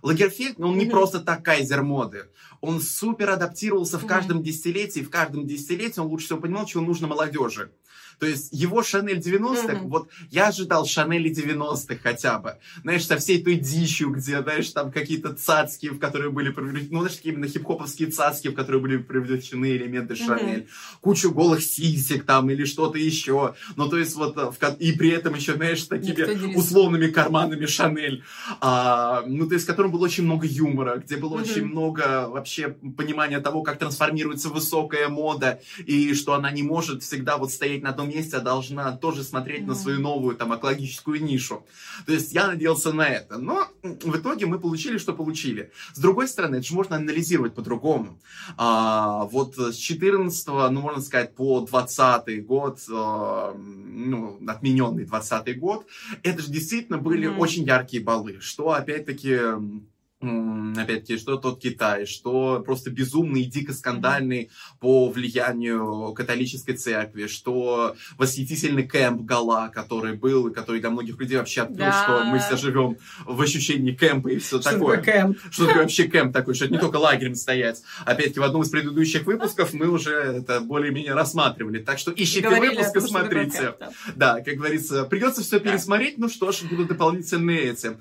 Лагерфельд, 0.03 0.59
он 0.59 0.77
не 0.77 0.85
просто 0.85 1.21
так 1.21 1.43
кайзер 1.43 1.81
моды. 1.81 2.25
Он 2.59 2.81
супер 2.81 3.29
адаптировался 3.29 3.97
в 3.97 4.05
каждом 4.05 4.43
десятилетии. 4.43 4.99
В 4.99 5.09
каждом 5.09 5.47
десятилетии 5.47 6.01
он 6.01 6.07
лучше 6.07 6.25
всего 6.25 6.39
понимал, 6.39 6.65
чего 6.65 6.83
нужно 6.83 7.07
молодежи. 7.07 7.71
То 8.19 8.25
есть 8.25 8.49
его 8.51 8.83
Шанель 8.83 9.19
90-х, 9.19 9.73
mm-hmm. 9.73 9.87
вот 9.87 10.09
я 10.29 10.47
ожидал 10.47 10.85
Шанели 10.85 11.31
90-х 11.31 11.95
хотя 12.01 12.39
бы. 12.39 12.55
Знаешь, 12.81 13.05
со 13.05 13.17
всей 13.17 13.43
той 13.43 13.55
дичью, 13.55 14.09
где, 14.09 14.41
знаешь, 14.41 14.69
там 14.69 14.91
какие-то 14.91 15.33
цацки, 15.33 15.89
в 15.89 15.99
которые 15.99 16.31
были 16.31 16.49
привлечены, 16.49 16.89
ну, 16.91 16.99
знаешь, 16.99 17.17
такие 17.17 17.33
именно 17.33 17.47
хип-хоповские 17.47 18.09
цацки, 18.09 18.47
в 18.49 18.53
которые 18.53 18.81
были 18.81 18.97
привлечены 18.97 19.75
элементы 19.75 20.15
Шанель. 20.15 20.61
Mm-hmm. 20.61 20.97
Кучу 21.01 21.31
голых 21.31 21.61
сисек 21.63 22.25
там 22.25 22.49
или 22.49 22.65
что-то 22.65 22.97
еще. 22.97 23.55
Ну, 23.75 23.89
то 23.89 23.97
есть 23.97 24.15
вот, 24.15 24.35
в, 24.35 24.57
и 24.79 24.91
при 24.93 25.09
этом 25.09 25.35
еще, 25.35 25.55
знаешь, 25.55 25.83
такими 25.83 26.55
условными 26.55 27.07
карманами 27.07 27.65
Шанель. 27.65 28.23
А, 28.61 29.23
ну, 29.27 29.47
то 29.47 29.53
есть 29.53 29.65
в 29.65 29.67
котором 29.67 29.91
было 29.91 30.05
очень 30.05 30.23
много 30.23 30.47
юмора, 30.47 30.97
где 30.97 31.17
было 31.17 31.37
mm-hmm. 31.37 31.41
очень 31.41 31.65
много 31.65 32.27
вообще 32.29 32.69
понимания 32.69 33.39
того, 33.39 33.63
как 33.63 33.79
трансформируется 33.79 34.49
высокая 34.49 35.09
мода, 35.09 35.61
и 35.85 36.13
что 36.13 36.33
она 36.33 36.51
не 36.51 36.63
может 36.63 37.03
всегда 37.03 37.37
вот 37.37 37.51
стоять 37.51 37.81
на 37.81 37.89
одном 37.89 38.09
месте, 38.13 38.37
а 38.37 38.41
должна 38.41 38.91
тоже 38.97 39.23
смотреть 39.23 39.63
mm-hmm. 39.63 39.67
на 39.67 39.75
свою 39.75 39.99
новую 39.99 40.35
там 40.35 40.55
экологическую 40.55 41.23
нишу. 41.23 41.65
То 42.05 42.13
есть 42.13 42.33
я 42.33 42.47
надеялся 42.47 42.93
на 42.93 43.07
это. 43.07 43.37
Но 43.37 43.67
в 43.81 44.17
итоге 44.17 44.45
мы 44.45 44.59
получили, 44.59 44.97
что 44.97 45.13
получили. 45.13 45.71
С 45.93 45.99
другой 45.99 46.27
стороны, 46.27 46.57
это 46.57 46.65
же 46.67 46.75
можно 46.75 46.95
анализировать 46.95 47.53
по-другому. 47.53 48.19
А, 48.57 49.25
вот 49.25 49.57
с 49.57 49.75
14 49.75 50.47
ну, 50.47 50.81
можно 50.81 51.01
сказать, 51.01 51.35
по 51.35 51.61
20 51.61 52.45
год, 52.45 52.79
а, 52.91 53.55
ну, 53.55 54.39
отмененный 54.47 55.05
20 55.05 55.59
год, 55.59 55.85
это 56.23 56.41
же 56.41 56.49
действительно 56.49 56.97
были 56.97 57.29
mm-hmm. 57.29 57.37
очень 57.37 57.63
яркие 57.63 58.03
баллы, 58.03 58.39
что, 58.39 58.71
опять-таки, 58.71 59.39
опять-таки, 60.77 61.17
что 61.17 61.37
тот 61.37 61.59
Китай, 61.59 62.05
что 62.05 62.61
просто 62.65 62.89
безумный 62.89 63.41
и 63.41 63.45
дико 63.45 63.73
скандальный 63.73 64.49
по 64.79 65.09
влиянию 65.09 66.13
католической 66.13 66.73
церкви, 66.73 67.27
что 67.27 67.95
восхитительный 68.17 68.87
кэмп 68.87 69.21
Гала, 69.21 69.69
который 69.69 70.15
был, 70.15 70.47
и 70.47 70.53
который 70.53 70.79
для 70.79 70.89
многих 70.89 71.19
людей 71.19 71.37
вообще 71.37 71.61
открыл, 71.61 71.77
да. 71.77 72.03
что 72.03 72.23
мы 72.25 72.39
все 72.39 72.57
живем 72.57 72.97
в 73.25 73.41
ощущении 73.41 73.91
кэмпа 73.91 74.29
и 74.29 74.37
все 74.37 74.61
что 74.61 74.71
такое. 74.71 74.97
Такое 74.97 75.13
кэмп? 75.13 75.37
Что 75.51 75.65
такое 75.67 75.83
вообще 75.83 76.03
кэмп 76.05 76.33
такой, 76.33 76.53
что 76.53 76.65
это 76.65 76.73
не 76.73 76.79
только 76.79 76.97
лагерем 76.97 77.35
стоять. 77.35 77.81
Опять-таки, 78.05 78.39
в 78.39 78.43
одном 78.43 78.61
из 78.61 78.69
предыдущих 78.69 79.25
выпусков 79.25 79.73
мы 79.73 79.87
уже 79.89 80.13
это 80.13 80.59
более-менее 80.61 81.13
рассматривали. 81.13 81.79
Так 81.79 81.99
что 81.99 82.13
ищите 82.15 82.49
выпуск 82.49 82.95
и 82.95 82.99
смотрите. 82.99 83.75
Да, 84.15 84.41
как 84.41 84.55
говорится, 84.55 85.03
придется 85.05 85.41
все 85.41 85.59
пересмотреть, 85.59 86.17
ну 86.17 86.29
что 86.29 86.51
ж, 86.51 86.63
будут 86.63 86.87
дополнительные 86.87 87.71
эти. 87.71 87.97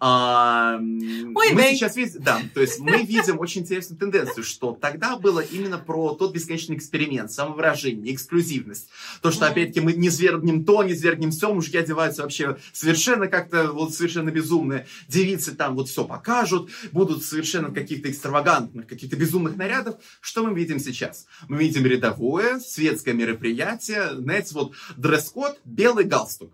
А, 0.00 0.78
Ой, 0.78 1.52
мы 1.52 1.65
сейчас 1.74 1.96
видим, 1.96 2.22
да, 2.22 2.40
то 2.54 2.60
есть 2.60 2.78
мы 2.78 3.02
видим 3.02 3.38
очень 3.38 3.62
интересную 3.62 3.98
тенденцию, 3.98 4.44
что 4.44 4.76
тогда 4.80 5.16
было 5.16 5.40
именно 5.40 5.78
про 5.78 6.14
тот 6.14 6.32
бесконечный 6.32 6.76
эксперимент, 6.76 7.30
самовыражение, 7.32 8.14
эксклюзивность. 8.14 8.88
То, 9.22 9.30
что, 9.30 9.46
опять-таки, 9.46 9.80
мы 9.80 9.92
не 9.92 10.10
свергнем 10.10 10.64
то, 10.64 10.82
не 10.82 10.94
свергнем 10.94 11.30
все, 11.30 11.52
мужики 11.52 11.78
одеваются 11.78 12.22
вообще 12.22 12.56
совершенно 12.72 13.28
как-то 13.28 13.72
вот 13.72 13.94
совершенно 13.94 14.30
безумные. 14.30 14.86
Девицы 15.08 15.54
там 15.54 15.74
вот 15.74 15.88
все 15.88 16.04
покажут, 16.04 16.70
будут 16.92 17.24
совершенно 17.24 17.70
каких-то 17.70 18.10
экстравагантных, 18.10 18.86
каких-то 18.86 19.16
безумных 19.16 19.56
нарядов. 19.56 19.96
Что 20.20 20.44
мы 20.44 20.54
видим 20.54 20.78
сейчас? 20.78 21.26
Мы 21.48 21.58
видим 21.58 21.84
рядовое 21.86 22.60
светское 22.60 23.14
мероприятие, 23.14 24.14
знаете, 24.14 24.54
вот 24.54 24.72
дресс-код, 24.96 25.58
белый 25.64 26.04
галстук. 26.04 26.52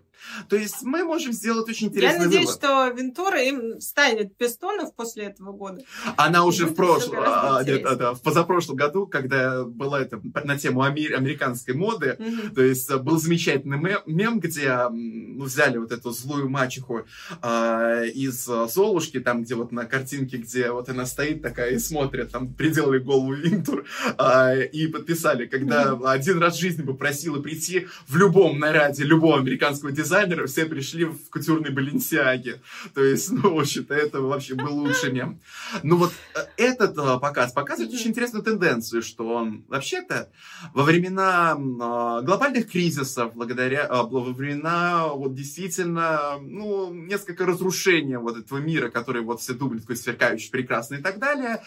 То 0.49 0.55
есть 0.55 0.81
мы 0.83 1.03
можем 1.03 1.31
сделать 1.33 1.67
очень 1.69 1.87
интересный 1.87 2.19
Я 2.19 2.25
надеюсь, 2.25 2.45
вывод. 2.45 2.59
что 2.59 2.87
Вентура 2.89 3.41
им 3.43 3.79
станет 3.79 4.37
пистонов 4.37 4.95
после 4.95 5.25
этого 5.25 5.51
года. 5.51 5.81
Она 6.17 6.45
уже 6.45 6.65
в 6.65 6.75
прошлом, 6.75 7.19
а, 7.25 7.63
нет, 7.63 7.85
это, 7.85 8.13
в 8.13 8.21
позапрошлом 8.21 8.75
году, 8.75 9.07
когда 9.07 9.63
была 9.63 10.01
это 10.01 10.21
на 10.43 10.57
тему 10.57 10.83
американской 10.83 11.73
моды, 11.73 12.15
mm-hmm. 12.17 12.53
то 12.53 12.61
есть 12.61 12.89
э, 12.89 12.97
был 12.97 13.17
замечательный 13.17 13.77
мем, 13.77 13.99
мем 14.05 14.39
где 14.39 14.87
ну, 14.89 15.43
взяли 15.43 15.77
вот 15.77 15.91
эту 15.91 16.11
злую 16.11 16.49
мачеху 16.49 17.05
э, 17.41 18.07
из 18.13 18.47
э, 18.47 18.67
Золушки, 18.69 19.19
там, 19.19 19.43
где 19.43 19.55
вот 19.55 19.71
на 19.71 19.85
картинке, 19.85 20.37
где 20.37 20.71
вот 20.71 20.89
она 20.89 21.05
стоит 21.05 21.41
такая 21.41 21.71
и 21.71 21.79
смотрит, 21.79 22.31
там 22.31 22.53
приделали 22.53 22.99
голову 22.99 23.33
Винтур 23.33 23.85
э, 24.17 24.67
и 24.67 24.87
подписали, 24.87 25.45
когда 25.45 25.85
mm-hmm. 25.85 26.09
один 26.09 26.39
раз 26.39 26.57
в 26.57 26.59
жизни 26.59 26.83
попросила 26.83 27.39
прийти 27.39 27.87
в 28.07 28.15
любом 28.17 28.59
наряде 28.59 29.03
любого 29.03 29.37
американского 29.37 29.91
дизайнера 29.91 30.12
дизайнеры 30.13 30.47
все 30.47 30.65
пришли 30.65 31.05
в 31.05 31.29
кутюрной 31.31 31.71
Баленсиаге. 31.71 32.61
То 32.93 33.03
есть, 33.03 33.31
ну, 33.31 33.55
в 33.55 33.59
общем-то, 33.59 33.93
это 33.95 34.21
вообще 34.21 34.53
был 34.53 34.73
лучший 34.77 35.11
мем. 35.11 35.39
Ну 35.81 35.97
вот 35.97 36.13
э, 36.35 36.39
этот 36.57 36.97
э, 36.97 37.19
показ 37.19 37.51
показывает 37.51 37.93
очень 37.93 38.09
интересную 38.09 38.43
тенденцию, 38.43 39.01
что 39.01 39.47
вообще-то 39.67 40.29
во 40.73 40.83
времена 40.83 41.55
э, 41.57 42.25
глобальных 42.25 42.71
кризисов, 42.71 43.33
благодаря, 43.33 43.87
во 43.87 44.19
времена 44.19 45.07
вот 45.07 45.33
действительно, 45.33 46.37
ну, 46.39 46.93
несколько 46.93 47.45
разрушения 47.45 48.19
вот 48.19 48.37
этого 48.37 48.59
мира, 48.59 48.89
который 48.89 49.23
вот 49.23 49.41
все 49.41 49.53
думали 49.53 49.79
такой 49.79 49.95
сверкающий, 49.95 50.51
прекрасный 50.51 50.99
и 50.99 51.01
так 51.01 51.17
далее, 51.17 51.63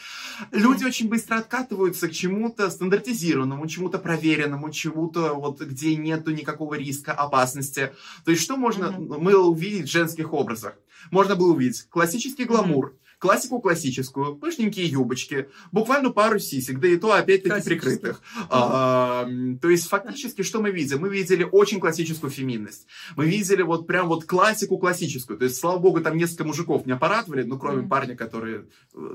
люди 0.53 0.84
очень 0.84 1.09
быстро 1.09 1.36
откатываются 1.38 2.09
к 2.09 2.12
чему-то 2.12 2.70
стандартизированному, 2.70 3.66
чему-то 3.66 3.99
проверенному, 3.99 4.70
чему-то 4.70 5.34
вот 5.34 5.61
где 5.61 5.97
нету 5.97 6.30
никакого 6.30 6.74
риска, 6.74 7.12
опасности. 7.12 7.90
То 8.24 8.30
есть 8.30 8.36
что 8.37 8.57
можно 8.57 8.87
mm-hmm. 8.87 9.18
мы 9.18 9.37
увидеть 9.39 9.89
в 9.89 9.93
женских 9.93 10.32
образах? 10.32 10.76
Можно 11.11 11.37
было 11.37 11.53
увидеть 11.53 11.87
классический 11.89 12.45
гламур, 12.45 12.87
mm-hmm. 12.87 13.05
Классику 13.18 13.60
классическую, 13.60 14.36
пышненькие 14.36 14.86
юбочки, 14.86 15.48
буквально 15.72 16.10
пару 16.10 16.38
сисек, 16.38 16.78
да 16.78 16.88
и 16.88 16.96
то 16.96 17.12
опять-таки 17.12 17.62
прикрытых. 17.62 18.22
А, 18.50 19.26
то 19.60 19.70
есть 19.70 19.88
фактически 19.88 20.42
что 20.42 20.60
мы 20.60 20.70
видим? 20.70 21.00
Мы 21.00 21.08
видели 21.08 21.46
очень 21.50 21.80
классическую 21.80 22.30
феминность. 22.30 22.86
Мы 23.16 23.26
видели 23.26 23.62
вот 23.62 23.86
прям 23.86 24.08
вот 24.08 24.24
классику 24.24 24.78
классическую. 24.78 25.38
То 25.38 25.44
есть, 25.44 25.56
слава 25.56 25.78
богу, 25.78 26.00
там 26.00 26.16
несколько 26.16 26.44
мужиков 26.44 26.86
не 26.86 26.92
аппаратовали, 26.92 27.42
ну, 27.42 27.58
кроме 27.58 27.82
mm-hmm. 27.82 27.88
парня, 27.88 28.16
который 28.16 28.56
э, 28.56 28.62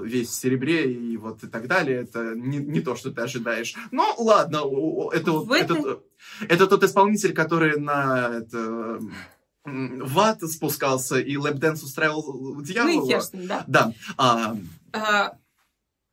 весь 0.04 0.30
в 0.30 0.34
серебре 0.34 0.92
и 0.92 1.18
вот 1.18 1.44
и 1.44 1.48
так 1.48 1.68
далее. 1.68 2.02
Это 2.02 2.36
не, 2.36 2.58
не 2.58 2.82
то, 2.82 2.96
что 2.96 3.12
ты 3.12 3.22
ожидаешь. 3.22 3.76
Ну, 3.92 4.04
ладно, 4.18 4.62
это, 5.14 5.32
вот, 5.32 5.56
это, 5.56 6.02
это 6.48 6.68
тот 6.68 6.84
исполнитель, 6.84 7.34
который 7.34 7.80
на 7.80 8.42
это, 8.42 9.00
в 9.64 10.20
ад 10.20 10.42
спускался 10.42 11.20
и 11.20 11.36
lap 11.38 11.55
dance 11.55 11.84
устраивал 11.84 12.62
дьяволу. 12.62 13.02
Ну, 13.02 13.10
ясно, 13.10 13.42
да. 13.48 13.64
Да. 13.68 13.94
А... 14.18 14.56
А, 14.94 15.34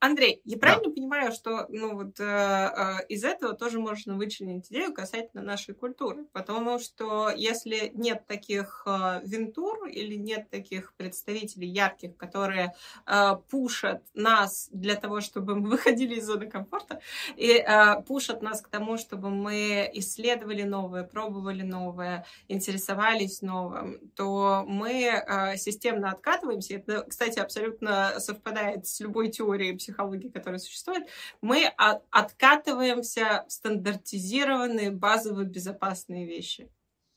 Андрей, 0.00 0.40
я 0.44 0.58
правильно 0.58 0.88
да. 0.88 0.92
понимаю, 0.92 1.32
что 1.32 1.66
ну, 1.70 1.94
вот, 1.94 2.20
э, 2.20 2.24
э, 2.24 3.06
из 3.08 3.24
этого 3.24 3.54
тоже 3.54 3.80
можно 3.80 4.14
вычленить 4.14 4.68
идею 4.70 4.92
касательно 4.92 5.42
нашей 5.42 5.74
культуры? 5.74 6.24
Потому 6.32 6.78
что 6.78 7.30
если 7.30 7.90
нет 7.94 8.24
таких 8.28 8.84
э, 8.86 9.20
Винтур 9.24 9.86
или 9.86 10.14
нет 10.14 10.50
таких 10.50 10.92
представителей 10.94 11.66
ярких, 11.66 12.16
которые 12.16 12.74
э, 13.06 13.36
пушат 13.50 14.04
нас 14.14 14.68
для 14.72 14.94
того, 14.94 15.20
чтобы 15.20 15.56
мы 15.56 15.68
выходили 15.70 16.14
из 16.14 16.26
зоны 16.26 16.46
комфорта, 16.48 17.00
и 17.36 17.52
э, 17.52 18.02
пушат 18.02 18.40
нас 18.40 18.60
к 18.62 18.68
тому, 18.68 18.98
чтобы 18.98 19.30
мы 19.30 19.90
исследовали 19.94 20.62
новое, 20.62 21.02
пробовали 21.02 21.62
новое, 21.62 22.24
интересовались 22.46 23.42
новым, 23.42 23.98
то 24.14 24.64
мы 24.64 24.92
э, 24.92 25.56
системно 25.56 26.12
откатываемся. 26.12 26.74
Это, 26.74 27.02
кстати, 27.02 27.40
абсолютно 27.40 28.20
совпадает 28.20 28.86
с 28.86 29.00
любой 29.00 29.28
теорией 29.30 29.76
психологии, 29.88 30.28
которая 30.28 30.58
существует, 30.58 31.04
мы 31.40 31.66
от, 31.76 32.04
откатываемся 32.10 33.44
в 33.48 33.52
стандартизированные 33.52 34.90
базовые 34.90 35.46
безопасные 35.46 36.26
вещи. 36.26 36.70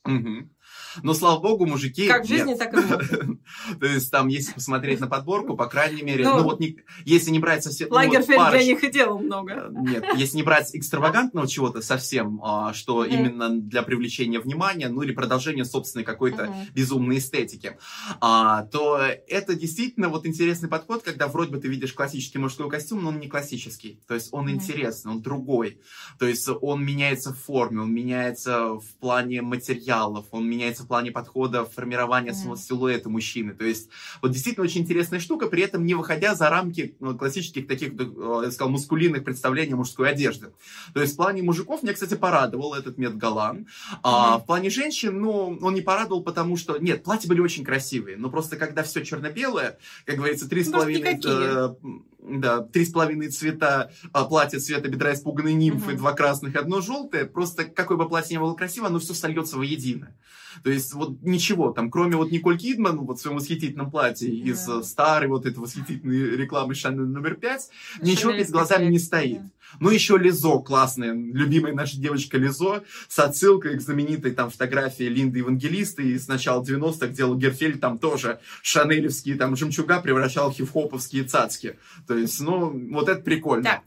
Угу. 0.04 0.48
Но, 1.02 1.14
слава 1.14 1.40
богу, 1.40 1.66
мужики... 1.66 2.06
Как 2.06 2.24
в 2.24 2.28
жизни, 2.28 2.50
нет. 2.50 2.58
так 2.58 2.74
и 2.74 2.76
в 3.74 3.78
То 3.78 3.86
есть, 3.86 4.10
там, 4.10 4.28
если 4.28 4.52
посмотреть 4.52 5.00
на 5.00 5.06
подборку, 5.06 5.56
по 5.56 5.66
крайней 5.66 6.02
мере, 6.02 6.24
ну, 6.24 6.38
ну 6.38 6.42
вот, 6.44 6.60
не, 6.60 6.78
если 7.04 7.30
не 7.30 7.38
брать 7.38 7.64
совсем... 7.64 7.90
Лагерфельд 7.90 8.38
ну, 8.38 8.44
вот, 8.44 8.50
для 8.52 8.64
них 8.64 8.84
и 8.84 8.90
делал 8.90 9.18
много. 9.18 9.52
Э, 9.52 9.70
нет, 9.72 10.04
если 10.16 10.36
не 10.36 10.42
брать 10.42 10.74
экстравагантного 10.74 11.48
чего-то 11.48 11.82
совсем, 11.82 12.40
а, 12.42 12.72
что 12.72 13.04
именно 13.04 13.48
для 13.50 13.82
привлечения 13.82 14.40
внимания, 14.40 14.88
ну 14.88 15.02
или 15.02 15.12
продолжения 15.12 15.64
собственной 15.64 16.04
какой-то 16.04 16.54
безумной 16.74 17.18
эстетики, 17.18 17.76
а, 18.20 18.64
то 18.66 19.00
это 19.28 19.54
действительно 19.54 20.08
вот 20.08 20.26
интересный 20.26 20.68
подход, 20.68 21.02
когда 21.02 21.28
вроде 21.28 21.52
бы 21.52 21.58
ты 21.58 21.68
видишь 21.68 21.92
классический 21.92 22.38
мужской 22.38 22.68
костюм, 22.68 23.02
но 23.02 23.10
он 23.10 23.20
не 23.20 23.28
классический. 23.28 24.02
То 24.06 24.14
есть, 24.14 24.28
он 24.32 24.50
интересный, 24.50 25.12
он 25.12 25.22
другой. 25.22 25.80
То 26.18 26.26
есть, 26.26 26.48
он 26.60 26.84
меняется 26.84 27.32
в 27.32 27.38
форме, 27.38 27.82
он 27.82 27.92
меняется 27.92 28.74
в 28.74 28.86
плане 29.00 29.42
материалов, 29.42 30.26
он 30.30 30.48
меняется 30.48 30.61
в 30.70 30.86
плане 30.86 31.10
подхода 31.10 31.64
формирования 31.64 32.34
самого 32.34 32.56
силуэта 32.56 33.08
мужчины. 33.08 33.54
То 33.54 33.64
есть, 33.64 33.88
вот 34.20 34.32
действительно 34.32 34.64
очень 34.64 34.82
интересная 34.82 35.20
штука, 35.20 35.46
при 35.46 35.62
этом 35.62 35.84
не 35.84 35.94
выходя 35.94 36.34
за 36.34 36.48
рамки 36.48 36.94
ну, 37.00 37.16
классических 37.16 37.66
таких, 37.66 37.92
э, 37.94 38.42
я 38.44 38.50
сказал, 38.50 38.70
мускулинных 38.70 39.24
представлений 39.24 39.74
мужской 39.74 40.10
одежды. 40.10 40.52
То 40.94 41.00
есть, 41.00 41.14
в 41.14 41.16
плане 41.16 41.42
мужиков 41.42 41.82
меня, 41.82 41.92
кстати, 41.94 42.14
порадовал 42.14 42.74
этот 42.74 42.98
мед 42.98 43.16
Галан. 43.16 43.58
Mm-hmm. 43.58 43.98
А 44.02 44.38
в 44.38 44.46
плане 44.46 44.70
женщин, 44.70 45.18
ну, 45.20 45.58
он 45.60 45.74
не 45.74 45.80
порадовал, 45.80 46.22
потому 46.22 46.56
что, 46.56 46.78
нет, 46.78 47.02
платья 47.02 47.28
были 47.28 47.40
очень 47.40 47.64
красивые, 47.64 48.16
но 48.16 48.30
просто 48.30 48.56
когда 48.56 48.82
все 48.82 49.04
черно-белое, 49.04 49.78
как 50.04 50.16
говорится, 50.16 50.48
три 50.48 50.64
с 50.64 50.70
половиной 50.70 51.20
э, 51.24 51.74
да, 52.22 52.60
три 52.60 52.84
с 52.84 52.90
половиной 52.90 53.28
цвета 53.28 53.90
а, 54.12 54.24
платья 54.24 54.58
цвета 54.58 54.88
бедра 54.88 55.12
испуганной 55.12 55.54
нимфы, 55.54 55.92
uh-huh. 55.92 55.96
два 55.96 56.12
красных, 56.12 56.56
одно 56.56 56.80
желтое. 56.80 57.26
Просто 57.26 57.64
какое 57.64 57.98
бы 57.98 58.08
платье 58.08 58.36
ни 58.36 58.40
было 58.40 58.54
красиво, 58.54 58.86
оно 58.86 58.98
все 58.98 59.14
сольется 59.14 59.56
воедино. 59.56 60.14
То 60.62 60.70
есть 60.70 60.92
вот 60.92 61.22
ничего, 61.22 61.72
там, 61.72 61.90
кроме 61.90 62.16
вот 62.16 62.30
Николь 62.30 62.58
Кидман, 62.58 62.98
вот 63.00 63.18
в 63.18 63.22
своем 63.22 63.36
восхитительном 63.36 63.90
платье 63.90 64.28
yeah. 64.28 64.50
из 64.50 64.68
э, 64.68 64.82
старой 64.82 65.28
вот 65.28 65.46
этой 65.46 65.58
восхитительной 65.58 66.36
рекламы 66.36 66.74
Шанель 66.74 67.06
номер 67.06 67.36
пять, 67.36 67.70
ничего 68.00 68.32
перед 68.32 68.50
глазами 68.50 68.86
не 68.86 68.98
стоит. 68.98 69.40
Yeah. 69.40 69.50
Ну, 69.80 69.90
еще 69.90 70.16
Lizzo 70.18 70.58
классная, 70.58 71.12
любимая 71.12 71.72
наша 71.74 71.98
девочка 71.98 72.38
Lizzo, 72.38 72.84
с 73.08 73.18
отсылкой 73.18 73.76
к 73.76 73.80
знаменитой 73.80 74.32
там 74.32 74.50
фотографии 74.50 75.04
Линды 75.04 75.38
Евангелисты 75.38 76.12
из 76.12 76.28
начала 76.28 76.62
90-х, 76.62 77.06
где 77.08 77.24
Лагерфельд 77.24 77.80
там 77.80 77.98
тоже 77.98 78.40
шанелевские 78.62 79.36
там 79.36 79.56
жемчуга 79.56 80.00
превращал 80.00 80.50
в 80.50 80.56
хип-хоповские 80.56 81.24
цацки. 81.24 81.78
То 82.06 82.16
есть, 82.16 82.40
ну, 82.40 82.70
вот 82.92 83.08
это 83.08 83.22
прикольно. 83.22 83.62
Да. 83.62 83.82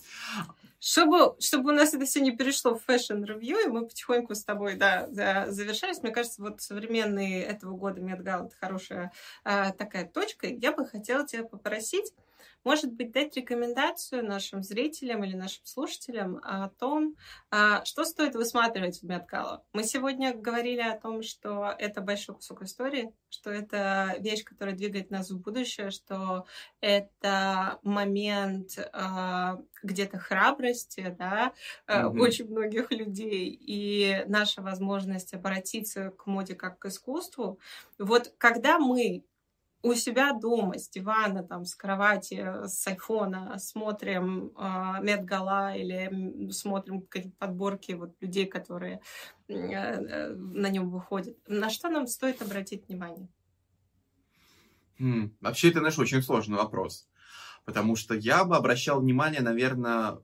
Чтобы, 0.80 1.36
чтобы 1.40 1.72
у 1.72 1.74
нас 1.74 1.96
это 1.96 2.06
все 2.06 2.22
не 2.22 2.38
перешло 2.38 2.76
в 2.76 2.84
fashion 2.84 3.21
review, 3.21 3.58
и 3.58 3.68
мы 3.70 3.88
потихоньку 3.88 4.36
с 4.36 4.44
тобой, 4.44 4.76
да, 4.76 5.08
завершались, 5.50 6.04
мне 6.04 6.12
кажется, 6.12 6.44
вот 6.44 6.62
современный 6.62 7.40
этого 7.40 7.76
года 7.76 8.02
Медгал— 8.02 8.46
это 8.48 8.56
хорошая 8.60 9.12
э, 9.46 9.72
такая 9.80 10.06
точка. 10.06 10.46
Я 10.46 10.74
бы 10.74 10.86
хотела 10.86 11.26
тебя 11.26 11.44
попросить 11.44 12.14
может 12.66 12.92
быть, 12.92 13.12
дать 13.12 13.38
рекомендацию 13.38 14.26
нашим 14.26 14.64
зрителям 14.64 15.24
или 15.24 15.36
нашим 15.36 15.64
слушателям 15.66 16.42
о 16.44 16.70
том, 16.70 17.16
а, 17.52 17.86
что 17.86 18.04
стоит 18.04 18.34
высматривать 18.34 19.00
в 19.00 19.04
Меткало. 19.04 19.64
Мы 19.72 19.84
сегодня 19.84 20.34
говорили 20.34 20.82
о 20.82 21.00
том, 21.00 21.22
что 21.22 21.74
это 21.78 22.02
большой 22.02 22.36
кусок 22.36 22.64
истории, 22.64 23.14
что 23.30 23.52
это 23.52 24.16
вещь, 24.20 24.44
которая 24.44 24.76
двигает 24.76 25.12
нас 25.12 25.30
в 25.30 25.40
будущее, 25.40 25.92
что 25.92 26.46
это 26.82 27.80
момент 27.84 28.80
а, 28.92 29.62
где-то 29.84 30.18
храбрости, 30.18 31.16
да, 31.18 31.54
mm-hmm. 31.88 32.20
очень 32.20 32.50
многих 32.50 32.92
людей, 32.92 33.50
и 33.50 34.24
наша 34.28 34.64
возможность 34.64 35.36
обратиться 35.36 36.10
к 36.10 36.26
моде 36.26 36.56
как 36.56 36.80
к 36.80 36.86
искусству. 36.88 37.60
Вот 38.00 38.34
когда 38.40 38.80
мы 38.80 39.24
у 39.86 39.94
себя 39.94 40.34
дома 40.34 40.80
с 40.80 40.90
дивана, 40.90 41.44
там, 41.44 41.64
с 41.64 41.76
кровати, 41.76 42.44
с 42.66 42.88
айфона 42.88 43.60
смотрим 43.60 44.52
э, 44.58 45.04
Медгала 45.04 45.76
или 45.76 46.50
смотрим 46.52 47.02
какие-то 47.02 47.38
подборки 47.38 47.92
вот, 47.92 48.16
людей, 48.20 48.48
которые 48.48 49.00
э, 49.48 49.54
э, 49.54 50.34
на 50.34 50.70
нем 50.70 50.90
выходят. 50.90 51.38
На 51.48 51.70
что 51.70 51.90
нам 51.90 52.08
стоит 52.08 52.42
обратить 52.42 52.88
внимание? 52.88 53.30
Хм, 54.98 55.36
вообще, 55.40 55.70
это, 55.70 55.82
наш 55.82 56.00
очень 56.00 56.24
сложный 56.24 56.58
вопрос. 56.58 57.08
Потому 57.66 57.96
что 57.96 58.16
я 58.16 58.44
бы 58.44 58.56
обращал 58.56 59.02
внимание, 59.02 59.42
наверное, 59.42 60.18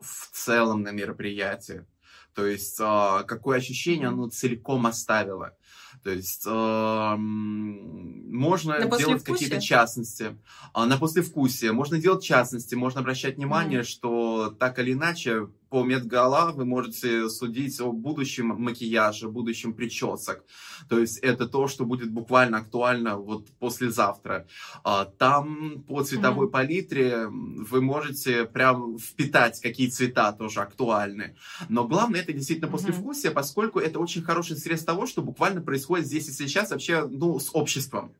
в 0.00 0.30
целом 0.32 0.82
на 0.82 0.92
мероприятие. 0.92 1.86
То 2.32 2.46
есть, 2.46 2.80
э, 2.80 3.24
какое 3.26 3.58
ощущение 3.58 4.08
оно 4.08 4.30
целиком 4.30 4.86
оставило. 4.86 5.58
То 6.04 6.10
есть 6.10 6.44
э, 6.46 7.16
можно 7.16 8.78
на 8.78 8.98
делать 8.98 9.24
какие-то 9.24 9.58
частности. 9.58 10.36
А, 10.74 10.84
на 10.84 10.98
послевкусие. 10.98 11.72
Можно 11.72 11.98
делать 11.98 12.22
частности, 12.22 12.74
можно 12.74 13.00
обращать 13.00 13.36
внимание, 13.36 13.80
mm. 13.80 13.84
что 13.84 14.54
так 14.58 14.78
или 14.78 14.92
иначе 14.92 15.48
по 15.74 15.82
Медгала 15.82 16.52
вы 16.52 16.64
можете 16.64 17.28
судить 17.28 17.80
о 17.80 17.90
будущем 17.90 18.54
макияже, 18.56 19.28
будущем 19.28 19.74
причесок. 19.74 20.44
То 20.88 21.00
есть 21.00 21.18
это 21.18 21.48
то, 21.48 21.66
что 21.66 21.84
будет 21.84 22.12
буквально 22.12 22.58
актуально 22.58 23.16
вот 23.16 23.50
послезавтра. 23.58 24.46
А, 24.84 25.04
там 25.04 25.82
по 25.82 26.04
цветовой 26.04 26.46
mm-hmm. 26.46 26.50
палитре 26.50 27.26
вы 27.26 27.80
можете 27.80 28.44
прям 28.44 28.98
впитать, 28.98 29.60
какие 29.60 29.88
цвета 29.88 30.30
тоже 30.30 30.60
актуальны. 30.60 31.34
Но 31.68 31.88
главное 31.88 32.20
это 32.20 32.32
действительно 32.32 32.70
послевкусие, 32.70 33.32
mm-hmm. 33.32 33.34
поскольку 33.34 33.80
это 33.80 33.98
очень 33.98 34.22
хороший 34.22 34.56
средств 34.56 34.86
того, 34.86 35.06
что 35.06 35.22
буквально 35.22 35.60
происходит 35.60 36.06
здесь 36.06 36.28
и 36.28 36.32
сейчас 36.32 36.70
вообще 36.70 37.04
ну, 37.04 37.40
с 37.40 37.50
обществом. 37.52 38.12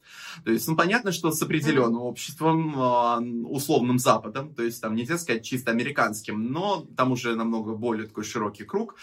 То 0.45 0.51
есть, 0.51 0.67
ну, 0.67 0.75
понятно, 0.75 1.13
что 1.13 1.31
с 1.31 1.41
определенным 1.41 2.03
mm-hmm. 2.03 2.11
обществом, 2.11 2.75
а, 2.77 3.21
условным 3.45 4.01
Западом, 4.01 4.53
то 4.53 4.65
есть 4.65 4.81
там 4.81 4.97
нельзя 4.97 5.19
сказать 5.19 5.45
чисто 5.45 5.71
американским, 5.71 6.51
но 6.51 6.85
там 6.97 7.13
уже 7.13 7.44
намного 7.45 7.75
более 7.75 8.07
такой 8.07 8.25
широкий 8.25 8.65
круг. 8.65 8.97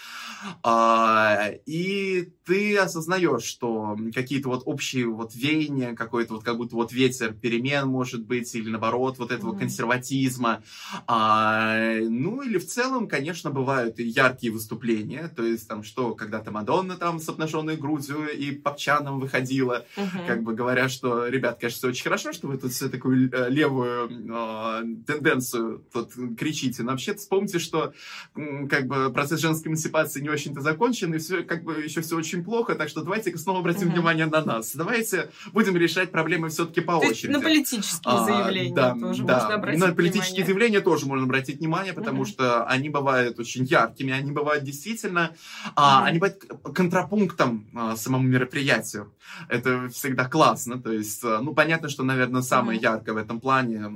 А, 0.64 1.50
и 1.66 2.30
ты 2.46 2.78
осознаешь, 2.78 3.44
что 3.44 3.98
какие-то 4.14 4.50
вот 4.50 4.64
общие 4.66 5.08
вот 5.08 5.36
веяния, 5.36 5.96
какой-то 5.96 6.34
вот 6.34 6.44
как 6.44 6.58
будто 6.58 6.76
вот 6.76 6.92
ветер 6.92 7.34
перемен 7.34 7.88
может 7.88 8.26
быть, 8.26 8.54
или 8.56 8.70
наоборот 8.70 9.20
вот 9.20 9.32
этого 9.32 9.54
mm-hmm. 9.54 9.60
консерватизма. 9.60 10.64
А, 11.08 11.96
ну 12.02 12.42
или 12.42 12.58
в 12.58 12.66
целом, 12.66 13.08
конечно, 13.08 13.52
бывают 13.52 14.00
и 14.00 14.04
яркие 14.04 14.52
выступления, 14.52 15.32
то 15.36 15.44
есть 15.44 15.68
там 15.68 15.84
что, 15.84 16.16
когда-то 16.16 16.52
Мадонна 16.52 16.98
там 16.98 17.20
с 17.20 17.30
обнаженной 17.30 17.78
грудью 17.78 18.30
и 18.30 18.52
попчаном 18.52 19.20
выходила, 19.20 19.86
mm-hmm. 19.96 20.28
как 20.28 20.44
бы 20.44 20.54
говоря, 20.54 20.90
что, 20.90 21.28
ребят, 21.28 21.60
конечно, 21.60 21.78
все 21.78 21.88
очень 21.90 22.04
хорошо, 22.04 22.34
что 22.34 22.48
вы 22.48 22.58
тут 22.58 22.72
все 22.72 22.90
такую 22.90 23.32
э, 23.32 23.50
левую 23.50 24.10
э, 24.10 24.84
тенденцию 25.06 25.86
тут 25.94 26.14
кричите, 26.38 26.84
но 26.84 26.92
вообще 26.92 27.14
вспомните, 27.14 27.60
что 27.60 27.94
как 28.34 28.88
бы 28.88 29.12
процесс 29.12 29.42
женской 29.42 29.70
эмансипации 29.70 30.22
не 30.22 30.30
очень-то 30.30 30.62
закончен, 30.62 31.14
и 31.14 31.18
все 31.18 31.44
как 31.44 31.64
бы 31.64 31.82
еще 31.82 32.00
все 32.00 32.16
очень 32.16 32.46
плохо, 32.46 32.76
так 32.76 32.88
что 32.88 33.02
давайте 33.02 33.38
снова 33.38 33.60
обратим 33.60 33.88
угу. 33.88 33.96
внимание 33.96 34.26
на 34.26 34.42
нас. 34.42 34.74
Давайте 34.74 35.30
будем 35.52 35.76
решать 35.76 36.12
проблемы 36.12 36.48
все-таки 36.48 36.80
по 36.80 36.94
То 36.94 37.10
очереди. 37.10 37.34
на 37.34 37.42
политические 37.42 38.14
а, 38.14 38.24
заявления 38.24 38.74
да, 38.74 38.96
тоже 38.96 39.24
да, 39.24 39.40
можно 39.40 39.56
обратить 39.56 39.82
На 39.82 39.94
политические 39.94 40.46
внимание. 40.46 40.46
заявления 40.46 40.82
тоже 40.82 41.06
можно 41.08 41.26
обратить 41.26 41.60
внимание, 41.60 41.92
потому 41.92 42.22
угу. 42.22 42.26
что 42.26 42.64
они 42.66 42.90
бывают 42.90 43.38
очень 43.38 43.66
яркими, 43.66 44.14
они 44.14 44.32
бывают 44.32 44.64
действительно, 44.64 45.32
угу. 45.66 45.72
а, 45.76 46.06
они 46.06 46.20
бывают 46.20 46.42
контрапунктом 46.74 47.68
а, 47.76 47.98
самому 47.98 48.26
мероприятию. 48.26 49.14
Это 49.50 49.90
всегда 49.90 50.26
классно, 50.30 50.82
то 50.82 50.92
есть, 50.92 51.22
а, 51.26 51.42
ну, 51.42 51.54
понятно, 51.54 51.90
что, 51.90 52.04
наверное, 52.04 52.42
самое 52.42 52.78
угу. 52.78 52.84
яркое 52.84 53.14
в 53.14 53.18
этом 53.18 53.42
плане, 53.42 53.92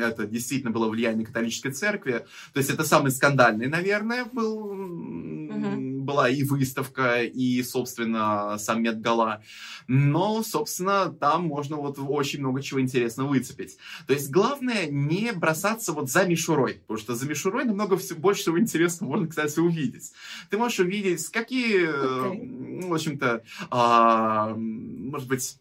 это 0.00 0.26
действительно 0.26 0.72
было 0.72 0.88
влияние 0.88 1.24
католической 1.24 1.70
церкви, 1.70 2.24
то 2.52 2.58
есть 2.58 2.70
это 2.70 2.82
самый 2.82 3.12
скандальный, 3.12 3.67
наверное, 3.68 4.24
был, 4.24 4.56
угу. 4.56 6.02
была 6.02 6.28
и 6.28 6.42
выставка, 6.42 7.22
и, 7.22 7.62
собственно, 7.62 8.56
сам 8.58 8.82
Медгала. 8.82 9.42
Но, 9.86 10.42
собственно, 10.42 11.10
там 11.10 11.44
можно 11.44 11.76
вот 11.76 11.98
очень 11.98 12.40
много 12.40 12.62
чего 12.62 12.80
интересного 12.80 13.28
выцепить. 13.28 13.78
То 14.06 14.12
есть 14.12 14.30
главное 14.30 14.86
не 14.86 15.32
бросаться 15.32 15.92
вот 15.92 16.10
за 16.10 16.24
мишурой, 16.24 16.74
потому 16.86 16.98
что 16.98 17.14
за 17.14 17.26
мишурой 17.26 17.64
намного 17.64 17.96
все, 17.96 18.14
больше 18.14 18.42
всего 18.42 18.58
интересного 18.58 19.10
можно, 19.10 19.28
кстати, 19.28 19.58
увидеть. 19.58 20.12
Ты 20.50 20.58
можешь 20.58 20.80
увидеть, 20.80 21.26
какие, 21.28 21.88
okay. 21.88 22.88
в 22.88 22.94
общем-то, 22.94 23.42
а, 23.70 24.54
может 24.56 25.28
быть, 25.28 25.58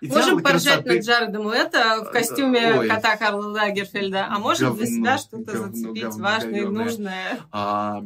Можем 0.00 0.42
поржать 0.42 0.84
над 0.84 1.04
Джаредом 1.04 1.46
Уэта 1.46 2.04
в 2.04 2.10
костюме 2.10 2.74
Ой. 2.78 2.88
кота 2.88 3.16
Карла 3.16 3.46
Лагерфельда, 3.48 4.26
а 4.30 4.38
можем 4.38 4.70
говно, 4.70 4.84
для 4.84 4.86
себя 4.86 5.18
что-то 5.18 5.56
зацепить 5.56 6.02
говно, 6.04 6.24
важное 6.24 6.60
и 6.60 6.64
нужное. 6.64 7.40
А, 7.50 8.02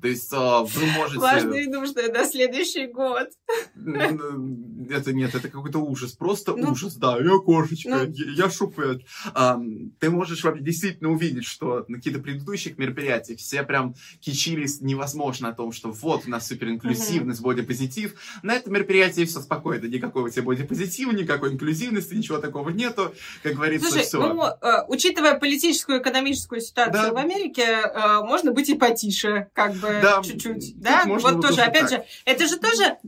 то 0.00 0.08
есть 0.08 0.30
а, 0.32 0.62
вы 0.62 0.86
можете... 0.86 1.20
Важное 1.20 1.62
и 1.62 1.66
нужное 1.66 2.12
на 2.12 2.24
следующий 2.24 2.86
год. 2.86 3.28
Это 4.90 5.12
нет, 5.12 5.34
это 5.34 5.48
какой-то 5.48 5.78
ужас. 5.78 6.12
Просто 6.12 6.54
ну, 6.56 6.72
ужас, 6.72 6.94
да. 6.96 7.18
Я 7.18 7.38
кошечка, 7.38 8.06
ну, 8.06 8.12
я, 8.12 8.44
я 8.44 8.50
шупет. 8.50 9.02
А, 9.34 9.58
ты 9.98 10.10
можешь 10.10 10.44
вообще 10.44 10.62
действительно 10.62 11.10
увидеть, 11.10 11.44
что 11.44 11.84
на 11.88 11.96
каких-то 11.96 12.20
предыдущих 12.20 12.78
мероприятиях 12.78 13.38
все 13.38 13.62
прям 13.62 13.94
кичились 14.20 14.80
невозможно 14.80 15.48
о 15.48 15.52
том, 15.52 15.72
что 15.72 15.90
вот 15.90 16.26
у 16.26 16.30
нас 16.30 16.46
суперинклюзивность, 16.46 17.40
угу. 17.40 17.50
бодипозитив. 17.50 18.14
На 18.42 18.54
этом 18.54 18.72
мероприятии 18.72 19.24
все 19.24 19.40
спокойно. 19.40 19.86
Никакого 19.86 20.30
тебе 20.30 20.42
бодипозитива, 20.42 21.12
никакой 21.12 21.52
инклюзивности, 21.52 22.14
ничего 22.14 22.38
такого 22.38 22.70
нету. 22.70 23.14
Как 23.42 23.54
говорится, 23.54 23.88
Слушай, 23.88 24.06
все. 24.06 24.20
ну, 24.20 24.44
э, 24.44 24.84
учитывая 24.88 25.38
политическую 25.38 26.00
экономическую 26.00 26.60
ситуацию 26.60 26.92
да. 26.92 27.12
в 27.12 27.16
Америке, 27.16 27.62
э, 27.62 28.20
можно 28.22 28.52
быть 28.52 28.68
и 28.68 28.74
потише, 28.74 29.48
как 29.52 29.73
бы 29.76 30.00
да, 30.02 30.22
чуть-чуть. 30.22 30.80
Да, 30.80 31.04
вот 31.06 31.42
тоже, 31.42 31.62
опять 31.62 31.88
так. 31.88 31.90
же, 31.90 32.04
это 32.24 32.46
же 32.46 32.58
тоже 32.58 32.98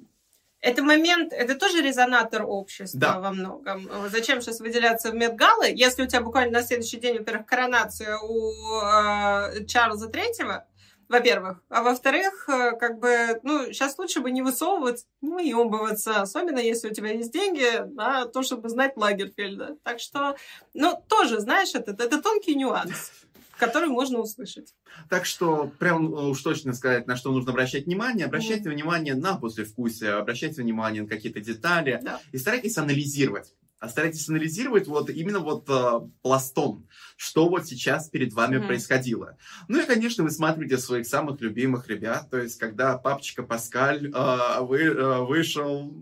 это 0.61 0.83
момент, 0.83 1.33
это 1.33 1.55
тоже 1.55 1.81
резонатор 1.81 2.43
общества 2.45 2.99
да. 2.99 3.21
во 3.21 3.31
многом. 3.31 3.89
Зачем 4.11 4.41
сейчас 4.41 4.61
выделяться 4.61 5.11
в 5.11 5.15
Медгалы, 5.15 5.71
если 5.73 6.03
у 6.03 6.07
тебя 6.07 6.23
буквально 6.23 6.61
на 6.61 6.67
следующий 6.67 6.99
день, 6.99 7.19
во-первых, 7.19 7.47
коронация 7.47 8.19
у 8.19 8.51
э, 8.81 9.65
Чарльза 9.67 10.09
Третьего, 10.09 10.67
во-первых. 11.09 11.63
А 11.69 11.83
во-вторых, 11.83 12.49
э, 12.49 12.73
как 12.73 12.99
бы, 12.99 13.39
ну, 13.45 13.67
сейчас 13.67 13.97
лучше 13.99 14.21
бы 14.21 14.31
не 14.33 14.43
высовываться, 14.43 15.07
не 15.21 15.31
выебываться, 15.31 16.21
особенно 16.21 16.59
если 16.59 16.91
у 16.91 16.93
тебя 16.93 17.13
есть 17.13 17.33
деньги 17.33 17.87
на 17.95 18.27
то, 18.27 18.43
чтобы 18.43 18.69
знать 18.69 18.97
Лагерфельда. 18.97 19.77
Так 19.85 20.01
что, 20.01 20.37
ну, 20.75 21.01
тоже, 21.09 21.39
знаешь, 21.39 21.75
это, 21.75 21.93
это 21.93 22.21
тонкий 22.21 22.57
нюанс 22.57 23.13
который 23.59 23.89
можно 23.89 24.19
услышать. 24.19 24.75
Так 25.09 25.27
что, 25.27 25.73
прям 25.79 26.15
э, 26.15 26.29
уж 26.29 26.43
точно 26.43 26.73
сказать, 26.75 27.07
на 27.07 27.17
что 27.17 27.33
нужно 27.33 27.53
обращать 27.53 27.87
внимание, 27.87 28.27
обращайте 28.27 28.69
mm. 28.69 28.73
внимание 28.73 29.15
на 29.15 29.37
послевкусие, 29.37 30.13
обращайте 30.13 30.63
внимание 30.63 31.03
на 31.03 31.09
какие-то 31.09 31.41
детали 31.41 32.01
да. 32.03 32.21
и 32.33 32.39
старайтесь 32.39 32.79
анализировать. 32.79 33.55
А 33.79 33.89
старайтесь 33.89 34.29
анализировать 34.29 34.87
вот 34.87 35.11
именно 35.11 35.41
вот 35.41 35.69
э, 35.69 36.01
пластом, 36.23 36.87
что 37.17 37.49
вот 37.49 37.67
сейчас 37.67 38.09
перед 38.09 38.33
вами 38.33 38.57
mm-hmm. 38.57 38.67
происходило. 38.67 39.37
Ну 39.69 39.81
и, 39.81 39.87
конечно, 39.87 40.25
вы 40.25 40.31
смотрите 40.31 40.79
своих 40.79 41.07
самых 41.07 41.41
любимых 41.41 41.89
ребят, 41.89 42.31
то 42.31 42.39
есть 42.39 42.59
когда 42.59 42.97
папочка 42.99 43.43
Паскаль 43.43 44.13
э, 44.15 44.61
вы, 44.61 44.83
э, 44.83 45.21
вышел 45.25 45.93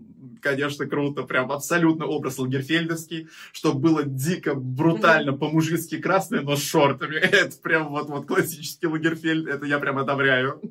конечно, 0.45 0.85
круто, 0.85 1.23
прям 1.23 1.51
абсолютно 1.51 2.05
образ 2.05 2.37
лагерфельдовский, 2.37 3.29
чтобы 3.51 3.79
было 3.79 4.03
дико, 4.03 4.53
брутально, 4.53 5.33
по-мужицки 5.33 5.97
красное, 5.97 6.41
но 6.41 6.55
с 6.55 6.63
шортами. 6.63 7.15
Это 7.19 7.57
прям 7.57 7.89
вот, 7.89 8.09
вот 8.09 8.27
классический 8.27 8.87
лагерфельд, 8.87 9.47
это 9.47 9.65
я 9.65 9.79
прям 9.79 9.97
одобряю. 9.97 10.61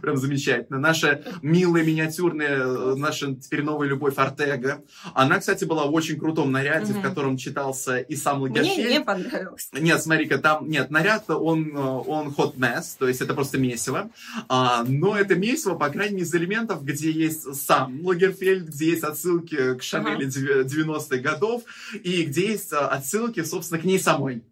Прям 0.00 0.16
замечательно. 0.16 0.78
Наша 0.78 1.22
милая, 1.40 1.84
миниатюрная, 1.84 2.96
наша 2.96 3.34
теперь 3.36 3.62
новая 3.62 3.86
любовь 3.86 4.14
Артега. 4.16 4.82
Она, 5.14 5.38
кстати, 5.38 5.64
была 5.64 5.86
в 5.86 5.94
очень 5.94 6.18
крутом 6.18 6.50
наряде, 6.50 6.92
в 6.92 7.00
котором 7.00 7.36
читался 7.36 7.98
и 7.98 8.16
сам 8.16 8.42
Лагерфельд. 8.42 8.76
Мне 8.76 8.98
не 8.98 9.00
понравилось. 9.00 9.68
Нет, 9.82 10.00
смотри-ка, 10.00 10.38
там, 10.38 10.68
нет, 10.68 10.90
наряд, 10.90 11.28
он, 11.28 11.76
он 11.76 12.28
hot 12.28 12.56
mess, 12.56 12.96
то 12.98 13.08
есть 13.08 13.20
это 13.20 13.34
просто 13.34 13.58
месиво. 13.58 14.10
А, 14.48 14.84
но 14.86 15.16
это 15.18 15.34
месиво, 15.34 15.74
по 15.74 15.90
крайней 15.90 16.14
мере, 16.14 16.26
из 16.26 16.34
элементов, 16.34 16.84
где 16.84 17.10
есть 17.10 17.54
сам 17.54 18.06
Лагерфельд, 18.06 18.68
где 18.68 18.90
есть 18.90 19.02
отсылки 19.02 19.74
к 19.74 19.82
Шанели 19.82 20.26
ага. 20.26 20.62
90-х 20.62 21.16
годов, 21.18 21.62
и 22.02 22.22
где 22.22 22.52
есть 22.52 22.72
а, 22.72 22.88
отсылки, 22.88 23.42
собственно, 23.42 23.80
к 23.80 23.84
ней 23.84 23.98
самой 23.98 24.44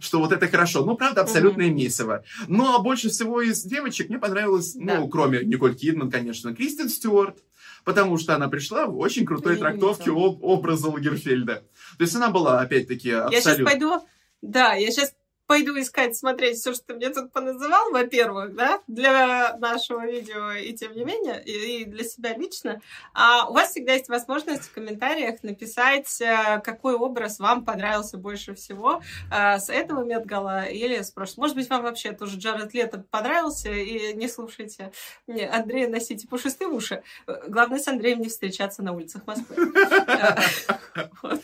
что 0.00 0.18
вот 0.18 0.32
это 0.32 0.48
хорошо. 0.48 0.84
Ну, 0.84 0.96
правда, 0.96 1.20
абсолютное 1.20 1.68
mm-hmm. 1.68 1.74
месиво. 1.74 2.24
Ну, 2.48 2.74
а 2.74 2.80
больше 2.80 3.10
всего 3.10 3.40
из 3.40 3.62
девочек 3.62 4.08
мне 4.08 4.18
понравилось, 4.18 4.74
да. 4.74 4.96
ну, 4.96 5.08
кроме 5.08 5.44
Николь 5.44 5.76
Кидман, 5.76 6.10
конечно, 6.10 6.52
Кристин 6.52 6.88
Стюарт, 6.88 7.38
потому 7.84 8.18
что 8.18 8.34
она 8.34 8.48
пришла 8.48 8.86
в 8.86 8.98
очень 8.98 9.24
крутой 9.24 9.56
трактовке 9.56 10.10
об, 10.10 10.42
образа 10.42 10.88
Лагерфельда. 10.88 11.62
То 11.98 12.02
есть 12.02 12.14
она 12.16 12.30
была, 12.30 12.60
опять-таки, 12.60 13.10
абсолютно... 13.10 13.34
Я 13.34 13.40
сейчас 13.40 13.64
пойду... 13.64 14.00
Да, 14.44 14.74
я 14.74 14.90
сейчас 14.90 15.14
пойду 15.46 15.78
искать, 15.78 16.16
смотреть 16.16 16.58
все, 16.58 16.74
что 16.74 16.86
ты 16.86 16.94
мне 16.94 17.10
тут 17.10 17.32
поназывал, 17.32 17.90
во-первых, 17.92 18.54
да, 18.54 18.80
для 18.86 19.56
нашего 19.58 20.06
видео 20.06 20.52
и 20.52 20.72
тем 20.72 20.92
не 20.94 21.04
менее, 21.04 21.42
и, 21.44 21.82
и 21.82 21.84
для 21.84 22.04
себя 22.04 22.34
лично. 22.36 22.80
А 23.12 23.48
у 23.48 23.52
вас 23.52 23.70
всегда 23.70 23.92
есть 23.92 24.08
возможность 24.08 24.62
в 24.62 24.72
комментариях 24.72 25.42
написать, 25.42 26.20
э, 26.20 26.60
какой 26.62 26.94
образ 26.94 27.38
вам 27.38 27.64
понравился 27.64 28.16
больше 28.16 28.54
всего 28.54 29.02
а, 29.30 29.58
с 29.58 29.68
этого 29.68 30.04
Медгала 30.04 30.64
или 30.64 31.00
с 31.00 31.10
прошлого. 31.10 31.44
Может 31.44 31.56
быть, 31.56 31.68
вам 31.68 31.82
вообще 31.82 32.12
тоже 32.12 32.38
Джаред 32.38 32.72
Лето 32.74 33.04
понравился, 33.10 33.70
и 33.70 34.14
не 34.14 34.28
слушайте 34.28 34.92
не, 35.26 35.46
Андрея, 35.46 35.88
носите 35.88 36.26
пушистые 36.26 36.68
уши. 36.68 37.02
Главное, 37.48 37.78
с 37.78 37.88
Андреем 37.88 38.20
не 38.20 38.28
встречаться 38.28 38.82
на 38.82 38.92
улицах 38.92 39.22
Москвы. 39.26 39.56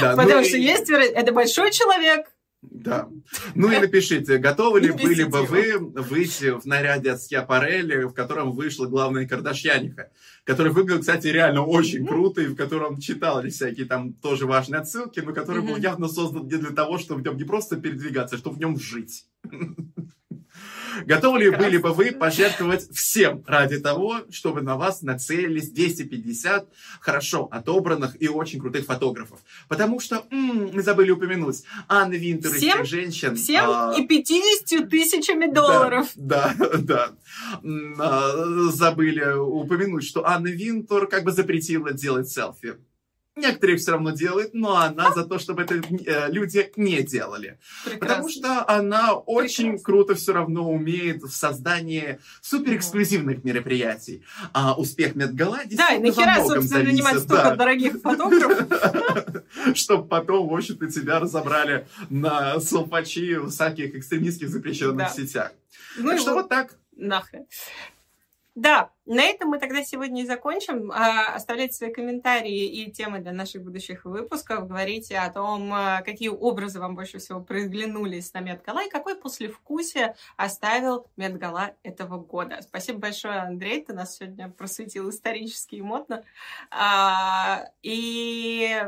Ну 0.00 0.16
Потому 0.16 0.44
что 0.44 0.56
есть 0.56 0.90
это 0.90 1.32
большой 1.32 1.70
человек, 1.70 2.26
да. 2.62 3.08
Ну 3.56 3.72
и 3.72 3.78
напишите, 3.78 4.38
готовы 4.38 4.80
ли 4.80 4.92
были 4.92 5.24
бы 5.24 5.42
вы 5.42 5.78
выйти 5.78 6.50
в 6.58 6.64
наряде 6.64 7.10
от 7.10 7.20
Скиапарелли, 7.20 8.04
в 8.04 8.12
котором 8.12 8.52
вышла 8.52 8.86
главная 8.86 9.26
Кардашьяниха, 9.26 10.10
который 10.44 10.72
выглядел, 10.72 11.00
кстати, 11.00 11.26
реально 11.26 11.64
очень 11.64 12.06
круто, 12.06 12.40
и 12.40 12.46
в 12.46 12.54
котором 12.54 13.00
читались 13.00 13.54
всякие 13.54 13.86
там 13.86 14.12
тоже 14.12 14.46
важные 14.46 14.80
отсылки, 14.80 15.18
но 15.20 15.32
который 15.32 15.62
был 15.62 15.76
явно 15.76 16.06
создан 16.06 16.46
не 16.46 16.56
для 16.56 16.70
того, 16.70 16.98
чтобы 16.98 17.20
в 17.20 17.24
нем 17.24 17.36
не 17.36 17.44
просто 17.44 17.76
передвигаться, 17.76 18.36
а 18.36 18.38
чтобы 18.38 18.56
в 18.56 18.60
нем 18.60 18.78
жить. 18.78 19.26
Готовы 21.06 21.40
ли 21.40 21.50
были 21.50 21.76
бы 21.76 21.92
вы 21.92 22.12
пожертвовать 22.12 22.88
всем 22.90 23.42
ради 23.46 23.78
того, 23.78 24.20
чтобы 24.30 24.62
на 24.62 24.76
вас 24.76 25.02
нацелились 25.02 25.70
250 25.70 26.68
хорошо 27.00 27.48
отобранных 27.50 28.20
и 28.20 28.28
очень 28.28 28.60
крутых 28.60 28.86
фотографов? 28.86 29.40
Потому 29.68 30.00
что, 30.00 30.24
м-м, 30.30 30.70
мы 30.72 30.82
забыли 30.82 31.10
упомянуть, 31.10 31.62
Анна 31.88 32.14
Винтер 32.14 32.52
всем, 32.52 32.82
из 32.82 32.88
женщин... 32.88 33.36
Всем 33.36 33.64
а, 33.68 33.94
и 33.96 34.06
50 34.06 34.88
тысячами 34.88 35.52
долларов. 35.52 36.08
Да, 36.14 36.54
да, 36.58 36.78
да. 36.78 37.10
А, 37.98 38.44
забыли 38.70 39.32
упомянуть, 39.32 40.04
что 40.04 40.26
Анна 40.26 40.48
Винтер 40.48 41.06
как 41.06 41.24
бы 41.24 41.32
запретила 41.32 41.92
делать 41.92 42.28
селфи. 42.28 42.76
Некоторые 43.34 43.78
все 43.78 43.92
равно 43.92 44.10
делают, 44.10 44.52
но 44.52 44.76
она 44.76 45.12
за 45.12 45.24
то, 45.24 45.38
чтобы 45.38 45.62
это 45.62 45.76
э, 45.76 46.30
люди 46.30 46.70
не 46.76 47.02
делали. 47.02 47.58
Прекрасно. 47.84 48.06
Потому 48.06 48.28
что 48.28 48.68
она 48.68 49.14
очень 49.14 49.64
Прекрасно. 49.64 49.84
круто 49.84 50.14
все 50.14 50.32
равно 50.34 50.70
умеет 50.70 51.22
в 51.22 51.30
создании 51.30 52.18
суперэксклюзивных 52.42 53.42
мероприятий. 53.42 54.22
А 54.52 54.74
успех 54.74 55.14
Медгала 55.14 55.60
Да, 55.70 55.94
и 55.94 55.98
нахера, 55.98 56.44
собственно, 56.46 56.84
нанимать 56.84 57.20
столько 57.20 57.50
да. 57.50 57.56
дорогих 57.56 58.00
фотографов. 58.02 59.44
Чтобы 59.74 60.08
потом, 60.08 60.48
в 60.48 60.54
общем-то, 60.54 60.90
тебя 60.90 61.18
разобрали 61.18 61.86
на 62.10 62.60
солпачи 62.60 63.36
в 63.36 63.48
всяких 63.48 63.94
экстремистских 63.94 64.50
запрещенных 64.50 65.10
сетях. 65.10 65.52
Ну 65.96 66.10
так 66.10 66.20
что 66.20 66.34
вот 66.34 66.48
так. 66.50 66.74
Нахрен. 66.96 67.46
Да, 68.54 68.90
на 69.06 69.22
этом 69.22 69.48
мы 69.48 69.58
тогда 69.58 69.82
сегодня 69.82 70.22
и 70.22 70.26
закончим. 70.26 70.92
А, 70.92 71.34
оставляйте 71.34 71.72
свои 71.74 71.90
комментарии 71.90 72.66
и 72.66 72.90
темы 72.92 73.20
для 73.20 73.32
наших 73.32 73.62
будущих 73.62 74.04
выпусков. 74.04 74.68
Говорите 74.68 75.16
о 75.18 75.32
том, 75.32 75.72
а, 75.72 76.02
какие 76.02 76.28
образы 76.28 76.78
вам 76.78 76.94
больше 76.94 77.18
всего 77.18 77.40
приглянулись 77.40 78.34
на 78.34 78.40
Медгала 78.40 78.84
и 78.84 78.90
какой 78.90 79.16
послевкусие 79.16 80.16
оставил 80.36 81.06
Медгала 81.16 81.74
этого 81.82 82.18
года. 82.18 82.58
Спасибо 82.60 82.98
большое, 82.98 83.38
Андрей, 83.38 83.82
ты 83.84 83.94
нас 83.94 84.16
сегодня 84.16 84.50
просветил 84.50 85.08
исторически 85.08 85.76
и 85.76 85.82
модно. 85.82 86.22
А, 86.70 87.70
и 87.80 88.86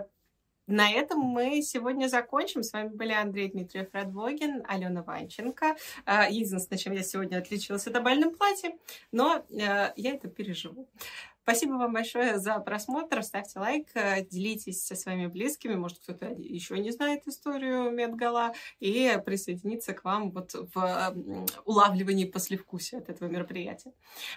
на 0.66 0.90
этом 0.90 1.20
мы 1.20 1.62
сегодня 1.62 2.08
закончим. 2.08 2.62
С 2.62 2.72
вами 2.72 2.88
были 2.88 3.12
Андрей 3.12 3.50
Дмитриев 3.50 3.88
Радвогин, 3.92 4.64
Алена 4.66 5.02
Ванченко. 5.02 5.76
А, 6.06 6.28
единственное, 6.28 6.78
чем 6.78 6.92
я 6.94 7.02
сегодня 7.02 7.38
отличилась, 7.38 7.86
это 7.86 8.00
бальном 8.00 8.34
платье, 8.34 8.76
но 9.12 9.44
э, 9.50 9.92
я 9.96 10.14
это 10.14 10.28
переживу. 10.28 10.88
Спасибо 11.45 11.72
вам 11.74 11.92
большое 11.92 12.38
за 12.38 12.59
просмотр. 12.59 13.22
Ставьте 13.22 13.59
лайк, 13.59 13.88
э, 13.92 14.24
делитесь 14.24 14.82
со 14.82 14.95
своими 14.95 15.26
близкими. 15.26 15.74
Может, 15.74 15.99
кто-то 15.99 16.24
еще 16.38 16.78
не 16.78 16.90
знает 16.90 17.28
историю 17.28 17.90
Медгала 17.90 18.55
и 18.80 19.20
присоединиться 19.26 19.92
к 19.92 20.05
вам 20.05 20.30
вот 20.30 20.55
в 20.55 21.14
улавливании 21.66 22.24
послевкусия 22.24 23.01
от 23.01 23.11
этого 23.11 23.28
мероприятия. 23.28 23.92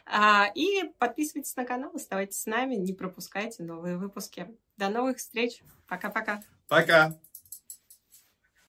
А, 0.06 0.52
и 0.54 0.84
подписывайтесь 1.00 1.56
на 1.56 1.64
канал, 1.64 1.92
оставайтесь 1.96 2.42
с 2.42 2.46
нами, 2.46 2.76
не 2.76 2.92
пропускайте 2.92 3.64
новые 3.64 3.98
выпуски. 3.98 4.54
До 4.76 4.90
новых 4.90 5.20
встреч. 5.20 5.62
Пока-пока. 5.88 6.44
Пока. 6.68 7.08
-пока. 7.08 7.12
Пока. 7.14 7.27